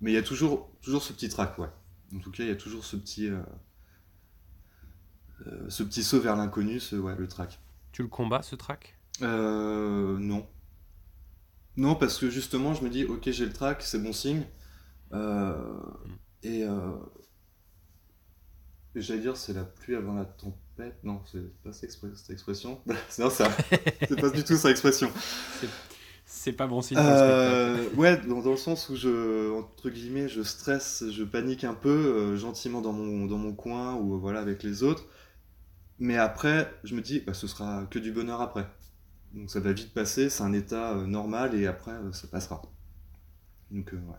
mais 0.00 0.12
il 0.12 0.14
y 0.14 0.18
a 0.18 0.22
toujours, 0.22 0.70
toujours 0.82 1.02
ce 1.02 1.12
petit 1.12 1.28
trac, 1.28 1.58
ouais. 1.58 1.68
En 2.14 2.18
tout 2.18 2.30
cas, 2.30 2.44
il 2.44 2.48
y 2.48 2.52
a 2.52 2.56
toujours 2.56 2.84
ce 2.84 2.96
petit, 2.96 3.28
ce 5.68 5.82
petit 5.82 6.02
saut 6.02 6.20
vers 6.20 6.36
l'inconnu, 6.36 6.80
ce, 6.80 6.96
ouais, 6.96 7.16
le 7.16 7.26
trac. 7.26 7.60
Tu 7.92 8.02
le 8.02 8.08
combats, 8.08 8.42
ce 8.42 8.56
trac? 8.56 8.96
Non. 9.20 10.46
Non, 11.76 11.96
parce 11.96 12.18
que 12.18 12.30
justement, 12.30 12.74
je 12.74 12.84
me 12.84 12.88
dis, 12.88 13.04
ok, 13.04 13.30
j'ai 13.30 13.46
le 13.46 13.52
track, 13.52 13.82
c'est 13.82 13.98
bon 13.98 14.12
signe. 14.12 14.44
Euh, 15.12 15.80
et, 16.42 16.64
euh, 16.64 16.92
j'allais 19.00 19.20
dire, 19.20 19.36
c'est 19.36 19.52
la 19.52 19.64
pluie 19.64 19.94
avant 19.94 20.14
la 20.14 20.24
tempête. 20.24 20.96
Non, 21.02 21.20
c'est 21.30 21.62
pas 21.62 21.72
cette, 21.72 22.30
expression. 22.30 22.80
non, 23.18 23.30
ça, 23.30 23.50
c'est 24.08 24.20
pas 24.20 24.30
du 24.30 24.44
tout 24.44 24.56
sa 24.56 24.70
expression. 24.70 25.10
C'est 26.26 26.52
pas 26.52 26.66
bon 26.66 26.82
signe. 26.82 26.98
Euh, 26.98 27.88
ouais, 27.96 28.16
dans, 28.18 28.40
le 28.40 28.56
sens 28.56 28.88
où 28.88 28.96
je, 28.96 29.52
entre 29.52 29.90
guillemets, 29.90 30.28
je 30.28 30.42
stresse, 30.42 31.04
je 31.10 31.22
panique 31.22 31.64
un 31.64 31.74
peu, 31.74 32.36
gentiment 32.36 32.80
dans 32.80 32.92
mon, 32.92 33.26
dans 33.26 33.38
mon 33.38 33.52
coin 33.52 33.94
ou 33.94 34.18
voilà 34.18 34.40
avec 34.40 34.62
les 34.62 34.82
autres. 34.82 35.04
Mais 35.98 36.16
après, 36.16 36.72
je 36.82 36.94
me 36.94 37.00
dis, 37.00 37.20
bah, 37.20 37.34
ce 37.34 37.46
sera 37.46 37.86
que 37.90 37.98
du 37.98 38.12
bonheur 38.12 38.40
après. 38.40 38.66
Donc 39.34 39.50
ça 39.50 39.60
va 39.60 39.72
vite 39.72 39.92
passer, 39.92 40.30
c'est 40.30 40.44
un 40.44 40.52
état 40.52 40.92
euh, 40.92 41.06
normal 41.06 41.54
et 41.56 41.66
après 41.66 41.90
euh, 41.90 42.12
ça 42.12 42.28
passera. 42.28 42.62
Donc 43.70 43.92
euh, 43.92 43.96
ouais. 43.96 44.18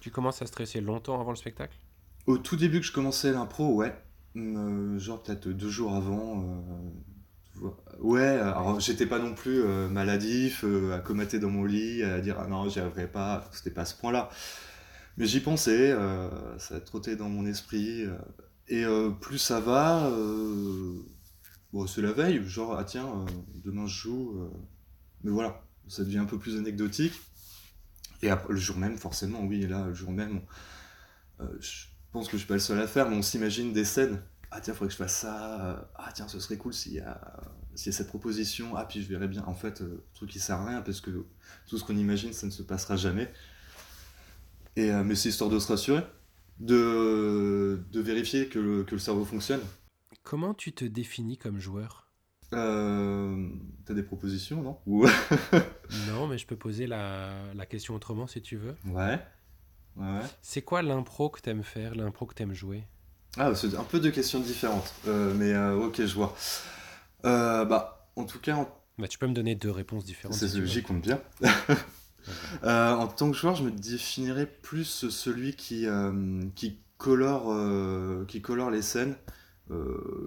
Tu 0.00 0.10
commences 0.10 0.42
à 0.42 0.46
stresser 0.46 0.82
longtemps 0.82 1.18
avant 1.18 1.30
le 1.30 1.36
spectacle? 1.36 1.76
Au 2.26 2.38
tout 2.38 2.56
début 2.56 2.80
que 2.80 2.86
je 2.86 2.92
commençais 2.92 3.32
l'impro, 3.32 3.74
ouais. 3.74 3.94
genre 4.34 5.22
peut-être 5.22 5.48
deux 5.48 5.68
jours 5.68 5.94
avant. 5.94 6.64
ouais, 8.00 8.26
alors 8.26 8.80
j'étais 8.80 9.06
pas 9.06 9.18
non 9.18 9.34
plus 9.34 9.62
maladif, 9.90 10.64
à 10.92 10.98
comater 10.98 11.38
dans 11.38 11.50
mon 11.50 11.64
lit, 11.64 12.02
à 12.02 12.20
dire 12.20 12.36
ah 12.40 12.46
non, 12.46 12.68
j'y 12.68 12.80
arriverai 12.80 13.08
pas, 13.08 13.48
c'était 13.52 13.70
pas 13.70 13.82
à 13.82 13.84
ce 13.84 13.94
point-là. 13.96 14.30
Mais 15.16 15.26
j'y 15.26 15.40
pensais, 15.40 15.94
ça 16.58 16.76
a 16.76 16.80
trotté 16.80 17.16
dans 17.16 17.28
mon 17.28 17.44
esprit. 17.46 18.04
et 18.68 18.84
plus 19.20 19.38
ça 19.38 19.60
va, 19.60 20.10
Bon, 21.74 21.88
c'est 21.88 22.02
la 22.02 22.12
veille, 22.12 22.46
genre, 22.46 22.78
ah 22.78 22.84
tiens, 22.84 23.04
euh, 23.04 23.26
demain 23.64 23.84
je 23.84 24.02
joue. 24.02 24.38
Euh, 24.38 24.48
mais 25.24 25.32
voilà, 25.32 25.60
ça 25.88 26.04
devient 26.04 26.18
un 26.18 26.24
peu 26.24 26.38
plus 26.38 26.56
anecdotique. 26.56 27.14
Et 28.22 28.30
après, 28.30 28.52
le 28.52 28.60
jour 28.60 28.76
même, 28.76 28.96
forcément, 28.96 29.40
oui, 29.40 29.66
là, 29.66 29.86
le 29.86 29.92
jour 29.92 30.12
même, 30.12 30.42
euh, 31.40 31.48
je 31.58 31.86
pense 32.14 32.28
que 32.28 32.32
je 32.32 32.38
suis 32.38 32.46
pas 32.46 32.54
le 32.54 32.60
seul 32.60 32.78
à 32.80 32.86
faire, 32.86 33.10
mais 33.10 33.16
on 33.16 33.22
s'imagine 33.22 33.72
des 33.72 33.84
scènes. 33.84 34.22
Ah 34.52 34.60
tiens, 34.60 34.72
il 34.72 34.76
faudrait 34.76 34.86
que 34.88 34.92
je 34.92 34.98
fasse 34.98 35.16
ça. 35.16 35.90
Ah 35.96 36.10
tiens, 36.14 36.28
ce 36.28 36.38
serait 36.38 36.56
cool 36.56 36.72
s'il 36.72 36.92
y, 36.92 37.00
a, 37.00 37.20
s'il 37.74 37.90
y 37.90 37.94
a 37.94 37.98
cette 37.98 38.06
proposition. 38.06 38.76
Ah, 38.76 38.84
puis 38.84 39.02
je 39.02 39.08
verrais 39.08 39.26
bien. 39.26 39.42
En 39.46 39.54
fait, 39.54 39.80
le 39.80 40.04
truc 40.14 40.30
qui 40.30 40.38
sert 40.38 40.56
à 40.56 40.66
rien, 40.66 40.80
parce 40.80 41.00
que 41.00 41.10
tout 41.66 41.76
ce 41.76 41.82
qu'on 41.82 41.96
imagine, 41.96 42.32
ça 42.32 42.46
ne 42.46 42.52
se 42.52 42.62
passera 42.62 42.94
jamais. 42.96 43.32
Et, 44.76 44.92
mais 44.92 45.16
c'est 45.16 45.28
histoire 45.28 45.50
de 45.50 45.58
se 45.58 45.66
rassurer, 45.66 46.04
de, 46.60 47.82
de 47.90 48.00
vérifier 48.00 48.48
que 48.48 48.60
le, 48.60 48.84
que 48.84 48.92
le 48.92 49.00
cerveau 49.00 49.24
fonctionne. 49.24 49.60
Comment 50.22 50.54
tu 50.54 50.72
te 50.72 50.84
définis 50.84 51.36
comme 51.36 51.58
joueur? 51.58 52.04
Euh, 52.52 53.48
T'as 53.84 53.94
des 53.94 54.02
propositions, 54.04 54.62
non? 54.62 54.78
Non, 56.06 56.26
mais 56.28 56.38
je 56.38 56.46
peux 56.46 56.56
poser 56.56 56.86
la, 56.86 57.66
question 57.68 57.94
autrement 57.94 58.26
si 58.26 58.40
tu 58.40 58.56
veux. 58.56 58.76
Ouais. 58.86 59.18
Ouais. 59.96 60.20
C'est 60.42 60.62
quoi 60.62 60.82
l'impro 60.82 61.28
que 61.28 61.40
t'aimes 61.40 61.62
faire, 61.62 61.94
l'impro 61.94 62.26
que 62.26 62.34
t'aimes 62.34 62.54
jouer? 62.54 62.84
Ah, 63.36 63.54
c'est 63.54 63.74
un 63.74 63.84
peu 63.84 63.98
deux 63.98 64.10
questions 64.10 64.40
différentes. 64.40 64.92
Euh, 65.08 65.34
mais 65.34 65.52
euh, 65.52 65.76
ok, 65.76 66.04
je 66.04 66.14
vois. 66.14 66.36
Euh, 67.24 67.64
bah, 67.64 68.08
en 68.16 68.24
tout 68.24 68.38
cas. 68.38 68.68
Bah, 68.98 69.08
tu 69.08 69.18
peux 69.18 69.26
me 69.26 69.34
donner 69.34 69.54
deux 69.54 69.70
réponses 69.70 70.04
différentes. 70.04 70.36
C'est 70.36 70.48
si 70.48 70.66
j'y 70.66 70.82
compte 70.82 71.02
bien. 71.02 71.20
en 72.62 73.08
tant 73.08 73.30
que 73.30 73.36
joueur, 73.36 73.56
je 73.56 73.64
me 73.64 73.70
définirais 73.70 74.46
plus 74.46 75.08
celui 75.08 75.56
qui, 75.56 75.86
qui, 76.54 76.78
colore, 76.96 77.52
qui 78.28 78.40
colore 78.40 78.70
les 78.70 78.82
scènes. 78.82 79.16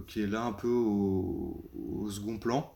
Qui 0.07 0.23
est 0.23 0.27
là 0.27 0.43
un 0.43 0.51
peu 0.51 0.67
au, 0.67 2.09
second 2.09 2.37
plan. 2.37 2.73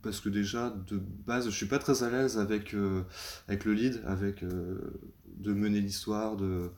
Euh, 0.00 0.02
parce 0.02 0.20
que 0.20 0.28
déjà, 0.28 0.70
de 0.70 0.98
base, 0.98 1.46
je 1.46 1.54
suis 1.54 1.66
pas 1.66 1.78
très 1.78 2.02
à 2.02 2.10
l'aise 2.10 2.38
avec, 2.38 2.74
euh, 2.74 3.04
avec 3.48 3.64
le 3.64 3.72
lead, 3.72 4.02
avec 4.06 4.44
de 4.44 5.54
mener 5.54 5.80
l'histoire, 5.80 6.36
de, 6.36 6.70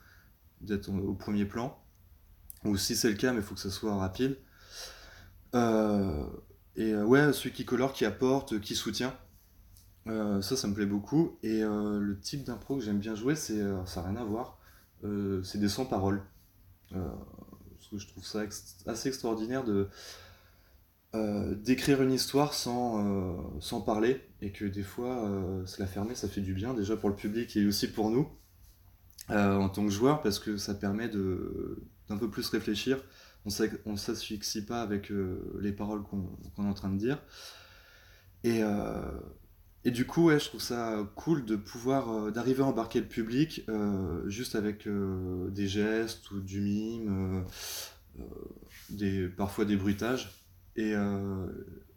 d'être 0.60 0.90
au 0.90 1.14
premier 1.14 1.44
plan. 1.44 1.78
Ou 2.64 2.76
si 2.76 2.94
c'est 2.96 3.10
le 3.10 3.16
cas, 3.16 3.32
mais 3.32 3.38
il 3.38 3.44
faut 3.44 3.54
que 3.54 3.60
ça 3.60 3.70
soit 3.70 3.96
rapide. 3.96 4.36
et 5.54 6.94
ouais, 6.94 7.32
celui 7.32 7.52
qui 7.52 7.64
colore, 7.64 7.92
qui 7.92 8.04
apporte, 8.04 8.60
qui 8.60 8.74
soutient. 8.74 9.16
ça, 10.06 10.42
ça 10.42 10.68
me 10.68 10.74
plaît 10.74 10.86
beaucoup. 10.86 11.38
Et 11.42 11.62
le 11.62 12.18
type 12.20 12.44
d'impro 12.44 12.76
que 12.76 12.84
j'aime 12.84 12.98
bien 13.00 13.14
jouer, 13.14 13.34
c'est, 13.34 13.60
ça 13.86 14.02
n'a 14.02 14.08
rien 14.08 14.16
à 14.20 14.24
voir, 14.24 14.58
c'est 15.42 15.58
des 15.58 15.68
sans-paroles 15.68 16.22
je 17.98 18.06
trouve 18.06 18.24
ça 18.24 18.42
assez 18.86 19.08
extraordinaire 19.08 19.64
de 19.64 19.88
euh, 21.14 21.54
d'écrire 21.54 22.00
une 22.00 22.10
histoire 22.10 22.54
sans, 22.54 23.04
euh, 23.04 23.34
sans 23.60 23.82
parler 23.82 24.22
et 24.40 24.50
que 24.50 24.64
des 24.64 24.82
fois 24.82 25.28
euh, 25.28 25.66
se 25.66 25.78
la 25.78 25.86
fermer 25.86 26.14
ça 26.14 26.26
fait 26.26 26.40
du 26.40 26.54
bien 26.54 26.72
déjà 26.72 26.96
pour 26.96 27.10
le 27.10 27.14
public 27.14 27.54
et 27.54 27.66
aussi 27.66 27.86
pour 27.92 28.10
nous 28.10 28.26
en 29.28 29.68
tant 29.68 29.84
que 29.84 29.90
joueur 29.90 30.22
parce 30.22 30.38
que 30.38 30.56
ça 30.56 30.72
permet 30.72 31.08
d'un 31.08 32.16
peu 32.18 32.30
plus 32.30 32.48
réfléchir 32.48 32.98
on 33.44 33.92
ne 33.92 33.96
s'asphyxie 33.96 34.64
pas 34.64 34.80
avec 34.80 35.12
les 35.60 35.72
paroles 35.72 36.02
qu'on 36.02 36.64
est 36.64 36.68
en 36.68 36.74
train 36.74 36.90
de 36.90 36.98
dire 36.98 37.18
et, 38.42 38.62
et 39.84 39.90
du 39.90 40.06
coup 40.06 40.26
ouais, 40.26 40.38
je 40.38 40.46
trouve 40.46 40.60
ça 40.60 41.06
cool 41.14 41.44
de 41.44 41.56
pouvoir 41.56 42.32
d'arriver 42.32 42.62
à 42.62 42.66
embarquer 42.66 43.00
le 43.00 43.06
public 43.06 43.66
juste 44.26 44.54
avec 44.54 44.88
des 44.88 45.68
gestes 45.68 46.30
ou 46.30 46.40
du 46.40 46.60
mime 46.60 47.44
des, 48.90 49.28
parfois 49.28 49.64
des 49.64 49.76
bruitages. 49.76 50.41
Euh, 50.78 51.46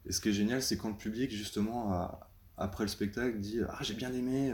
et, 0.05 0.11
ce 0.11 0.21
qui 0.21 0.29
est 0.29 0.33
génial, 0.33 0.61
c'est 0.61 0.77
quand 0.77 0.89
le 0.89 0.95
public, 0.95 1.31
justement, 1.31 2.09
après 2.57 2.83
le 2.83 2.89
spectacle, 2.89 3.39
dit 3.39 3.59
Ah, 3.69 3.79
j'ai 3.81 3.93
bien 3.93 4.13
aimé. 4.13 4.53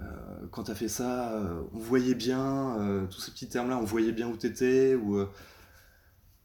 Euh, 0.00 0.08
quand 0.50 0.64
tu 0.64 0.70
as 0.70 0.74
fait 0.74 0.88
ça, 0.88 1.40
on 1.72 1.78
voyait 1.78 2.14
bien, 2.14 3.06
tous 3.10 3.20
ces 3.20 3.30
petits 3.30 3.48
termes-là, 3.48 3.78
on 3.78 3.84
voyait 3.84 4.12
bien 4.12 4.28
où 4.28 4.36
t'étais, 4.36 4.94
ou, 4.94 5.24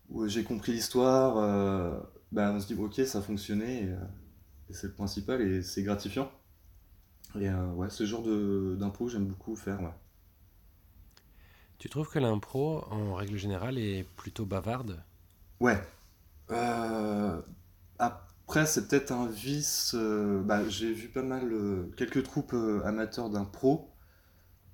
ou 0.09 0.27
j'ai 0.27 0.43
compris 0.43 0.71
l'histoire, 0.71 1.35
bah, 2.31 2.51
on 2.53 2.59
se 2.59 2.67
dit 2.67 2.79
ok, 2.79 3.01
ça 3.05 3.19
a 3.19 3.21
fonctionné, 3.21 3.89
et, 4.69 4.73
c'est 4.73 4.87
le 4.87 4.93
principal, 4.93 5.41
et 5.41 5.63
c'est 5.63 5.81
gratifiant. 5.81 6.31
Et 7.39 7.49
ouais, 7.49 7.89
ce 7.89 8.05
genre 8.05 8.23
d'impro, 8.23 9.09
j'aime 9.09 9.25
beaucoup 9.25 9.55
faire. 9.55 9.81
Ouais. 9.81 9.93
Tu 11.79 11.87
trouves 11.87 12.09
que 12.09 12.19
l'impro, 12.19 12.83
en 12.91 13.15
règle 13.15 13.37
générale, 13.37 13.77
est 13.77 14.05
plutôt 14.17 14.45
bavarde? 14.45 15.01
Ouais. 15.61 15.81
Euh, 16.51 17.41
après, 17.99 18.65
c'est 18.65 18.87
peut-être 18.87 19.11
un 19.11 19.27
vice. 19.27 19.93
Euh, 19.95 20.41
bah, 20.41 20.67
j'ai 20.67 20.93
vu 20.93 21.09
pas 21.09 21.23
mal, 21.23 21.51
euh, 21.51 21.91
quelques 21.97 22.23
troupes 22.23 22.55
amateurs 22.85 23.29
d'impro. 23.29 23.89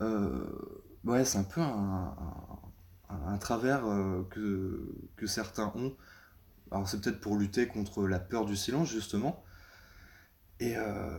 ouais, 0.02 1.26
c'est 1.26 1.38
un 1.38 1.44
peu 1.44 1.62
un, 1.62 3.38
travers 3.40 3.84
que, 4.30 4.96
que 5.18 5.28
certains 5.28 5.72
ont. 5.76 5.96
Alors, 6.72 6.88
c'est 6.90 7.02
peut-être 7.02 7.20
pour 7.22 7.38
lutter 7.38 7.68
contre 7.68 8.08
la 8.08 8.20
peur 8.20 8.46
du 8.46 8.56
silence, 8.56 8.90
justement. 8.90 9.44
Et, 10.60 10.76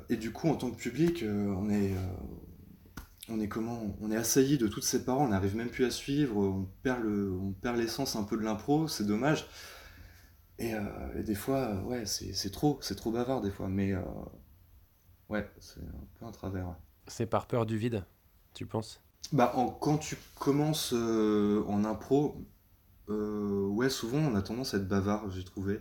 et, 0.08 0.16
du 0.16 0.32
coup, 0.32 0.48
en 0.48 0.56
tant 0.56 0.70
que 0.70 0.76
public, 0.76 1.24
on 1.24 1.68
est, 1.70 1.94
on 3.28 3.40
est 3.40 3.48
comment 3.48 3.96
On 4.00 4.10
est 4.10 4.16
assailli 4.16 4.58
de 4.58 4.66
toutes 4.66 4.84
ces 4.84 5.04
paroles, 5.04 5.26
on 5.28 5.30
n'arrive 5.30 5.56
même 5.56 5.68
plus 5.68 5.84
à 5.84 5.90
suivre, 5.90 6.36
on 6.36 6.68
perd 6.82 7.02
le, 7.02 7.32
on 7.32 7.52
perd 7.52 7.76
l'essence 7.76 8.16
un 8.16 8.24
peu 8.24 8.36
de 8.36 8.42
l'impro, 8.42 8.88
c'est 8.88 9.06
dommage. 9.06 9.46
Et, 10.58 10.74
euh, 10.74 11.22
des 11.22 11.34
fois, 11.34 11.58
euh, 11.58 11.82
ouais, 11.82 12.06
c'est 12.06 12.50
trop, 12.50 12.78
c'est 12.80 12.94
trop 12.94 13.10
bavard 13.10 13.40
des 13.42 13.50
fois, 13.50 13.68
mais 13.68 13.92
euh, 13.92 14.00
ouais, 15.28 15.48
c'est 15.58 15.80
un 15.80 16.06
peu 16.18 16.24
un 16.24 16.32
travers. 16.32 16.74
C'est 17.06 17.26
par 17.26 17.46
peur 17.46 17.66
du 17.66 17.76
vide, 17.76 18.04
tu 18.54 18.66
penses? 18.66 19.00
Bah, 19.32 19.52
quand 19.80 19.98
tu 19.98 20.16
commences 20.38 20.92
en 20.92 21.84
impro, 21.84 22.46
ouais, 23.08 23.90
souvent 23.90 24.18
on 24.18 24.34
a 24.34 24.42
tendance 24.42 24.74
à 24.74 24.78
être 24.78 24.88
bavard, 24.88 25.30
j'ai 25.30 25.44
trouvé. 25.44 25.80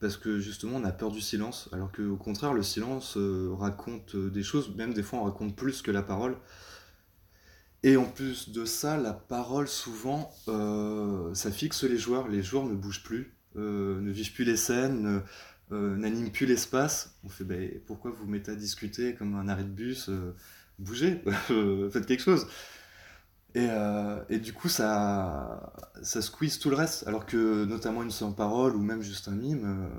Parce 0.00 0.16
que 0.16 0.40
justement 0.40 0.78
on 0.78 0.84
a 0.84 0.90
peur 0.90 1.12
du 1.12 1.20
silence, 1.20 1.68
alors 1.72 1.92
qu'au 1.92 2.16
contraire 2.16 2.52
le 2.52 2.64
silence 2.64 3.16
raconte 3.16 4.16
des 4.16 4.42
choses, 4.42 4.74
même 4.74 4.94
des 4.94 5.02
fois 5.02 5.20
on 5.20 5.24
raconte 5.24 5.54
plus 5.54 5.80
que 5.82 5.92
la 5.92 6.02
parole. 6.02 6.36
Et 7.84 7.96
en 7.96 8.04
plus 8.04 8.50
de 8.50 8.64
ça, 8.64 8.96
la 8.96 9.12
parole, 9.12 9.68
souvent, 9.68 10.30
ça 11.34 11.50
fixe 11.52 11.84
les 11.84 11.98
joueurs. 11.98 12.28
Les 12.28 12.42
joueurs 12.42 12.64
ne 12.64 12.74
bougent 12.74 13.02
plus, 13.02 13.36
ne 13.56 14.10
vivent 14.10 14.32
plus 14.32 14.44
les 14.44 14.56
scènes, 14.56 15.22
euh, 15.72 15.96
n'animent 15.96 16.30
plus 16.30 16.46
l'espace. 16.46 17.18
On 17.24 17.28
fait, 17.28 17.44
ben, 17.44 17.70
pourquoi 17.86 18.10
vous 18.10 18.26
mettez 18.26 18.52
à 18.52 18.54
discuter 18.54 19.14
comme 19.14 19.34
un 19.34 19.48
arrêt 19.48 19.64
de 19.64 19.68
bus 19.68 20.10
Bougez, 20.78 21.22
faites 21.90 22.06
quelque 22.06 22.22
chose. 22.22 22.46
Et, 23.54 23.68
et, 24.30 24.38
du 24.38 24.54
coup, 24.54 24.68
ça, 24.68 25.74
ça 26.02 26.22
squeeze 26.22 26.58
tout 26.58 26.70
le 26.70 26.76
reste. 26.76 27.06
Alors 27.06 27.26
que, 27.26 27.64
notamment, 27.64 28.02
une 28.02 28.10
sans 28.10 28.32
parole 28.32 28.74
ou 28.74 28.82
même 28.82 29.02
juste 29.02 29.28
un 29.28 29.32
mime, 29.32 29.90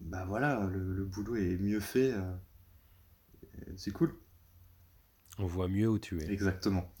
bah 0.00 0.24
voilà, 0.26 0.68
le, 0.72 0.94
le, 0.94 1.04
boulot 1.04 1.34
est 1.36 1.58
mieux 1.58 1.80
fait. 1.80 2.14
c'est 3.76 3.90
cool. 3.90 4.14
On 5.38 5.46
voit 5.46 5.68
mieux 5.68 5.88
où 5.88 5.98
tu 5.98 6.20
es. 6.22 6.30
Exactement. 6.30 6.92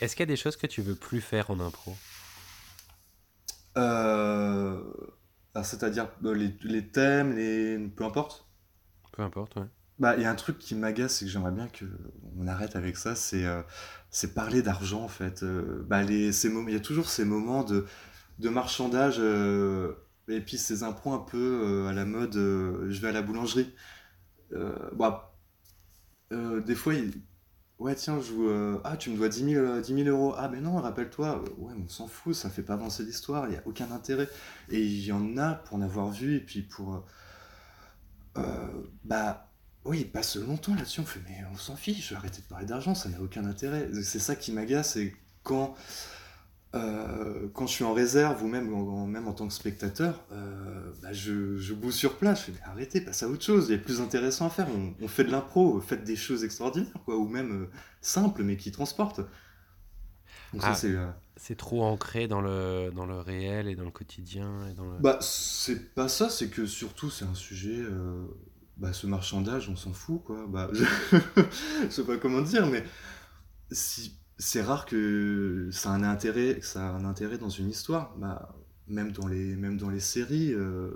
Est-ce 0.00 0.14
qu'il 0.14 0.22
y 0.22 0.28
a 0.28 0.32
des 0.32 0.36
choses 0.36 0.56
que 0.56 0.66
tu 0.66 0.82
veux 0.82 0.94
plus 0.94 1.20
faire 1.20 1.50
en 1.50 1.58
impro? 1.60 1.96
Euh... 3.76 4.82
C'est-à-dire 5.62 6.08
euh, 6.24 6.34
les, 6.34 6.54
les, 6.62 6.86
thèmes, 6.88 7.34
les... 7.34 7.78
peu 7.96 8.04
importe 8.04 8.46
Peu 9.12 9.22
importe, 9.22 9.56
ouais. 9.56 9.66
Bah, 9.98 10.16
il 10.16 10.22
y 10.22 10.24
a 10.24 10.30
un 10.30 10.34
truc 10.34 10.58
qui 10.58 10.74
m'agace 10.74 11.20
et 11.20 11.26
que 11.26 11.30
j'aimerais 11.30 11.50
bien 11.52 11.68
qu'on 11.68 12.46
arrête 12.46 12.74
avec 12.74 12.96
ça, 12.96 13.14
c'est 13.14 13.44
euh, 13.44 13.62
c'est 14.10 14.32
parler 14.34 14.62
d'argent 14.62 15.02
en 15.02 15.08
fait. 15.08 15.42
Euh, 15.42 15.84
bah, 15.86 16.02
les, 16.02 16.32
ces 16.32 16.48
moments, 16.48 16.68
il 16.68 16.74
y 16.74 16.76
a 16.76 16.80
toujours 16.80 17.08
ces 17.10 17.24
moments 17.26 17.64
de, 17.64 17.86
de 18.38 18.48
marchandage 18.48 19.18
et 20.28 20.40
puis 20.40 20.56
ces 20.56 20.84
impros 20.84 21.12
un 21.12 21.18
peu 21.18 21.86
à 21.88 21.92
la 21.92 22.04
mode 22.06 22.34
je 22.34 23.00
vais 23.00 23.08
à 23.08 23.12
la 23.12 23.22
boulangerie. 23.22 23.74
bah, 24.94 25.36
des 26.30 26.74
fois, 26.74 26.94
il... 26.94 27.12
ouais, 27.80 27.94
tiens, 27.96 28.20
je 28.20 28.32
euh, 28.38 28.78
ah, 28.84 28.96
tu 28.96 29.10
me 29.10 29.16
dois 29.16 29.28
10 29.28 29.52
000, 29.52 29.64
euh, 29.64 30.04
euros. 30.06 30.34
Ah, 30.36 30.48
mais 30.48 30.60
non, 30.60 30.76
rappelle-toi, 30.80 31.42
ouais, 31.58 31.72
on 31.76 31.88
s'en 31.88 32.06
fout, 32.06 32.34
ça 32.34 32.50
fait 32.50 32.62
pas 32.62 32.74
avancer 32.74 33.02
l'histoire, 33.02 33.46
il 33.46 33.50
n'y 33.50 33.56
a 33.56 33.62
aucun 33.66 33.90
intérêt. 33.90 34.28
Et 34.70 34.80
il 34.80 35.04
y 35.04 35.12
en 35.12 35.36
a 35.36 35.54
pour 35.54 35.76
en 35.78 35.82
avoir 35.82 36.10
vu, 36.10 36.36
et 36.36 36.40
puis 36.40 36.62
pour. 36.62 37.04
bah, 39.04 39.46
oui, 39.84 40.00
il 40.00 40.10
passe 40.10 40.36
longtemps 40.36 40.74
là-dessus, 40.74 41.00
on 41.00 41.04
fait, 41.06 41.20
mais 41.26 41.38
on 41.52 41.56
s'en 41.56 41.74
fiche, 41.74 42.08
je 42.08 42.10
vais 42.10 42.16
arrêter 42.16 42.42
de 42.42 42.46
parler 42.46 42.66
d'argent, 42.66 42.94
ça 42.94 43.08
n'a 43.08 43.20
aucun 43.20 43.44
intérêt. 43.46 43.88
C'est 44.02 44.18
ça 44.18 44.36
qui 44.36 44.52
m'agace, 44.52 44.96
et 44.96 45.16
quand 45.42 45.74
euh, 46.72 47.48
quand 47.52 47.66
je 47.66 47.72
suis 47.72 47.84
en 47.84 47.92
réserve 47.92 48.44
ou 48.44 48.46
même 48.46 48.72
en, 48.72 49.06
même 49.06 49.26
en 49.26 49.32
tant 49.32 49.48
que 49.48 49.52
spectateur, 49.52 50.24
euh, 50.30 50.92
bah 51.02 51.12
je, 51.12 51.56
je 51.56 51.74
bouge 51.74 51.94
sur 51.94 52.16
place. 52.16 52.46
Je 52.46 52.52
fais, 52.52 52.62
arrêtez, 52.64 53.00
passe 53.00 53.24
à 53.24 53.28
autre 53.28 53.44
chose. 53.44 53.66
Il 53.68 53.72
y 53.72 53.74
a 53.74 53.78
plus 53.78 54.00
intéressant 54.00 54.46
à 54.46 54.50
faire. 54.50 54.68
On, 55.00 55.08
fait 55.08 55.24
de 55.24 55.32
l'impro, 55.32 55.80
faites 55.80 56.04
des 56.04 56.14
choses 56.14 56.44
extraordinaires, 56.44 56.92
quoi, 57.04 57.16
ou 57.16 57.26
même 57.26 57.64
euh, 57.64 57.70
simples, 58.00 58.44
mais 58.44 58.56
qui 58.56 58.70
transportent. 58.70 59.20
Ah, 60.60 60.74
c'est 61.36 61.56
trop 61.56 61.82
ancré 61.82 62.28
dans 62.28 62.40
le, 62.40 62.90
dans 62.94 63.06
le 63.06 63.18
réel 63.18 63.66
et 63.66 63.74
dans 63.74 63.84
le 63.84 63.90
quotidien. 63.90 64.68
Et 64.68 64.74
dans 64.74 64.84
le... 64.84 64.98
Bah, 64.98 65.18
c'est 65.20 65.94
pas 65.94 66.08
ça, 66.08 66.28
c'est 66.28 66.50
que 66.50 66.66
surtout, 66.66 67.10
c'est 67.10 67.24
un 67.24 67.34
sujet. 67.34 67.84
Bah, 68.76 68.92
ce 68.92 69.06
marchandage, 69.06 69.68
on 69.68 69.76
s'en 69.76 69.92
fout, 69.92 70.22
quoi. 70.24 70.46
Bah, 70.48 70.68
je... 70.72 70.84
je 71.84 71.88
sais 71.88 72.04
pas 72.04 72.16
comment 72.16 72.42
dire, 72.42 72.66
mais 72.66 72.84
si 73.70 74.19
c'est 74.40 74.62
rare 74.62 74.86
que 74.86 75.68
ça 75.70 75.90
a 75.90 75.92
un 75.92 76.02
intérêt, 76.02 76.58
que 76.58 76.66
ça 76.66 76.88
a 76.88 76.90
un 76.92 77.04
intérêt 77.04 77.38
dans 77.38 77.50
une 77.50 77.68
histoire. 77.68 78.14
Bah, 78.16 78.54
même 78.88 79.12
dans 79.12 79.28
les, 79.28 79.54
même 79.54 79.76
dans 79.76 79.90
les 79.90 80.00
séries, 80.00 80.52
euh, 80.52 80.90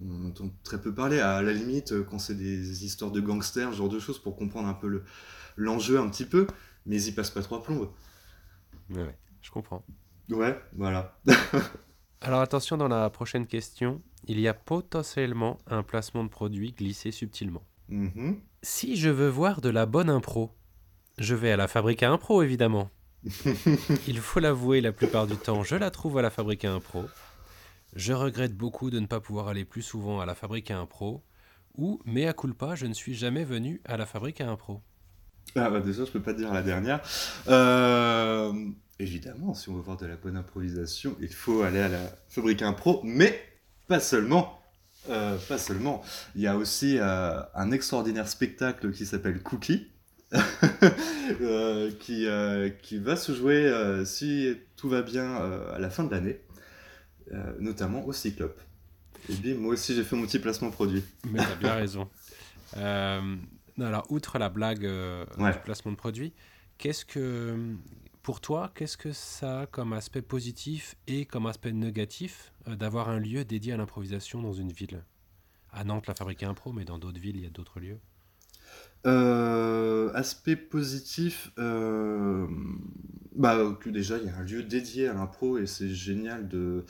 on 0.00 0.26
entend 0.26 0.50
très 0.62 0.80
peu 0.80 0.94
parler. 0.94 1.18
À 1.18 1.42
la 1.42 1.52
limite, 1.52 2.04
quand 2.04 2.18
c'est 2.18 2.34
des 2.34 2.84
histoires 2.84 3.10
de 3.10 3.20
gangsters, 3.20 3.72
ce 3.72 3.78
genre 3.78 3.88
de 3.88 3.98
choses, 3.98 4.18
pour 4.18 4.36
comprendre 4.36 4.68
un 4.68 4.74
peu 4.74 5.02
l'enjeu 5.56 5.98
un 5.98 6.08
petit 6.08 6.26
peu, 6.26 6.46
mais 6.86 6.96
ils 6.96 7.08
y 7.08 7.12
passent 7.12 7.30
pas 7.30 7.42
trois 7.42 7.62
plombes. 7.62 7.90
Ouais, 8.90 9.16
je 9.40 9.50
comprends. 9.50 9.84
Ouais, 10.30 10.60
voilà. 10.76 11.18
Alors 12.20 12.40
attention, 12.40 12.76
dans 12.76 12.88
la 12.88 13.10
prochaine 13.10 13.46
question, 13.46 14.02
il 14.26 14.38
y 14.38 14.46
a 14.46 14.54
potentiellement 14.54 15.58
un 15.66 15.82
placement 15.82 16.22
de 16.22 16.28
produit 16.28 16.72
glissé 16.72 17.10
subtilement. 17.10 17.64
Mm-hmm. 17.90 18.38
Si 18.62 18.96
je 18.96 19.08
veux 19.08 19.28
voir 19.28 19.60
de 19.60 19.70
la 19.70 19.86
bonne 19.86 20.08
impro, 20.08 20.52
je 21.22 21.34
vais 21.34 21.52
à 21.52 21.56
la 21.56 21.68
fabrique 21.68 22.02
à 22.02 22.10
impro, 22.10 22.42
évidemment. 22.42 22.90
Il 24.08 24.18
faut 24.18 24.40
l'avouer, 24.40 24.80
la 24.80 24.92
plupart 24.92 25.26
du 25.26 25.36
temps, 25.36 25.62
je 25.62 25.76
la 25.76 25.90
trouve 25.90 26.18
à 26.18 26.22
la 26.22 26.30
fabrique 26.30 26.64
à 26.64 26.72
impro. 26.72 27.04
Je 27.94 28.12
regrette 28.12 28.56
beaucoup 28.56 28.90
de 28.90 28.98
ne 28.98 29.06
pas 29.06 29.20
pouvoir 29.20 29.48
aller 29.48 29.64
plus 29.64 29.82
souvent 29.82 30.20
à 30.20 30.26
la 30.26 30.34
fabrique 30.34 30.70
à 30.70 30.78
impro. 30.78 31.22
Ou, 31.76 32.00
mais 32.04 32.26
à 32.26 32.32
culpa, 32.32 32.74
je 32.74 32.86
ne 32.86 32.92
suis 32.92 33.14
jamais 33.14 33.44
venu 33.44 33.80
à 33.84 33.96
la 33.96 34.04
fabrique 34.04 34.40
à 34.40 34.50
impro. 34.50 34.82
Ah 35.54 35.70
bah 35.70 35.80
déjà, 35.80 36.04
je 36.04 36.10
peux 36.10 36.22
pas 36.22 36.32
dire 36.32 36.52
la 36.52 36.62
dernière. 36.62 37.00
Euh, 37.48 38.52
évidemment, 38.98 39.54
si 39.54 39.68
on 39.68 39.74
veut 39.74 39.80
voir 39.80 39.96
de 39.96 40.06
la 40.06 40.16
bonne 40.16 40.36
improvisation, 40.36 41.16
il 41.20 41.32
faut 41.32 41.62
aller 41.62 41.80
à 41.80 41.88
la 41.88 42.00
fabrique 42.28 42.62
à 42.62 42.68
impro, 42.68 43.00
mais 43.04 43.40
pas 43.86 44.00
seulement. 44.00 44.58
Euh, 45.08 45.36
pas 45.48 45.58
seulement. 45.58 46.02
Il 46.34 46.42
y 46.42 46.46
a 46.46 46.56
aussi 46.56 46.98
euh, 46.98 47.40
un 47.54 47.70
extraordinaire 47.70 48.28
spectacle 48.28 48.92
qui 48.92 49.04
s'appelle 49.06 49.42
Cookie, 49.42 49.88
Euh, 51.40 51.90
qui, 51.98 52.26
euh, 52.26 52.68
qui 52.82 52.98
va 52.98 53.16
se 53.16 53.32
jouer, 53.32 53.66
euh, 53.66 54.04
si 54.04 54.54
tout 54.76 54.88
va 54.88 55.02
bien, 55.02 55.34
à 55.34 55.78
la 55.78 55.88
fin 55.88 56.04
de 56.04 56.10
l'année, 56.10 56.40
notamment 57.58 58.04
au 58.04 58.12
Cyclope. 58.12 58.60
Et 59.28 59.34
bien, 59.34 59.54
moi 59.54 59.72
aussi, 59.72 59.94
j'ai 59.94 60.04
fait 60.04 60.16
mon 60.16 60.26
petit 60.26 60.38
placement 60.38 60.70
produit. 60.70 61.02
Mais 61.30 61.38
t'as 61.38 61.54
bien 61.54 61.74
raison. 61.74 62.08
alors, 62.74 64.06
outre 64.10 64.38
la 64.38 64.48
blague 64.48 64.82
du 64.82 65.58
placement 65.64 65.92
de 65.92 65.96
produit, 65.96 66.32
qu'est-ce 66.76 67.04
que, 67.04 67.56
pour 68.22 68.40
toi, 68.40 68.70
qu'est-ce 68.74 68.96
que 68.96 69.12
ça 69.12 69.60
a 69.60 69.66
comme 69.66 69.92
aspect 69.92 70.22
positif 70.22 70.96
et 71.06 71.24
comme 71.24 71.46
aspect 71.46 71.72
négatif 71.72 72.52
d'avoir 72.66 73.08
un 73.08 73.18
lieu 73.18 73.44
dédié 73.44 73.72
à 73.72 73.76
l'improvisation 73.76 74.42
dans 74.42 74.52
une 74.52 74.72
ville? 74.72 75.04
À 75.72 75.84
Nantes, 75.84 76.06
la 76.08 76.14
Fabrique 76.14 76.42
Impro, 76.42 76.72
mais 76.72 76.84
dans 76.84 76.98
d'autres 76.98 77.20
villes, 77.20 77.36
il 77.36 77.44
y 77.44 77.46
a 77.46 77.50
d'autres 77.50 77.80
lieux. 77.80 77.98
Euh, 79.04 80.12
aspect 80.14 80.54
positif, 80.54 81.50
euh, 81.58 82.46
bah, 83.34 83.58
que 83.80 83.90
déjà 83.90 84.16
il 84.18 84.26
y 84.26 84.28
a 84.28 84.36
un 84.36 84.44
lieu 84.44 84.62
dédié 84.62 85.08
à 85.08 85.14
l'impro 85.14 85.58
et 85.58 85.66
c'est 85.66 85.88
génial 85.88 86.46
de 86.46 86.84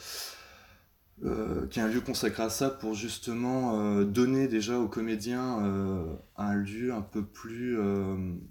euh, 1.24 1.66
qu'il 1.68 1.82
y 1.82 1.86
ait 1.86 1.88
un 1.88 1.92
lieu 1.92 2.02
consacré 2.02 2.42
à 2.42 2.50
ça 2.50 2.68
pour 2.68 2.94
justement 2.94 4.02
donner 4.02 4.46
déjà 4.46 4.78
aux 4.78 4.88
comédiens 4.88 6.18
un 6.36 6.54
lieu 6.54 6.92
un 6.92 7.00
peu 7.00 7.24
plus, 7.24 7.78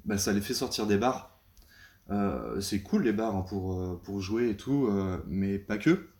bah, 0.06 0.18
ça 0.18 0.34
les 0.34 0.42
fait 0.42 0.56
sortir 0.56 0.88
des 0.88 0.98
bars. 0.98 1.40
c'est 2.62 2.82
cool 2.82 3.04
les 3.04 3.14
bars 3.14 3.36
hein, 3.36 3.46
pour, 3.48 4.02
pour 4.02 4.22
jouer 4.22 4.50
et 4.50 4.58
tout, 4.58 4.90
mais 5.28 5.60
pas 5.60 5.78
que. 5.78 6.11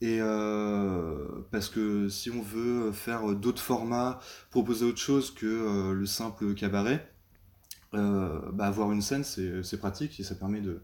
Et 0.00 0.18
euh, 0.20 1.42
parce 1.50 1.68
que 1.68 2.08
si 2.08 2.30
on 2.30 2.40
veut 2.40 2.92
faire 2.92 3.34
d'autres 3.34 3.62
formats, 3.62 4.20
proposer 4.50 4.84
autre 4.84 4.98
chose 4.98 5.34
que 5.34 5.46
euh, 5.46 5.92
le 5.92 6.06
simple 6.06 6.54
cabaret, 6.54 7.12
euh, 7.94 8.40
bah, 8.52 8.66
avoir 8.66 8.92
une 8.92 9.02
scène 9.02 9.24
c'est 9.24 9.78
pratique 9.78 10.20
et 10.20 10.22
ça 10.22 10.34
permet 10.34 10.60
de 10.60 10.82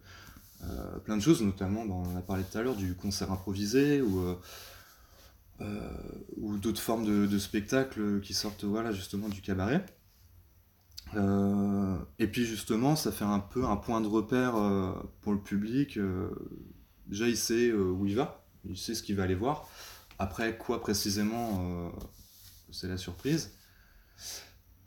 plein 1.05 1.17
de 1.17 1.23
choses, 1.23 1.43
notamment 1.43 1.85
bah, 1.85 1.95
on 1.95 2.17
a 2.17 2.23
parlé 2.23 2.43
tout 2.43 2.57
à 2.57 2.63
l'heure 2.63 2.75
du 2.75 2.95
concert 2.95 3.31
improvisé 3.31 4.01
ou, 4.01 4.35
ou 6.39 6.57
d'autres 6.57 6.81
formes 6.81 7.05
de, 7.05 7.27
de, 7.27 7.39
spectacles 7.39 8.21
qui 8.21 8.33
sortent 8.35 8.65
voilà, 8.65 8.91
justement 8.91 9.29
du 9.29 9.43
cabaret. 9.43 9.85
et 12.19 12.27
puis 12.27 12.47
justement, 12.47 12.97
ça 12.97 13.13
fait 13.13 13.27
un 13.27 13.41
peu 13.41 13.65
un 13.65 13.77
point 13.77 14.01
de 14.01 14.09
repère 14.09 14.55
pour 15.21 15.33
le 15.33 15.39
public. 15.39 15.99
déjà, 17.07 17.29
il 17.29 17.37
sait 17.37 17.71
où 17.73 18.07
il 18.07 18.17
va 18.17 18.44
il 18.69 18.77
sait 18.77 18.95
ce 18.95 19.03
qu'il 19.03 19.17
va 19.17 19.25
aller 19.25 19.35
voir. 19.35 19.69
Après, 20.19 20.57
quoi 20.57 20.81
précisément, 20.81 21.59
euh, 21.61 21.91
c'est 22.71 22.89
la 22.89 22.97
surprise. 22.97 23.53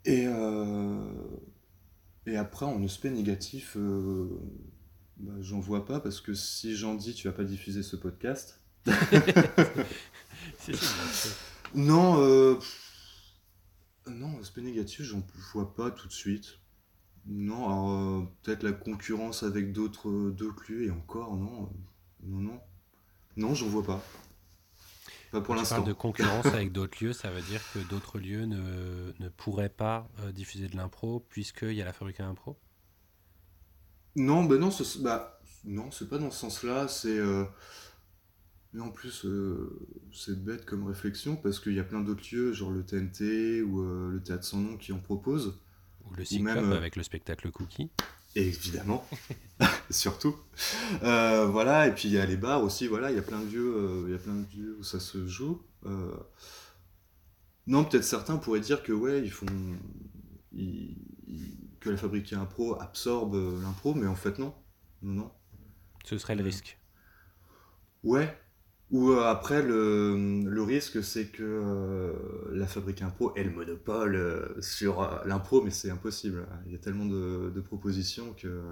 Et, 0.04 0.24
euh, 0.26 1.10
et 2.26 2.36
après, 2.36 2.66
en 2.66 2.82
aspect 2.84 3.10
négatif, 3.10 3.76
euh, 3.76 4.40
bah, 5.18 5.34
j'en 5.40 5.60
vois 5.60 5.84
pas 5.84 6.00
parce 6.00 6.20
que 6.20 6.34
si 6.34 6.76
j'en 6.76 6.94
dis, 6.94 7.14
tu 7.14 7.28
vas 7.28 7.34
pas 7.34 7.44
diffuser 7.44 7.82
ce 7.82 7.96
podcast. 7.96 8.60
non, 11.74 12.58
non, 14.06 14.40
aspect 14.40 14.62
négatif, 14.62 15.02
j'en 15.02 15.22
vois 15.52 15.74
pas 15.74 15.90
tout 15.90 16.08
de 16.08 16.12
suite. 16.12 16.58
Non, 17.26 17.66
alors 17.66 18.32
peut-être 18.42 18.62
la 18.62 18.72
concurrence 18.72 19.42
avec 19.42 19.72
d'autres 19.72 20.32
lieux 20.68 20.86
et 20.86 20.90
encore, 20.90 21.36
non, 21.36 21.68
non, 22.22 22.38
non. 22.40 22.60
Non, 23.38 23.54
j'en 23.54 23.68
vois 23.68 23.84
pas. 23.84 24.04
Pas 25.30 25.40
pour 25.40 25.54
l'instant. 25.54 25.82
de 25.82 25.92
concurrence 25.92 26.46
avec 26.46 26.72
d'autres 26.72 27.02
lieux, 27.02 27.12
ça 27.12 27.30
veut 27.30 27.42
dire 27.42 27.60
que 27.72 27.78
d'autres 27.88 28.18
lieux 28.18 28.46
ne, 28.46 29.12
ne, 29.20 29.28
pourraient 29.28 29.68
pas 29.68 30.08
euh, 30.20 30.32
diffuser 30.32 30.66
de 30.66 30.76
l'impro 30.76 31.24
puisqu'il 31.28 31.74
y 31.74 31.82
a 31.82 31.84
la 31.84 31.92
fabrique 31.92 32.18
à 32.18 32.26
impro 32.26 32.58
Non, 34.16 34.44
ben 34.44 34.58
non, 34.58 34.70
bah, 35.00 35.40
non, 35.64 35.90
c'est 35.92 36.08
pas 36.08 36.18
dans 36.18 36.32
ce 36.32 36.40
sens-là. 36.40 36.88
C'est. 36.88 37.16
Euh, 37.16 37.44
mais 38.72 38.80
en 38.80 38.90
plus, 38.90 39.24
euh, 39.24 39.86
c'est 40.12 40.42
bête 40.42 40.64
comme 40.64 40.84
réflexion 40.86 41.36
parce 41.36 41.60
qu'il 41.60 41.74
y 41.74 41.80
a 41.80 41.84
plein 41.84 42.00
d'autres 42.00 42.24
lieux, 42.32 42.52
genre 42.52 42.72
le 42.72 42.84
TNT 42.84 43.62
ou 43.62 43.82
le 44.10 44.20
Théâtre 44.20 44.44
sans 44.44 44.58
nom 44.58 44.76
qui 44.76 44.92
en 44.92 44.98
proposent. 44.98 45.60
Ou 46.06 46.14
le 46.14 46.24
Cyclope 46.24 46.72
avec 46.72 46.96
le 46.96 47.04
spectacle 47.04 47.52
Cookie. 47.52 47.90
Évidemment, 48.38 49.04
surtout. 49.90 50.36
voilà, 51.00 51.88
et 51.88 51.92
puis 51.94 52.08
il 52.08 52.14
y 52.14 52.18
a 52.18 52.26
les 52.26 52.36
bars 52.36 52.62
aussi, 52.62 52.86
voilà, 52.86 53.10
il 53.10 53.16
y 53.16 53.18
a 53.18 53.22
plein 53.22 53.40
de 53.40 53.50
lieux, 53.50 54.04
il 54.06 54.12
y 54.12 54.14
a 54.14 54.18
plein 54.18 54.34
de 54.34 54.46
lieux 54.56 54.76
où 54.78 54.82
ça 54.82 55.00
se 55.00 55.26
joue. 55.26 55.60
non, 57.66 57.84
peut-être 57.84 58.04
certains 58.04 58.36
pourraient 58.36 58.60
dire 58.60 58.82
que 58.82 58.92
ouais, 58.92 59.22
ils 59.22 59.30
font, 59.30 59.46
que 61.80 61.90
la 61.90 61.96
fabriquer 61.96 62.36
impro 62.36 62.80
absorbe 62.80 63.34
l'impro, 63.62 63.94
mais 63.94 64.06
en 64.06 64.14
fait 64.14 64.38
non. 64.38 64.54
Non. 65.02 65.30
Ce 66.04 66.18
serait 66.18 66.36
le 66.36 66.44
risque. 66.44 66.78
Ouais. 68.02 68.36
Ou 68.90 69.10
euh, 69.10 69.24
après, 69.24 69.62
le, 69.62 70.62
risque, 70.62 71.04
c'est 71.04 71.26
que 71.26 71.42
euh, 71.42 72.12
la 72.52 72.66
fabrique 72.66 73.02
impro 73.02 73.34
ait 73.36 73.44
le 73.44 73.50
monopole 73.50 74.16
euh, 74.16 74.60
sur 74.62 75.06
l'impro, 75.26 75.60
mais 75.62 75.70
c'est 75.70 75.90
impossible. 75.90 76.46
Il 76.66 76.72
y 76.72 76.74
a 76.74 76.78
tellement 76.78 77.04
de, 77.04 77.60
propositions 77.60 78.32
que. 78.32 78.62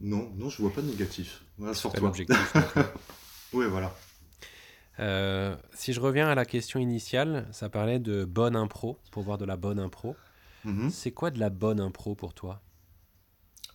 non, 0.00 0.32
non, 0.36 0.48
je 0.48 0.62
vois 0.62 0.72
pas 0.72 0.80
de 0.80 0.88
négatif. 0.88 1.44
Voilà, 1.58 1.74
sur 1.74 1.92
toi. 1.92 2.10
oui, 3.52 3.66
voilà. 3.68 3.92
si 5.74 5.92
je 5.92 6.00
reviens 6.00 6.28
à 6.28 6.34
la 6.34 6.46
question 6.46 6.80
initiale, 6.80 7.46
ça 7.52 7.68
parlait 7.68 7.98
de 7.98 8.24
bonne 8.24 8.56
impro, 8.56 8.98
pour 9.10 9.22
voir 9.22 9.36
de 9.36 9.44
la 9.44 9.56
bonne 9.56 9.78
impro. 9.78 10.16
Mhm. 10.64 10.88
C'est 10.88 11.12
quoi 11.12 11.30
de 11.30 11.38
la 11.38 11.50
bonne 11.50 11.80
impro 11.80 12.14
pour 12.14 12.32
toi? 12.32 12.62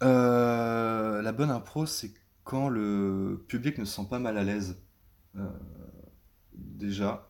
La 0.01 1.32
bonne 1.32 1.51
impro, 1.51 1.86
c'est 1.86 2.11
quand 2.43 2.69
le 2.69 3.45
public 3.47 3.78
ne 3.78 3.86
se 3.86 3.97
sent 3.97 4.07
pas 4.09 4.17
mal 4.17 4.36
à 4.39 4.43
l'aise. 4.43 4.82
Euh, 5.36 5.49
déjà. 6.53 7.29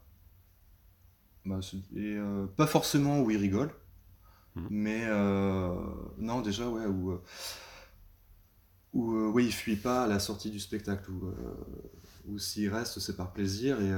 Bah, 1.45 1.59
et, 1.95 2.15
euh, 2.17 2.45
pas 2.47 2.67
forcément 2.67 3.21
où 3.21 3.31
il 3.31 3.37
rigole. 3.37 3.71
Mhm. 4.55 4.67
Mais 4.69 5.07
non, 6.17 6.41
déjà, 6.41 6.69
ouais, 6.69 6.85
où, 6.85 7.19
où 8.93 9.31
ouais, 9.31 9.45
il 9.45 9.53
fuit 9.53 9.77
pas 9.77 10.03
à 10.03 10.07
la 10.07 10.19
sortie 10.19 10.51
du 10.51 10.59
spectacle. 10.59 11.09
Ou 12.27 12.37
s'il 12.37 12.69
reste, 12.69 12.99
c'est 12.99 13.15
par 13.15 13.33
plaisir. 13.33 13.79
Et 13.81 13.91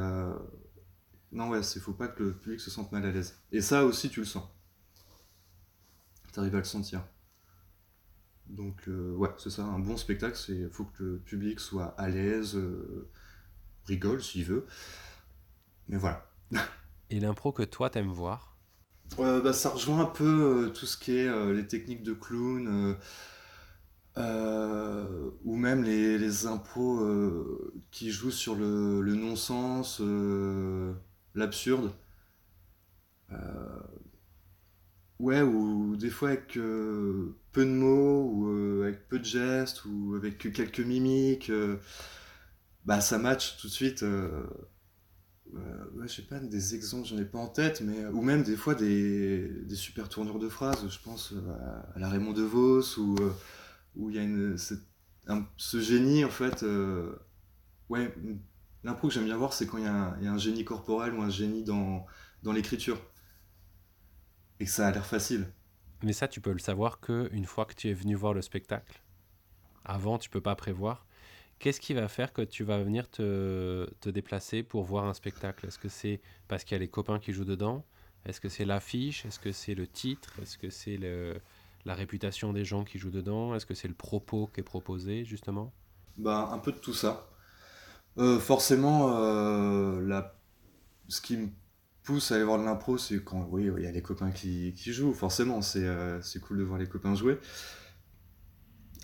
non, 1.31 1.49
ouais, 1.49 1.61
il 1.61 1.81
faut 1.81 1.93
pas 1.93 2.07
que 2.07 2.23
le 2.23 2.33
public 2.33 2.59
se 2.59 2.69
sente 2.69 2.91
mal 2.91 3.05
à 3.05 3.11
l'aise. 3.11 3.39
Et 3.51 3.61
ça 3.61 3.85
aussi, 3.85 4.09
tu 4.09 4.19
le 4.19 4.25
sens 4.25 4.43
tu 6.33 6.39
arrives 6.39 6.55
à 6.55 6.59
le 6.59 6.63
sentir. 6.63 7.05
Donc 8.47 8.87
euh, 8.87 9.15
ouais, 9.15 9.29
c'est 9.37 9.49
ça, 9.49 9.63
un 9.63 9.79
bon 9.79 9.95
spectacle, 9.97 10.35
c'est 10.35 10.69
faut 10.69 10.85
que 10.85 11.03
le 11.03 11.17
public 11.19 11.59
soit 11.59 11.95
à 11.97 12.09
l'aise, 12.09 12.55
euh, 12.55 13.09
rigole 13.87 14.23
s'il 14.23 14.45
veut. 14.45 14.65
Mais 15.87 15.97
voilà. 15.97 16.29
Et 17.09 17.19
l'impro 17.19 17.51
que 17.51 17.63
toi 17.63 17.89
t'aimes 17.89 18.11
voir 18.11 18.57
euh, 19.19 19.41
bah, 19.41 19.53
Ça 19.53 19.69
rejoint 19.69 20.01
un 20.01 20.05
peu 20.05 20.71
tout 20.73 20.85
ce 20.85 20.97
qui 20.97 21.17
est 21.17 21.53
les 21.53 21.67
techniques 21.67 22.03
de 22.03 22.13
clown, 22.13 22.95
ou 24.15 25.55
même 25.55 25.83
les, 25.83 26.17
les 26.17 26.45
impros 26.47 27.01
qui 27.91 28.11
jouent 28.11 28.31
sur 28.31 28.55
le, 28.55 29.01
le 29.01 29.15
non-sens, 29.15 30.01
l'absurde. 31.35 31.93
Ouais, 35.19 35.41
ou 35.41 35.95
des 35.95 36.09
fois 36.09 36.29
avec 36.29 36.57
euh, 36.57 37.35
peu 37.53 37.63
de 37.65 37.69
mots, 37.71 38.29
ou 38.31 38.49
euh, 38.49 38.83
avec 38.83 39.07
peu 39.07 39.19
de 39.19 39.23
gestes, 39.25 39.85
ou 39.85 40.15
avec 40.15 40.37
quelques 40.53 40.79
mimiques, 40.81 41.49
euh, 41.49 41.77
bah 42.85 43.01
ça 43.01 43.17
match 43.17 43.57
tout 43.57 43.67
de 43.67 43.71
suite. 43.71 44.01
ouais, 44.01 46.07
je 46.07 46.13
sais 46.13 46.21
pas, 46.23 46.39
des 46.39 46.75
exemples, 46.75 47.07
j'en 47.07 47.17
ai 47.17 47.25
pas 47.25 47.39
en 47.39 47.47
tête, 47.47 47.81
mais 47.81 48.05
ou 48.07 48.21
même 48.21 48.43
des 48.43 48.55
fois 48.55 48.75
des, 48.75 49.47
des 49.65 49.75
super 49.75 50.09
tournures 50.09 50.39
de 50.39 50.49
phrases, 50.49 50.87
je 50.89 50.99
pense 50.99 51.33
à, 51.95 51.99
la 51.99 52.09
Raymond 52.09 52.33
DeVos, 52.33 52.99
ou 52.99 53.15
où 53.95 54.09
il 54.09 54.15
y 54.15 54.19
a 54.19 54.23
une, 54.23 54.57
ce 54.57 55.79
génie 55.79 56.25
en 56.25 56.29
fait. 56.29 56.65
ouais, 57.89 58.13
l'impro 58.83 59.07
que 59.07 59.13
j'aime 59.13 59.25
bien 59.25 59.37
voir, 59.37 59.53
c'est 59.53 59.67
quand 59.67 59.77
il 59.77 59.83
y, 59.83 59.87
a 59.87 60.31
un 60.31 60.37
génie 60.37 60.65
corporel 60.65 61.13
ou 61.13 61.21
un 61.21 61.29
génie 61.29 61.63
dans, 61.63 62.05
dans 62.43 62.51
l'écriture 62.51 62.99
et 64.59 64.65
que 64.65 64.71
ça 64.71 64.87
a 64.87 64.91
l'air 64.91 65.05
facile. 65.05 65.47
Mais 66.03 66.13
ça, 66.13 66.27
tu 66.27 66.41
peux 66.41 66.51
le 66.51 66.59
savoir 66.59 66.99
que 66.99 67.29
une 67.31 67.45
fois 67.45 67.65
que 67.65 67.73
tu 67.73 67.89
es 67.89 67.93
venu 67.93 68.15
voir 68.15 68.33
le 68.33 68.41
spectacle. 68.41 69.01
Avant, 69.85 70.17
tu 70.17 70.29
peux 70.29 70.41
pas 70.41 70.55
prévoir. 70.55 71.05
Qu'est-ce 71.63 71.79
qui 71.79 71.93
va 71.93 72.09
faire 72.09 72.33
que 72.33 72.41
tu 72.41 72.65
vas 72.65 72.83
venir 72.83 73.09
te, 73.09 73.87
déplacer 74.09 74.63
pour 74.63 74.83
voir 74.83 75.05
un 75.05 75.13
spectacle? 75.13 75.65
Est-ce 75.65 75.79
que 75.79 75.87
c'est 75.87 76.19
parce 76.49 76.65
qu'il 76.65 76.75
y 76.75 76.77
a 76.77 76.79
les 76.79 76.89
copains 76.89 77.19
qui 77.19 77.31
jouent 77.31 77.45
dedans? 77.45 77.85
Est-ce 78.25 78.41
que 78.41 78.49
c'est 78.49 78.65
l'affiche? 78.65 79.25
Est-ce 79.25 79.39
que 79.39 79.53
c'est 79.53 79.73
le 79.73 79.87
titre? 79.87 80.33
Est-ce 80.41 80.57
que 80.57 80.69
c'est 80.69 80.99
la 81.85 81.95
réputation 81.95 82.51
des 82.51 82.65
gens 82.65 82.83
qui 82.83 82.97
jouent 82.97 83.11
dedans? 83.11 83.55
Est-ce 83.55 83.65
que 83.65 83.75
c'est 83.75 83.87
le 83.87 83.93
propos 83.93 84.47
qui 84.53 84.59
est 84.59 84.63
proposé, 84.63 85.23
justement? 85.23 85.71
Bah, 86.17 86.49
Un 86.51 86.57
peu 86.57 86.73
de 86.73 86.79
tout 86.79 86.93
ça. 86.93 87.29
Euh, 88.17 88.39
forcément, 88.39 89.15
euh, 89.15 90.21
ce 91.07 91.21
qui 91.21 91.37
me 91.37 91.47
pousse 92.03 92.33
à 92.33 92.35
aller 92.35 92.43
voir 92.43 92.59
de 92.59 92.65
l'impro, 92.65 92.97
c'est 92.97 93.23
quand 93.23 93.47
oui, 93.49 93.71
il 93.77 93.83
y 93.83 93.87
a 93.87 93.91
les 93.91 94.01
copains 94.01 94.31
qui, 94.31 94.73
jouent, 94.75 95.13
forcément, 95.13 95.61
euh, 95.77 96.19
c'est 96.21 96.41
cool 96.41 96.57
de 96.57 96.63
voir 96.63 96.77
les 96.77 96.87
copains 96.87 97.15
jouer. 97.15 97.39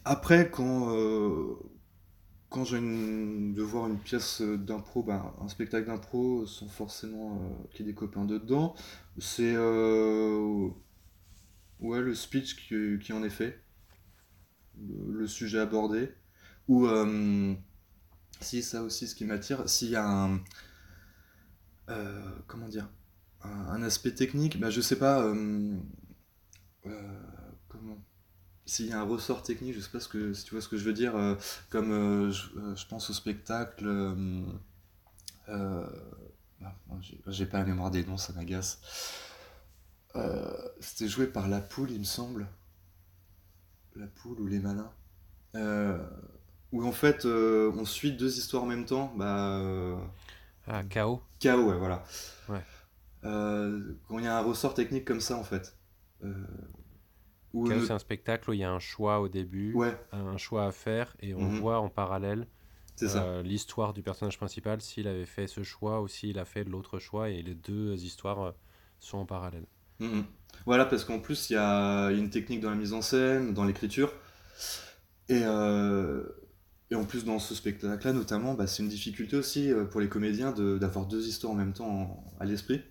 Après, 0.04 0.52
quand, 0.52 0.94
euh, 0.94 1.56
quand 2.50 2.64
j'ai 2.64 2.80
de 2.80 3.62
voir 3.62 3.88
une 3.88 4.00
pièce 4.00 4.42
d'impro, 4.42 5.04
ben, 5.04 5.34
un 5.42 5.48
spectacle 5.48 5.88
d'impro 5.88 6.46
sans 6.46 6.68
forcément 6.68 7.36
euh, 7.36 7.68
qu'il 7.72 7.86
y 7.86 7.90
ait 7.90 7.92
des 7.92 7.96
copains 7.96 8.26
dedans, 8.26 8.76
c'est 9.20 9.56
ouais, 11.80 12.02
le 12.02 12.16
speech 12.16 12.56
qui, 12.56 13.00
qui, 13.00 13.14
en 13.14 13.24
est 13.24 13.30
fait, 13.30 13.62
le, 14.78 15.28
sujet 15.28 15.60
abordé, 15.60 16.12
ou 16.68 16.88
si 18.42 18.64
ça 18.64 18.84
aussi 18.84 19.08
ce 19.08 19.16
qui 19.16 19.26
m'attire, 19.26 19.68
s'il 19.70 19.90
y 19.90 19.96
a 19.96 20.08
un 20.08 20.40
euh, 21.90 22.22
comment 22.46 22.68
dire 22.68 22.88
un, 23.42 23.82
aspect 23.82 24.14
technique, 24.14 24.60
bah, 24.60 24.70
je 24.70 24.82
sais 24.82 24.98
pas 24.98 25.22
euh, 25.24 25.76
euh, 26.86 27.20
comment 27.68 27.98
s'il 28.70 28.88
y 28.88 28.94
a 28.94 29.00
un 29.00 29.04
ressort 29.04 29.44
technique, 29.44 29.76
je 29.76 29.80
sais 29.80 29.90
pas 29.90 30.00
ce 30.00 30.08
que, 30.08 30.34
si 30.34 30.46
tu 30.46 30.52
vois 30.52 30.62
ce 30.62 30.70
que 30.70 30.78
je 30.78 30.84
veux 30.84 30.94
dire, 30.94 31.14
comme 31.70 32.32
je, 32.32 32.86
pense 32.88 33.10
au 33.10 33.14
spectacle, 33.14 34.16
bah, 35.48 35.90
j'ai 37.28 37.46
pas 37.46 37.60
la 37.60 37.66
mémoire 37.66 37.92
des 37.92 38.06
noms, 38.06 38.18
ça 38.18 38.34
m'agace. 38.34 38.80
C'était 40.80 41.08
joué 41.08 41.28
par 41.28 41.48
La 41.48 41.62
Poule, 41.62 41.92
il 41.92 42.00
me 42.00 42.06
semble. 42.06 42.48
La 43.96 44.08
Poule 44.08 44.40
ou 44.40 44.48
Les 44.48 44.60
Malins. 44.60 44.92
où 46.72 46.84
en 46.86 46.92
fait, 46.92 47.26
on 47.26 47.86
suit 47.86 48.14
deux 48.14 48.38
histoires 48.38 48.64
en 48.64 48.68
même 48.68 48.86
temps. 48.86 49.14
Bah, 49.18 49.62
ah, 50.68 50.84
KO 50.84 51.22
KO, 51.42 51.64
ouais, 51.64 51.78
voilà. 51.78 52.04
Ouais. 52.48 52.64
Euh, 53.24 53.94
quand 54.08 54.20
il 54.20 54.26
y 54.26 54.28
a 54.28 54.38
un 54.38 54.42
ressort 54.42 54.74
technique 54.74 55.06
comme 55.06 55.22
ça, 55.22 55.36
en 55.36 55.44
fait. 55.44 55.76
Euh, 56.24 56.34
KO, 57.54 57.86
c'est 57.86 57.92
un 57.92 58.00
spectacle 58.00 58.50
où 58.50 58.54
il 58.54 58.60
y 58.60 58.64
a 58.64 58.72
un 58.72 58.80
choix 58.80 59.20
au 59.20 59.28
début, 59.28 59.76
un 60.12 60.38
choix 60.38 60.66
à 60.66 60.72
faire, 60.72 61.16
et 61.22 61.34
on 61.34 61.42
mhm. 61.42 61.60
voit 61.60 61.80
en 61.80 61.90
parallèle 61.90 62.48
euh, 63.02 63.42
l'histoire 63.44 63.94
du 63.94 64.04
personnage 64.04 64.38
principal, 64.38 64.82
s'il 64.82 65.08
avait 65.08 65.26
fait 65.26 65.48
ce 65.48 65.64
choix 65.64 66.02
ou 66.02 66.08
s'il 66.08 66.38
a 66.38 66.46
fait 66.46 66.64
l'autre 66.66 67.00
choix, 67.00 67.30
et 67.30 67.42
les 67.42 67.56
deux 67.56 68.04
histoires 68.04 68.54
sont 69.00 69.20
en 69.20 69.26
parallèle. 69.26 69.66
Mhm. 70.00 70.26
Voilà, 70.66 70.86
parce 70.86 71.06
qu'en 71.06 71.20
plus, 71.20 71.50
il 71.50 71.54
y 71.54 71.58
a 71.58 72.10
une 72.12 72.30
technique 72.30 72.62
dans 72.62 72.70
la 72.70 72.76
mise 72.76 72.94
en 72.94 73.02
scène, 73.02 73.54
dans 73.54 73.66
l'écriture. 73.66 74.12
Et, 75.30 75.44
et 76.92 76.96
en 76.96 77.06
plus, 77.06 77.24
dans 77.24 77.40
ce 77.40 77.54
spectacle-là, 77.54 78.14
notamment, 78.14 78.56
bah, 78.56 78.66
c'est 78.66 78.82
une 78.82 78.90
difficulté 78.90 79.36
aussi 79.36 79.72
euh, 79.72 79.86
pour 79.86 80.02
les 80.02 80.10
comédiens 80.10 80.52
d'avoir 80.52 81.06
deux 81.06 81.28
histoires 81.28 81.54
en 81.54 81.56
même 81.56 81.74
temps 81.74 82.24
à 82.40 82.46
l'esprit. 82.46 82.82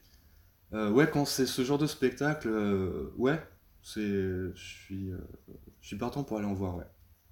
Euh, 0.73 0.91
ouais, 0.91 1.11
quand 1.11 1.25
c'est 1.25 1.47
ce 1.47 1.65
genre 1.65 1.79
de 1.79 1.87
spectacle, 1.87 2.49
euh, 2.49 3.13
ouais, 3.17 3.43
c'est, 3.83 4.01
je 4.01 4.53
suis, 4.55 5.11
je 5.81 5.87
suis 5.87 5.97
partant 5.97 6.25
pour 6.25 6.39
aller 6.39 6.47
en 6.47 6.55
voir, 6.55 6.77
ouais. 6.77 6.87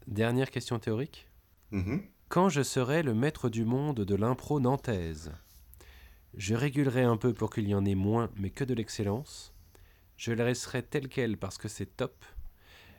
Dernière 0.06 0.50
question 0.50 0.78
théorique. 0.78 1.28
Mm-hmm. 1.72 2.00
Quand 2.28 2.48
je 2.48 2.62
serai 2.62 3.02
le 3.02 3.14
maître 3.14 3.48
du 3.48 3.64
monde 3.64 4.00
de 4.00 4.14
l'impro 4.14 4.60
nantaise, 4.60 5.32
je 6.36 6.54
régulerai 6.54 7.02
un 7.02 7.16
peu 7.16 7.32
pour 7.32 7.50
qu'il 7.50 7.68
y 7.68 7.74
en 7.74 7.84
ait 7.84 7.94
moins, 7.94 8.30
mais 8.36 8.50
que 8.50 8.64
de 8.64 8.74
l'excellence. 8.74 9.54
Je 10.16 10.32
la 10.32 10.44
laisserai 10.44 10.82
telle 10.82 11.08
qu'elle 11.08 11.36
parce 11.36 11.58
que 11.58 11.68
c'est 11.68 11.96
top. 11.96 12.24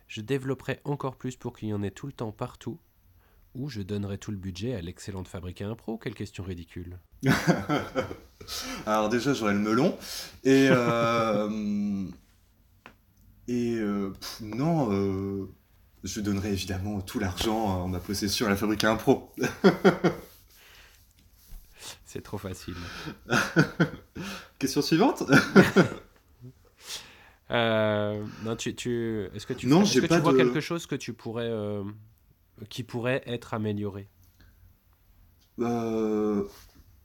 Je 0.07 0.21
développerai 0.21 0.79
encore 0.83 1.17
plus 1.17 1.35
pour 1.35 1.55
qu'il 1.55 1.69
y 1.69 1.73
en 1.73 1.83
ait 1.83 1.91
tout 1.91 2.07
le 2.07 2.13
temps 2.13 2.31
partout 2.31 2.79
ou 3.55 3.69
je 3.69 3.81
donnerai 3.81 4.17
tout 4.17 4.31
le 4.31 4.37
budget 4.37 4.75
à 4.75 4.81
l'excellente 4.81 5.27
fabrique 5.27 5.61
à 5.61 5.67
impro 5.67 5.97
Quelle 5.97 6.13
question 6.13 6.43
ridicule. 6.43 6.99
Alors 8.85 9.09
déjà, 9.09 9.33
j'aurais 9.33 9.53
le 9.53 9.59
melon. 9.59 9.97
Et... 10.43 10.67
Euh, 10.69 12.09
et 13.47 13.75
euh, 13.75 14.11
non... 14.41 14.91
Euh, 14.91 15.47
je 16.03 16.21
donnerai 16.21 16.53
évidemment 16.53 17.01
tout 17.01 17.19
l'argent 17.19 17.57
en 17.57 17.87
ma 17.87 17.99
possession 17.99 18.45
à 18.45 18.49
la 18.49 18.55
fabrique 18.55 18.83
à 18.83 18.91
impro. 18.91 19.33
C'est 22.05 22.21
trop 22.21 22.37
facile. 22.37 22.75
Question 24.59 24.81
suivante 24.81 25.23
euh, 27.51 28.23
Non, 28.43 28.55
tu, 28.55 28.75
tu 28.75 29.25
est-ce 29.35 29.45
que 29.45 29.53
tu, 29.53 29.67
non, 29.67 29.83
est-ce 29.83 29.99
que 29.99 30.07
pas 30.07 30.17
tu 30.17 30.21
vois 30.21 30.33
de... 30.33 30.37
quelque 30.37 30.61
chose 30.61 30.85
que 30.85 30.95
tu 30.95 31.13
pourrais, 31.13 31.49
euh, 31.49 31.83
qui 32.69 32.83
pourrait 32.83 33.23
être 33.25 33.53
amélioré? 33.53 34.07
Euh, 35.59 36.47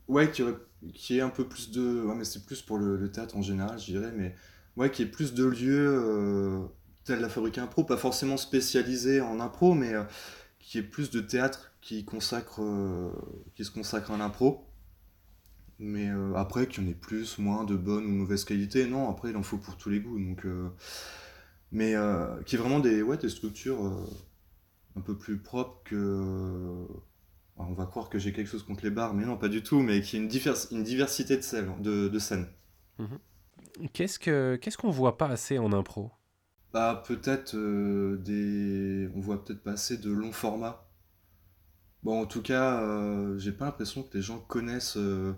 Ouais, 0.09 0.29
qui, 0.31 0.43
aurait, 0.43 0.57
qui 0.93 1.17
est 1.17 1.21
un 1.21 1.29
peu 1.29 1.47
plus 1.47 1.71
de, 1.71 2.03
ouais, 2.03 2.15
mais 2.15 2.25
c'est 2.25 2.45
plus 2.45 2.61
pour 2.61 2.77
le, 2.77 2.97
le, 2.97 3.11
théâtre 3.11 3.37
en 3.37 3.41
général, 3.41 3.79
je 3.79 3.85
dirais, 3.85 4.11
mais 4.13 4.35
ouais, 4.77 4.91
qui 4.91 5.03
est 5.03 5.07
plus 5.07 5.33
de 5.33 5.45
lieux 5.45 5.87
euh, 5.89 6.65
tel 7.03 7.19
la 7.19 7.29
Fabrique 7.29 7.57
Impro, 7.57 7.83
pas 7.83 7.97
forcément 7.97 8.37
spécialisé 8.37 9.21
en 9.21 9.39
impro, 9.39 9.73
mais 9.73 9.93
euh, 9.93 10.03
qui 10.59 10.77
est 10.77 10.83
plus 10.83 11.11
de 11.11 11.19
théâtre 11.19 11.73
qui 11.81 12.05
consacre, 12.05 12.61
euh, 12.61 13.11
qui 13.55 13.65
se 13.65 13.71
consacre 13.71 14.11
à 14.11 14.17
l'impro. 14.17 14.67
Mais 15.79 16.09
après, 16.35 16.67
qu'il 16.67 16.83
y 16.83 16.87
en 16.87 16.89
ait 16.91 16.93
plus, 16.93 17.39
moins, 17.39 17.65
de 17.65 17.75
bonne 17.75 18.05
ou 18.05 18.09
mauvaise 18.09 18.45
qualité, 18.45 18.85
non, 18.87 19.09
après, 19.09 19.31
il 19.31 19.35
en 19.35 19.43
faut 19.43 19.57
pour 19.57 19.75
tous 19.75 19.89
les 19.89 19.99
goûts. 19.99 20.17
Donc, 20.17 20.45
mais 21.71 21.95
euh, 21.95 22.41
qui 22.43 22.55
est 22.55 22.59
vraiment 22.59 22.79
des, 22.79 23.01
ouais, 23.01 23.17
des 23.17 23.27
structures 23.27 23.83
un 24.95 25.01
peu 25.01 25.17
plus 25.17 25.39
propres 25.39 25.81
que. 25.83 26.85
Alors, 27.57 27.69
on 27.69 27.73
va 27.73 27.85
croire 27.85 28.09
que 28.09 28.17
j'ai 28.17 28.31
quelque 28.31 28.47
chose 28.47 28.63
contre 28.63 28.85
les 28.85 28.91
bars, 28.91 29.13
mais 29.13 29.25
non, 29.25 29.35
pas 29.35 29.49
du 29.49 29.61
tout, 29.61 29.81
mais 29.81 30.01
qui 30.01 30.15
a 30.15 30.19
une, 30.19 30.29
une 30.71 30.83
diversité 30.83 31.35
de, 31.35 31.41
scènes, 31.41 31.73
de 31.81 32.19
scènes. 32.19 32.47
Qu'est-ce 33.93 34.19
que 34.19 34.55
qu'est-ce 34.55 34.77
qu'on 34.77 34.91
voit 34.91 35.17
pas 35.17 35.27
assez 35.27 35.57
en 35.57 35.73
impro? 35.73 36.11
Bah, 36.73 37.03
peut-être 37.07 37.55
euh, 37.55 38.17
des. 38.17 39.07
On 39.15 39.19
voit 39.19 39.43
peut-être 39.43 39.61
pas 39.63 39.73
assez 39.73 39.97
de 39.97 40.11
longs 40.11 40.31
formats. 40.31 40.89
Bon, 42.01 42.21
en 42.21 42.25
tout 42.25 42.41
cas, 42.41 42.81
euh, 42.81 43.37
j'ai 43.37 43.51
pas 43.51 43.65
l'impression 43.65 44.03
que 44.03 44.17
les 44.17 44.23
gens 44.23 44.39
connaissent 44.39 44.97
euh, 44.97 45.33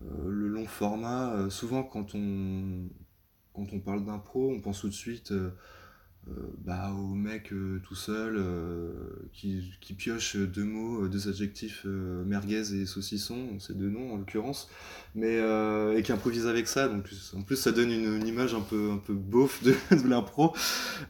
le 0.00 0.48
long 0.48 0.66
format. 0.66 1.48
Souvent, 1.50 1.82
quand 1.84 2.14
on, 2.14 2.88
quand 3.54 3.72
on 3.72 3.80
parle 3.80 4.04
d'impro, 4.04 4.50
on 4.50 4.60
pense 4.60 4.80
tout 4.80 4.88
de 4.88 4.94
suite 4.94 5.32
bah, 6.58 6.92
au 6.92 7.14
mec 7.14 7.52
euh, 7.52 7.80
tout 7.84 7.94
seul 7.94 8.36
euh, 8.36 8.92
qui, 9.32 9.72
qui 9.80 9.94
pioche 9.94 10.36
deux 10.36 10.64
mots, 10.64 11.04
euh, 11.04 11.08
deux 11.08 11.28
adjectifs, 11.28 11.82
euh, 11.86 12.24
merguez 12.24 12.74
et 12.74 12.86
saucisson, 12.86 13.58
c'est 13.58 13.76
deux 13.76 13.90
noms 13.90 14.12
en 14.12 14.16
l'occurrence, 14.16 14.68
mais 15.14 15.38
euh, 15.38 15.96
et 15.96 16.02
qui 16.02 16.12
improvise 16.12 16.46
avec 16.46 16.68
ça. 16.68 16.88
Donc 16.88 17.08
en 17.36 17.42
plus, 17.42 17.56
ça 17.56 17.72
donne 17.72 17.90
une, 17.90 18.16
une 18.16 18.26
image 18.26 18.54
un 18.54 18.60
peu 18.60 18.90
un 18.90 18.98
peu 18.98 19.14
beauf 19.14 19.62
de, 19.62 19.74
de 19.90 20.08
l'impro. 20.08 20.54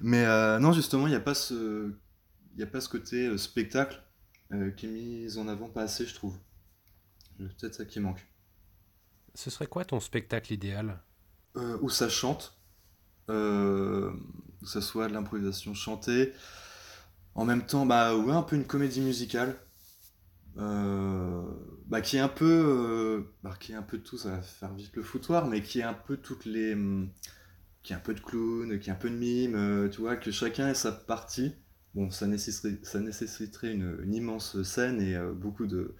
Mais 0.00 0.24
euh, 0.24 0.58
non, 0.58 0.72
justement, 0.72 1.06
il 1.06 1.10
n'y 1.10 1.16
a 1.16 1.20
pas 1.20 1.34
ce 1.34 1.90
il 2.56 2.62
a 2.62 2.66
pas 2.66 2.80
ce 2.80 2.88
côté 2.88 3.26
euh, 3.26 3.36
spectacle 3.36 4.02
euh, 4.52 4.70
qui 4.70 4.86
est 4.86 4.90
mis 4.90 5.38
en 5.38 5.48
avant 5.48 5.68
pas 5.68 5.82
assez, 5.82 6.06
je 6.06 6.14
trouve. 6.14 6.36
Peut-être 7.38 7.74
ça 7.74 7.84
qui 7.84 8.00
manque. 8.00 8.26
Ce 9.34 9.48
serait 9.50 9.66
quoi 9.66 9.84
ton 9.84 10.00
spectacle 10.00 10.52
idéal? 10.52 11.00
Euh, 11.56 11.78
où 11.80 11.88
ça 11.88 12.08
chante, 12.08 12.60
euh, 13.28 14.12
que 14.60 14.66
ça 14.68 14.80
soit 14.80 15.08
de 15.08 15.12
l'improvisation 15.12 15.74
chantée, 15.74 16.32
en 17.34 17.44
même 17.44 17.64
temps, 17.64 17.86
bah 17.86 18.16
ouais, 18.16 18.32
un 18.32 18.42
peu 18.42 18.56
une 18.56 18.66
comédie 18.66 19.00
musicale, 19.00 19.56
euh, 20.58 21.42
bah, 21.86 22.00
qui 22.00 22.16
est 22.16 22.20
un 22.20 22.28
peu, 22.28 22.44
euh, 22.44 23.22
bah, 23.42 23.54
qui 23.58 23.72
est 23.72 23.76
un 23.76 23.82
peu 23.82 23.98
de 23.98 24.02
tout, 24.02 24.18
ça 24.18 24.30
va 24.30 24.42
faire 24.42 24.72
vite 24.74 24.94
le 24.96 25.02
foutoir, 25.02 25.46
mais 25.46 25.62
qui 25.62 25.80
est 25.80 25.84
un 25.84 25.94
peu 25.94 26.16
toutes 26.16 26.44
les, 26.44 26.74
hum, 26.74 27.08
qui 27.82 27.92
est 27.92 27.96
un 27.96 28.00
peu 28.00 28.14
de 28.14 28.20
clown, 28.20 28.78
qui 28.78 28.90
est 28.90 28.92
un 28.92 28.96
peu 28.96 29.10
de 29.10 29.16
mime, 29.16 29.54
euh, 29.54 29.88
tu 29.88 30.00
vois, 30.00 30.16
que 30.16 30.30
chacun 30.30 30.68
ait 30.68 30.74
sa 30.74 30.92
partie. 30.92 31.54
Bon, 31.94 32.10
ça 32.10 32.26
nécessiterait, 32.26 33.72
une, 33.72 34.14
immense 34.14 34.62
scène 34.62 35.00
et 35.00 35.18
beaucoup 35.34 35.66
de, 35.66 35.96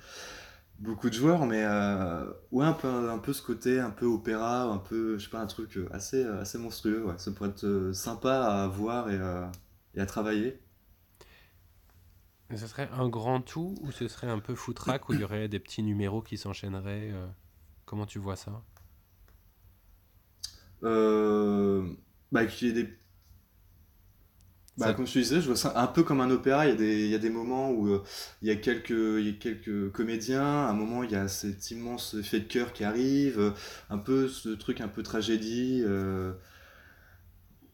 beaucoup 0.81 1.09
de 1.11 1.15
joueurs, 1.15 1.47
mais 1.47 1.63
euh, 1.65 2.27
ouais, 2.53 2.65
un 2.67 2.73
peu, 2.73 2.89
un 2.89 3.19
peu 3.19 3.33
ce 3.33 3.43
côté 3.43 3.81
un 3.81 3.91
peu 3.91 4.07
opéra, 4.07 4.65
un 4.65 4.79
peu, 4.79 5.19
je 5.19 5.25
sais 5.25 5.31
pas, 5.31 5.41
un 5.41 5.47
truc 5.47 5.79
assez, 5.93 6.25
assez 6.25 6.59
monstrueux, 6.59 7.05
ouais. 7.05 7.15
Ça 7.19 7.31
pourrait 7.33 7.51
être 7.51 7.65
euh, 7.65 7.93
sympa 7.93 8.33
à 8.47 8.67
voir 8.69 9.11
et, 9.11 9.19
à- 9.19 9.53
et 9.95 10.01
à 10.01 10.07
travailler. 10.07 10.61
Ce 12.55 12.67
serait 12.67 12.91
un 12.93 13.09
grand 13.09 13.41
tout 13.41 13.79
ou 13.81 13.93
ce 13.93 14.07
serait 14.07 14.29
un 14.29 14.41
peu 14.41 14.55
foutraque 14.55 15.09
où 15.09 15.15
il 15.15 15.21
y 15.21 15.25
aurait 15.25 15.49
des 15.49 15.59
petits 15.59 15.83
numéros 15.83 16.21
qui 16.21 16.37
s'enchaîneraient 16.37 17.11
euh, 17.13 17.27
Comment 17.87 18.07
tu 18.07 18.19
vois 18.21 18.37
ça? 18.37 18.65
Euh, 20.83 21.93
bah, 22.33 22.47
qu'il 22.47 22.69
y 22.69 22.71
ait 22.71 22.75
des 22.85 23.00
Bah, 24.81 24.93
comme 24.95 25.07
je 25.07 25.13
te 25.15 25.19
disais, 25.21 25.41
je 25.41 25.47
vois 25.47 25.57
ça 25.57 25.73
un 25.77 25.87
peu 25.87 26.03
comme 26.03 26.21
un 26.21 26.31
opéra. 26.31 26.67
Il 26.67 26.71
y 26.71 26.73
a 26.73 26.77
des, 26.77 27.05
il 27.05 27.11
y 27.11 27.15
a 27.15 27.19
des 27.19 27.31
moments 27.31 27.71
où 27.71 27.89
euh, 27.89 28.03
il 28.43 28.49
y 28.49 28.51
a 28.51 28.57
quelques, 28.57 28.91
il 28.91 29.27
y 29.27 29.31
a 29.31 29.33
quelques 29.33 29.93
comédiens. 29.93 30.43
À 30.43 30.71
un 30.71 30.73
moment, 30.73 31.03
il 31.05 31.11
y 31.11 31.17
a 31.17 31.29
cet 31.29 31.71
immense 31.71 32.15
effet 32.15 32.41
de 32.41 32.45
cœur 32.47 32.73
qui 32.73 32.85
arrive. 32.85 33.39
euh, 33.39 33.51
un 33.91 33.99
peu 33.99 34.29
ce 34.29 34.49
truc 34.51 34.81
un 34.81 34.89
peu 34.89 35.03
tragédie. 35.03 35.83
euh, 35.87 36.33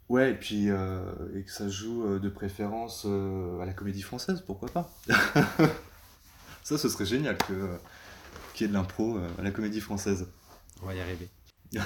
ouais, 0.09 0.30
et 0.32 0.34
puis 0.34 0.66
et 0.66 1.42
que 1.44 1.50
ça 1.52 1.68
joue 1.68 2.04
euh, 2.07 2.18
de 2.18 2.28
préférence 2.28 3.04
euh, 3.07 3.61
à 3.61 3.66
la 3.66 3.72
comédie 3.72 4.02
française, 4.02 4.42
pourquoi 4.46 4.68
pas? 4.70 4.90
Ça, 6.62 6.78
ce 6.78 6.88
serait 6.88 7.07
génial 7.07 7.38
que, 7.38 7.52
euh, 7.52 7.76
qu'il 8.54 8.66
y 8.66 8.68
ait 8.68 8.68
de 8.68 8.74
l'impro 8.74 9.16
euh, 9.18 9.28
à 9.38 9.42
la 9.42 9.50
comédie 9.52 9.80
française. 9.80 10.26
On 10.82 10.86
va 10.86 10.94
y 10.94 11.00
arriver. 11.00 11.28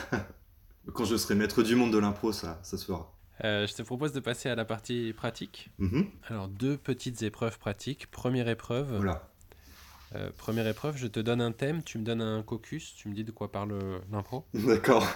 Quand 0.95 1.05
je 1.05 1.17
serai 1.17 1.35
maître 1.35 1.63
du 1.63 1.77
monde 1.77 1.93
de 1.93 1.99
l'impro, 1.99 2.33
ça, 2.33 2.59
ça 2.63 2.79
se 2.79 2.85
fera. 2.85 3.13
Euh, 3.45 3.67
je 3.67 3.75
te 3.75 3.83
propose 3.83 4.13
de 4.13 4.21
passer 4.21 4.49
à 4.49 4.55
la 4.55 4.65
partie 4.65 5.13
pratique. 5.17 5.71
Mhm. 5.79 6.07
Alors, 6.29 6.49
deux 6.49 6.77
petites 6.77 7.23
épreuves 7.23 7.59
pratiques. 7.59 8.11
Première 8.11 8.49
épreuve, 8.49 8.97
Voilà. 8.97 9.29
euh, 10.15 10.31
première 10.37 10.67
épreuve, 10.67 10.97
je 10.97 11.07
te 11.07 11.21
donne 11.21 11.41
un 11.41 11.53
thème, 11.53 11.83
tu 11.83 11.99
me 11.99 12.05
donnes 12.05 12.21
un 12.23 12.43
caucus, 12.43 12.95
tu 12.95 13.09
me 13.09 13.15
dis 13.15 13.25
de 13.25 13.31
quoi 13.31 13.51
parle 13.51 13.73
euh, 13.73 13.99
l'impro. 14.13 14.45
D'accord. 14.55 15.07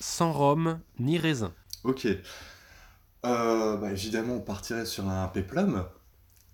Sans 0.00 0.32
rhum 0.32 0.80
ni 0.98 1.18
raisin. 1.18 1.52
Ok. 1.82 2.06
Euh, 2.06 3.76
bah, 3.76 3.90
évidemment, 3.92 4.34
on 4.36 4.40
partirait 4.40 4.86
sur 4.86 5.08
un 5.08 5.28
péplum. 5.28 5.84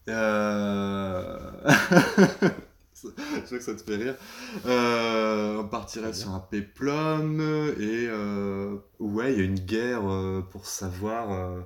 Euh... 0.09 1.51
Je 3.44 3.48
vois 3.48 3.59
que 3.59 3.64
ça 3.64 3.74
te 3.74 3.82
fait 3.82 3.96
rire. 3.96 4.16
Euh, 4.66 5.59
on 5.59 5.68
partirait 5.68 6.12
sur 6.12 6.30
un 6.30 6.40
péplum 6.40 7.40
et 7.40 8.07
euh, 8.09 8.76
ouais, 8.98 9.32
il 9.32 9.38
y 9.38 9.42
a 9.42 9.44
une 9.44 9.59
guerre 9.59 10.11
euh, 10.11 10.42
pour 10.42 10.66
savoir, 10.66 11.64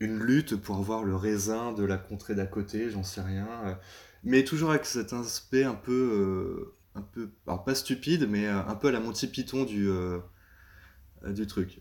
une 0.00 0.18
lutte 0.18 0.56
pour 0.56 0.76
avoir 0.78 1.04
le 1.04 1.16
raisin 1.16 1.72
de 1.72 1.84
la 1.84 1.96
contrée 1.96 2.34
d'à 2.34 2.46
côté, 2.46 2.90
j'en 2.90 3.02
sais 3.02 3.20
rien. 3.20 3.78
Mais 4.22 4.44
toujours 4.44 4.70
avec 4.70 4.86
cet 4.86 5.12
aspect 5.12 5.64
un 5.64 5.74
peu, 5.74 6.74
un 6.94 7.02
peu, 7.02 7.30
alors 7.46 7.64
pas 7.64 7.74
stupide, 7.74 8.28
mais 8.28 8.46
un 8.46 8.74
peu 8.74 8.88
à 8.88 8.92
la 8.92 9.00
Monty 9.00 9.26
Python 9.26 9.64
du, 9.64 9.88
du 11.26 11.46
truc. 11.46 11.80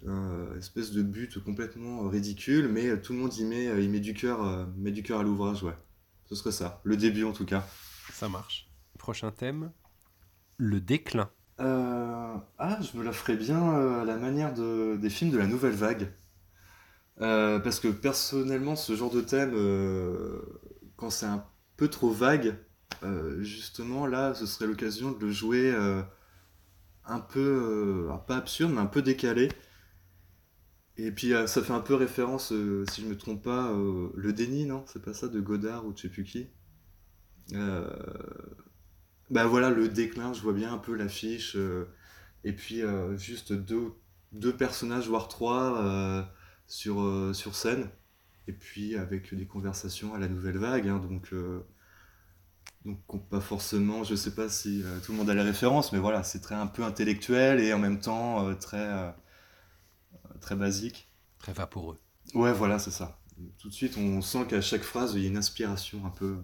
Espèce 0.57 0.91
de 0.91 1.01
but 1.01 1.43
complètement 1.43 2.07
ridicule, 2.07 2.67
mais 2.67 2.99
tout 3.01 3.13
le 3.13 3.19
monde 3.19 3.36
y 3.38 3.45
met, 3.45 3.84
y 3.84 3.88
met 3.88 3.99
du 3.99 4.13
cœur, 4.13 4.67
met 4.78 4.91
du 4.91 5.03
cœur 5.03 5.19
à 5.19 5.24
l'ouvrage, 5.24 5.63
ouais. 5.63 5.76
Ce 6.26 6.36
serait 6.36 6.51
ça, 6.51 6.82
le 6.84 6.97
début 6.97 7.26
en 7.26 7.34
tout 7.34 7.45
cas. 7.45 7.67
Ça 8.14 8.30
marche. 8.30 8.70
Prochain 8.99 9.32
thème, 9.32 9.72
le 10.57 10.80
déclin. 10.80 11.30
Euh, 11.59 12.36
ah, 12.59 12.80
je 12.82 12.97
me 12.97 13.03
la 13.03 13.11
ferais 13.11 13.36
bien 13.36 13.74
euh, 13.76 14.01
à 14.01 14.05
la 14.05 14.18
manière 14.18 14.53
de, 14.53 14.97
des 14.97 15.09
films 15.09 15.32
de 15.32 15.38
la 15.38 15.47
nouvelle 15.47 15.74
vague. 15.74 16.14
Euh, 17.22 17.59
parce 17.59 17.80
que 17.80 17.88
personnellement, 17.88 18.76
ce 18.76 18.95
genre 18.95 19.11
de 19.11 19.22
thème, 19.22 19.53
euh, 19.55 20.41
quand 20.95 21.09
c'est 21.09 21.26
un 21.26 21.45
peu 21.78 21.88
trop 21.88 22.11
vague, 22.11 22.55
euh, 23.03 23.41
justement, 23.43 24.05
là, 24.07 24.34
ce 24.36 24.45
serait 24.45 24.68
l'occasion 24.68 25.11
de 25.11 25.26
le 25.26 25.32
jouer 25.32 25.72
euh, 25.72 26.01
un 27.05 27.20
peu, 27.20 28.07
euh, 28.09 28.18
pas 28.28 28.38
absurde, 28.38 28.72
mais 28.74 28.82
un 28.82 28.86
peu 28.88 29.01
décalé. 29.01 29.49
Et 30.97 31.11
puis, 31.11 31.34
euh, 31.36 31.45
ça 31.45 31.61
fait 31.61 31.74
un 31.74 31.82
peu 31.82 31.93
référence, 31.93 32.51
euh, 32.51 32.84
si 32.91 33.01
je 33.03 33.07
me 33.07 33.16
trompe 33.18 33.43
pas, 33.43 33.72
euh, 33.72 34.09
le 34.16 34.34
déni, 34.34 34.66
non? 34.66 34.84
C'est 34.88 35.03
pas 35.03 35.14
ça, 35.14 35.28
de 35.28 35.39
Godard 35.39 35.86
ou 35.86 35.91
de 35.93 35.97
je 35.97 36.03
sais 36.03 36.09
plus 36.09 36.24
qui? 36.24 36.49
Bah 39.30 39.46
voilà, 39.48 39.70
le 39.70 39.88
déclin, 39.89 40.34
je 40.34 40.41
vois 40.41 40.54
bien 40.54 40.74
un 40.74 40.78
peu 40.78 40.94
l'affiche. 40.96 41.56
euh, 41.56 41.88
et 42.44 42.54
puis 42.54 42.82
euh, 42.84 43.18
juste 43.18 43.54
deux, 43.54 43.94
deux 44.34 44.56
personnages, 44.56 45.08
voire 45.08 45.28
trois, 45.28 46.28
sur, 46.68 47.32
sur 47.36 47.56
scène. 47.56 47.89
Et 48.48 48.54
puis 48.54 48.96
avec 48.98 49.34
des 49.36 49.46
conversations 49.48 50.14
à 50.16 50.20
la 50.20 50.28
nouvelle 50.28 50.58
vague. 50.58 50.88
hein, 50.88 51.00
donc, 51.00 51.34
donc 52.86 53.00
on- 53.14 53.20
pas 53.20 53.39
forcément, 53.41 54.04
je 54.04 54.16
sais 54.16 54.36
pas 54.36 54.50
si 54.50 54.82
euh, 54.84 55.00
tout 55.00 55.12
le 55.14 55.18
monde 55.18 55.30
a 55.30 55.34
les 55.34 55.41
références, 55.41 55.91
mais 55.94 56.00
voilà, 56.00 56.24
c'est 56.24 56.39
très 56.41 56.56
un 56.56 56.68
peu 56.68 56.84
intellectuel 56.84 57.60
et 57.60 57.74
en 57.74 57.80
même 57.80 58.00
temps 58.00 58.48
euh, 58.48 58.56
très, 58.56 58.78
euh, 58.78 59.10
très 60.41 60.56
basique. 60.56 61.10
Très 61.39 61.54
vaporeux. 61.54 62.00
Ouais, 62.34 62.54
voilà, 62.54 62.80
c'est 62.80 62.91
ça. 62.91 63.20
Tout 63.60 63.70
de 63.70 63.74
suite, 63.74 63.98
on 63.98 64.22
sent 64.22 64.46
qu'à 64.50 64.62
chaque 64.62 64.84
phrase, 64.84 65.14
il 65.16 65.22
y 65.22 65.26
a 65.26 65.30
une 65.30 65.38
inspiration 65.38 66.06
un 66.06 66.10
peu. 66.10 66.38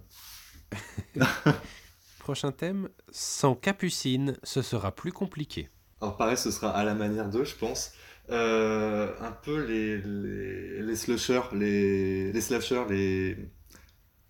Prochain 2.19 2.51
thème, 2.51 2.89
sans 3.11 3.55
capucine, 3.55 4.37
ce 4.43 4.61
sera 4.61 4.91
plus 4.93 5.11
compliqué. 5.11 5.69
Alors 6.01 6.15
pareil, 6.17 6.37
ce 6.37 6.51
sera 6.51 6.69
à 6.71 6.83
la 6.83 6.93
manière 6.95 7.29
d'eux, 7.29 7.43
je 7.43 7.55
pense. 7.55 7.91
Euh, 8.29 9.11
un 9.21 9.31
peu 9.31 9.65
les, 9.65 9.97
les, 10.01 10.83
les 10.83 10.95
slushers, 10.95 11.41
les, 11.53 12.31
les 12.31 12.41
slashers, 12.41 12.85
les... 12.89 13.49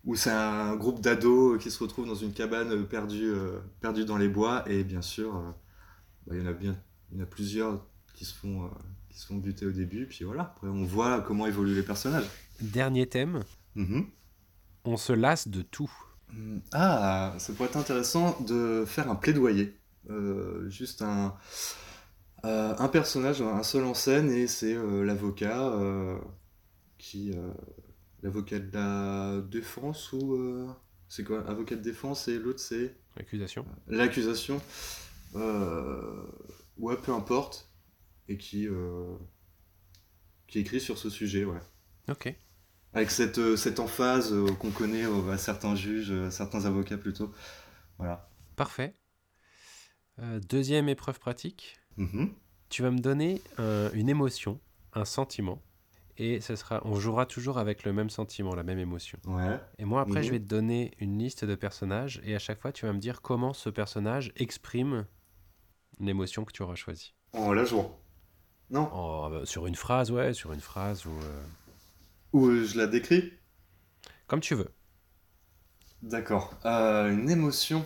où 0.04 0.16
c'est 0.16 0.30
un 0.30 0.74
groupe 0.76 1.00
d'ados 1.02 1.62
qui 1.62 1.70
se 1.70 1.78
retrouvent 1.82 2.06
dans 2.06 2.14
une 2.14 2.32
cabane 2.32 2.86
perdue, 2.86 3.34
perdue 3.80 4.06
dans 4.06 4.16
les 4.16 4.28
bois, 4.28 4.64
et 4.66 4.82
bien 4.84 5.02
sûr, 5.02 5.34
bah, 6.26 6.34
il 6.34 6.40
y 6.40 6.42
en 6.42 6.46
a 6.46 6.52
bien, 6.54 6.80
il 7.12 7.18
y 7.18 7.20
en 7.20 7.24
a 7.24 7.26
plusieurs 7.26 7.84
qui 8.14 8.24
se 8.24 8.34
font, 8.34 8.70
qui 9.10 9.18
se 9.18 9.26
font 9.26 9.36
buter 9.36 9.66
au 9.66 9.72
début, 9.72 10.06
puis 10.06 10.24
voilà, 10.24 10.42
après 10.44 10.68
on 10.68 10.84
voit 10.84 11.20
comment 11.20 11.46
évoluent 11.46 11.74
les 11.74 11.82
personnages. 11.82 12.28
Dernier 12.62 13.06
thème, 13.06 13.44
Mhm. 13.74 14.06
on 14.84 14.96
se 14.96 15.12
lasse 15.12 15.46
de 15.48 15.60
tout. 15.60 15.92
Ah, 16.72 17.34
ça 17.38 17.52
pourrait 17.52 17.68
être 17.68 17.76
intéressant 17.76 18.40
de 18.40 18.84
faire 18.86 19.10
un 19.10 19.16
plaidoyer. 19.16 19.76
Euh, 20.08 20.68
juste 20.70 21.02
un, 21.02 21.34
euh, 22.44 22.74
un 22.78 22.88
personnage, 22.88 23.42
un 23.42 23.62
seul 23.62 23.84
en 23.84 23.94
scène, 23.94 24.30
et 24.30 24.46
c'est 24.46 24.74
euh, 24.74 25.04
l'avocat 25.04 25.72
qui. 26.98 27.34
l'avocat 28.22 28.58
de 28.58 28.70
la 28.72 29.40
défense 29.50 30.12
ou. 30.12 30.68
c'est 31.08 31.24
quoi? 31.24 31.46
Avocat 31.48 31.76
de 31.76 31.82
défense 31.82 32.28
et 32.28 32.38
l'autre 32.38 32.60
c'est 32.60 32.96
Accusation. 33.16 33.66
l'accusation. 33.88 34.60
Euh, 35.34 36.22
ouais, 36.78 36.96
peu 36.96 37.12
importe. 37.12 37.70
Et 38.28 38.36
qui. 38.38 38.68
qui 40.46 40.58
écrit 40.58 40.80
sur 40.80 40.98
ce 40.98 41.10
sujet, 41.10 41.44
ouais. 41.44 41.60
Ok. 42.08 42.34
Avec 42.92 43.10
cette, 43.10 43.38
euh, 43.38 43.56
cette 43.56 43.78
emphase 43.78 44.32
euh, 44.32 44.52
qu'on 44.54 44.70
connaît 44.70 45.04
euh, 45.04 45.30
à 45.32 45.38
certains 45.38 45.74
juges, 45.76 46.10
à 46.10 46.30
certains 46.30 46.64
avocats 46.64 46.98
plutôt. 46.98 47.32
Voilà. 47.98 48.28
Parfait. 48.56 48.94
Deuxième 50.48 50.88
épreuve 50.90 51.18
pratique. 51.18 51.78
Mhm. 51.96 52.34
Tu 52.68 52.82
vas 52.82 52.90
me 52.90 52.98
donner 52.98 53.40
un- 53.56 53.90
une 53.92 54.08
émotion, 54.10 54.60
un 54.92 55.06
sentiment, 55.06 55.62
et 56.18 56.40
ça 56.42 56.56
sera, 56.56 56.82
on 56.84 56.96
jouera 56.96 57.24
toujours 57.24 57.56
avec 57.56 57.84
le 57.84 57.92
même 57.94 58.10
sentiment, 58.10 58.54
la 58.54 58.62
même 58.62 58.78
émotion. 58.78 59.18
Ouais. 59.26 59.58
Et 59.78 59.86
moi 59.86 60.02
après, 60.02 60.20
Mhm. 60.20 60.24
je 60.26 60.30
vais 60.32 60.38
te 60.40 60.44
donner 60.44 60.92
une 60.98 61.18
liste 61.18 61.46
de 61.46 61.54
personnages, 61.54 62.20
et 62.22 62.34
à 62.34 62.38
chaque 62.38 62.60
fois, 62.60 62.70
tu 62.70 62.84
vas 62.84 62.92
me 62.92 62.98
dire 62.98 63.22
comment 63.22 63.54
ce 63.54 63.70
personnage 63.70 64.30
exprime 64.36 65.06
l'émotion 66.00 66.44
que 66.44 66.52
tu 66.52 66.62
auras 66.62 66.74
choisie. 66.74 67.14
En 67.32 67.52
la 67.54 67.64
jour. 67.64 67.98
Non. 68.68 68.90
Oh, 68.94 69.28
bah, 69.30 69.46
sur 69.46 69.66
une 69.66 69.74
phrase, 69.74 70.10
ouais, 70.10 70.34
sur 70.34 70.52
une 70.52 70.60
phrase 70.60 71.06
ou 71.06 71.10
euh, 71.10 71.42
Ou 72.32 72.46
euh, 72.48 72.64
je 72.64 72.76
la 72.78 72.86
décris 72.86 73.32
comme 74.26 74.40
tu 74.40 74.54
veux. 74.54 74.68
D'accord. 76.02 76.54
Euh, 76.64 77.10
une 77.12 77.28
émotion. 77.30 77.84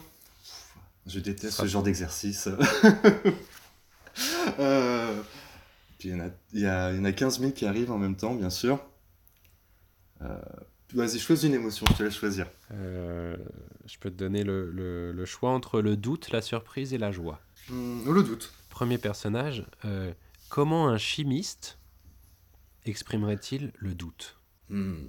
Je 1.07 1.19
déteste 1.21 1.57
ce 1.59 1.67
genre 1.67 1.83
d'exercice. 1.83 2.49
Euh, 4.61 5.21
Puis 5.99 6.11
il 6.11 6.13
y, 6.13 6.15
en 6.15 6.21
a, 6.27 6.31
il, 6.53 6.61
y 6.61 6.67
a, 6.67 6.93
il 6.93 6.99
y 6.99 7.01
en 7.01 7.05
a 7.05 7.13
15 7.13 7.41
000 7.41 7.51
qui 7.53 7.67
arrivent 7.67 7.91
en 7.91 7.99
même 7.99 8.15
temps, 8.17 8.35
bien 8.35 8.51
sûr. 8.51 8.79
Euh, 10.23 10.39
Vas-y, 10.95 11.19
choisis 11.19 11.45
une 11.49 11.55
émotion, 11.55 11.85
je 11.91 11.95
te 11.97 12.03
laisse 12.05 12.15
choisir. 12.15 12.47
Je 12.71 13.99
peux 13.99 14.11
te 14.11 14.15
donner 14.17 14.45
le, 14.45 14.71
le- 14.71 15.11
le 15.11 15.25
choix 15.25 15.51
entre 15.51 15.81
le 15.81 15.97
doute, 15.97 16.31
la 16.31 16.43
surprise 16.43 16.95
et 16.95 16.99
la 16.99 17.11
joie. 17.11 17.41
Hmm, 17.69 18.09
le 18.13 18.23
doute. 18.23 18.53
Premier 18.71 18.99
personnage, 18.99 19.65
comment 20.49 20.87
un 20.89 20.99
chimiste 20.99 21.79
exprimerait-il 22.85 23.73
le 23.77 23.95
doute? 23.95 24.41
Hmm. 24.69 25.09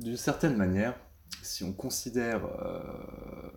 D'une 0.00 0.16
certaine 0.16 0.56
manière, 0.56 0.98
si 1.42 1.64
on 1.64 1.72
considère 1.72 2.44
euh, 2.44 3.50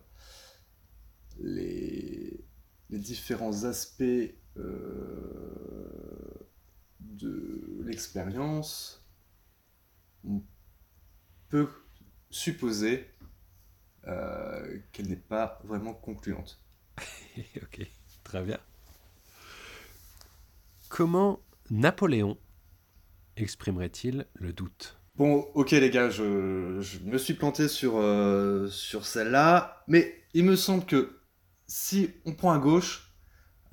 les, 1.39 2.43
les 2.89 2.99
différents 2.99 3.63
aspects 3.63 4.03
euh, 4.57 6.47
de 6.99 7.81
l'expérience, 7.83 9.05
on 10.23 10.41
peut 11.49 11.69
supposer 12.29 13.07
euh, 14.07 14.79
qu'elle 14.91 15.07
n'est 15.07 15.15
pas 15.15 15.59
vraiment 15.63 15.93
concluante. 15.93 16.63
Ok, 17.63 17.89
très 18.23 18.43
bien. 18.43 18.59
Comment 20.89 21.39
Napoléon 21.69 22.37
exprimerait-il 23.41 24.25
le 24.33 24.53
doute? 24.53 24.97
Bon, 25.15 25.45
ok 25.55 25.71
les 25.71 25.89
gars, 25.89 26.09
je, 26.09 26.79
je 26.79 26.99
me 26.99 27.17
suis 27.17 27.33
planté 27.33 27.67
sur, 27.67 27.97
euh, 27.97 28.67
sur 28.69 29.05
celle-là, 29.05 29.83
mais 29.87 30.15
il 30.33 30.45
me 30.45 30.55
semble 30.55 30.85
que 30.85 31.19
si 31.67 32.11
on 32.25 32.33
prend 32.33 32.53
à 32.53 32.59
gauche, 32.59 33.13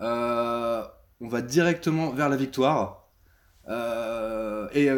euh, 0.00 0.84
on 1.20 1.28
va 1.28 1.42
directement 1.42 2.10
vers 2.10 2.28
la 2.28 2.36
victoire, 2.36 3.12
euh, 3.68 4.68
et 4.72 4.88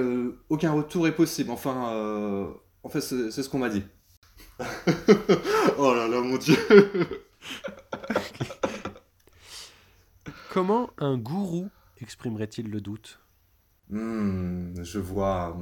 aucun 0.49 0.73
retour 0.73 1.07
est 1.07 1.15
possible. 1.15 1.51
Enfin, 1.51 2.53
en 2.83 2.89
fait, 2.89 3.01
c'est 3.01 3.31
ce 3.31 3.49
qu'on 3.49 3.59
m'a 3.59 3.69
dit. 3.69 3.85
oh 5.79 5.95
là 5.95 6.09
là, 6.09 6.21
mon 6.21 6.37
dieu. 6.37 6.57
Comment 10.51 10.91
un 10.99 11.17
gourou 11.17 11.69
exprimerait-il 12.01 12.69
le 12.69 12.81
doute? 12.81 13.21
Hmm, 13.91 14.73
je 14.83 14.99
vois. 15.01 15.55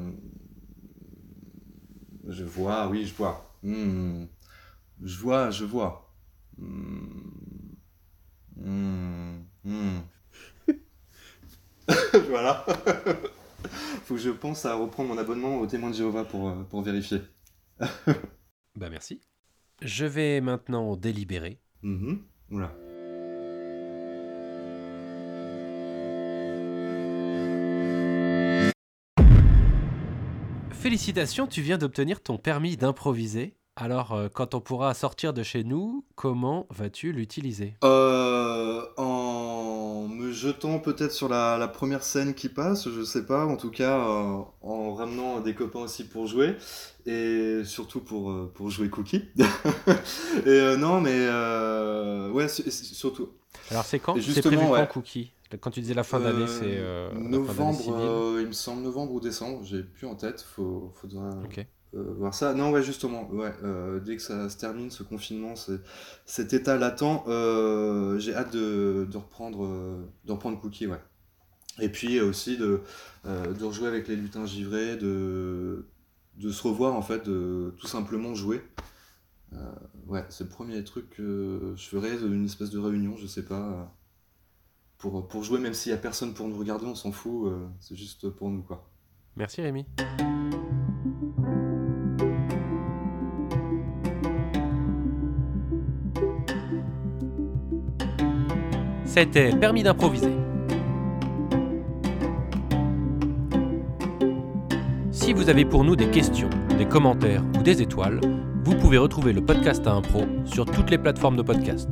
Je 2.29 2.45
vois, 2.45 2.89
oui, 2.89 3.05
je 3.07 3.15
vois. 3.15 3.45
Hmm, 3.63 4.27
je 5.03 5.19
vois, 5.21 5.51
je 5.51 5.67
vois. 5.67 6.13
Hmm, 6.59 7.77
voilà. 12.29 12.65
Faut 14.05 14.15
que 14.15 14.21
je 14.21 14.31
pense 14.31 14.65
à 14.65 14.75
reprendre 14.75 15.11
mon 15.11 15.19
abonnement 15.19 15.59
au 15.61 15.67
témoin 15.67 15.91
de 15.91 15.95
Jéhovah 15.95 16.25
pour, 16.25 16.49
euh, 16.49 16.63
pour 16.71 16.83
vérifier. 16.83 17.21
Bah 18.77 18.89
merci. 18.91 19.21
Je 19.83 20.05
vais 20.07 20.41
maintenant 20.41 20.97
délibérer. 20.97 21.61
Mhm. 21.83 22.23
Oula. 22.51 22.73
Félicitations, 30.89 31.47
tu 31.47 31.61
viens 31.61 31.77
d'obtenir 31.77 32.23
ton 32.23 32.39
permis 32.39 32.79
d'improviser. 32.79 33.53
Alors, 33.77 34.15
euh, 34.15 34.29
quand 34.33 34.55
on 34.55 34.63
pourra 34.63 34.95
sortir 34.95 35.35
de 35.35 35.43
chez 35.43 35.63
nous, 35.63 36.07
comment 36.15 36.67
vas-tu 36.71 37.13
l'utiliser? 37.13 37.75
Euh, 37.85 38.81
en 38.97 40.09
me 40.09 40.33
jetant 40.33 40.79
peut-être 40.79 41.13
sur 41.13 41.29
la, 41.29 41.69
première 41.69 42.03
scène 42.03 42.33
qui 42.33 42.49
passe, 42.49 42.89
je 42.89 43.03
sais 43.03 43.27
pas, 43.27 43.45
en 43.45 43.59
tout 43.59 43.71
cas 43.71 43.99
euh, 43.99 44.39
en 44.63 44.95
ramenant 44.95 45.41
des 45.41 45.55
copains 45.55 45.81
aussi 45.81 46.05
pour 46.05 46.27
jouer, 46.27 46.57
et 47.05 47.61
surtout 47.67 48.01
pour, 48.01 48.51
pour 48.55 48.71
jouer 48.71 48.89
Cookie. 48.89 49.27
et 50.47 50.77
non, 50.79 51.03
mais 51.03 51.29
ouais, 52.33 52.49
su- 52.49 52.63
su- 52.71 52.95
surtout. 52.95 53.29
Alors, 53.71 53.85
c'est 53.85 53.99
quand 53.99 54.15
C'est 54.15 54.21
justement, 54.23 54.57
prévu 54.57 54.73
ouais. 54.73 54.81
quand, 54.81 54.93
Cookie 54.95 55.33
Quand 55.61 55.71
tu 55.71 55.81
disais 55.81 55.95
la 55.95 56.05
fin 56.05 56.21
d'année, 56.21 56.43
Euh, 56.43 56.47
c'est 56.47 56.77
euh, 56.79 57.11
d'année 57.13 57.29
novembre, 57.29 57.95
euh, 57.97 58.41
il 58.43 58.49
me 58.49 58.53
semble 58.53 58.83
novembre 58.83 59.13
ou 59.13 59.21
décembre, 59.21 59.61
j'ai 59.65 59.83
plus 59.83 60.07
en 60.07 60.15
tête, 60.15 60.43
faut, 60.43 60.93
faudra 60.95 61.31
euh, 61.95 62.15
voir 62.19 62.35
ça. 62.35 62.55
Non, 62.55 62.71
ouais, 62.71 62.83
justement, 62.83 63.29
ouais, 63.31 63.53
euh, 63.65 64.01
dès 64.01 64.17
que 64.17 64.23
ça 64.23 64.49
se 64.51 64.57
termine, 64.59 64.91
ce 64.91 65.03
confinement, 65.03 65.55
cet 66.27 66.53
état 66.53 66.77
latent, 66.77 67.25
euh, 67.29 68.19
j'ai 68.19 68.35
hâte 68.35 68.53
de, 68.53 69.07
de 69.11 69.17
reprendre, 69.17 69.65
euh, 69.65 70.05
de 70.25 70.33
reprendre 70.33 70.61
Cookie, 70.61 70.87
ouais. 70.87 71.01
Et 71.81 71.89
puis 71.89 72.19
euh, 72.19 72.29
aussi 72.29 72.57
de, 72.57 72.81
euh, 73.27 73.53
de 73.53 73.65
rejouer 73.65 73.87
avec 73.89 74.09
les 74.09 74.17
lutins 74.17 74.47
givrés, 74.47 74.97
de, 74.97 75.87
de 76.37 76.51
se 76.51 76.63
revoir, 76.67 76.95
en 76.95 77.03
fait, 77.03 77.25
de 77.25 77.73
tout 77.79 77.87
simplement 77.87 78.35
jouer. 78.35 78.61
Euh, 79.55 79.73
ouais, 80.07 80.25
c'est 80.29 80.45
le 80.45 80.51
premier 80.51 80.83
truc 80.85 81.11
que 81.11 81.75
je 81.77 81.89
ferais, 81.89 82.17
une 82.19 82.45
espèce 82.45 82.71
de 82.71 82.79
réunion, 82.79 83.17
je 83.17 83.27
sais 83.27 83.45
pas, 83.45 83.73
euh, 83.73 83.85
pour, 84.99 85.27
pour 85.29 85.43
jouer, 85.43 85.59
même 85.59 85.75
s'il 85.75 85.91
y 85.91 85.95
a 85.95 85.99
personne 85.99 86.35
pour 86.35 86.49
nous 86.49 86.59
regarder, 86.59 86.87
on 86.87 86.95
s'en 86.95 87.13
fout, 87.13 87.47
euh, 87.47 87.67
c'est 87.81 87.97
juste 87.97 88.29
pour 88.29 88.51
nous, 88.51 88.63
quoi. 88.63 88.89
Merci 89.37 89.63
Rémi. 89.63 89.87
C'était 99.05 99.51
Permis 99.57 99.83
d'improviser. 99.83 100.33
Si 105.11 105.33
vous 105.33 105.49
avez 105.49 105.65
pour 105.65 105.85
nous 105.85 105.97
des 105.97 106.11
questions, 106.11 106.51
des 106.79 106.87
commentaires 106.87 107.45
ou 107.59 107.63
des 107.63 107.83
étoiles, 107.83 108.21
vous 108.65 108.75
pouvez 108.77 108.99
retrouver 108.99 109.33
le 109.33 109.45
podcast 109.45 109.87
à 109.87 109.93
impro 109.93 110.25
sur 110.45 110.67
toutes 110.67 110.91
les 110.91 110.99
plateformes 110.99 111.37
de 111.37 111.43
podcast. 111.43 111.89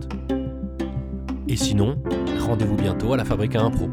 Et 1.48 1.56
sinon, 1.56 1.96
rendez-vous 2.40 2.76
bientôt 2.76 3.12
à 3.12 3.16
la 3.16 3.24
Fabrique 3.24 3.54
à 3.54 3.62
Impro. 3.62 3.88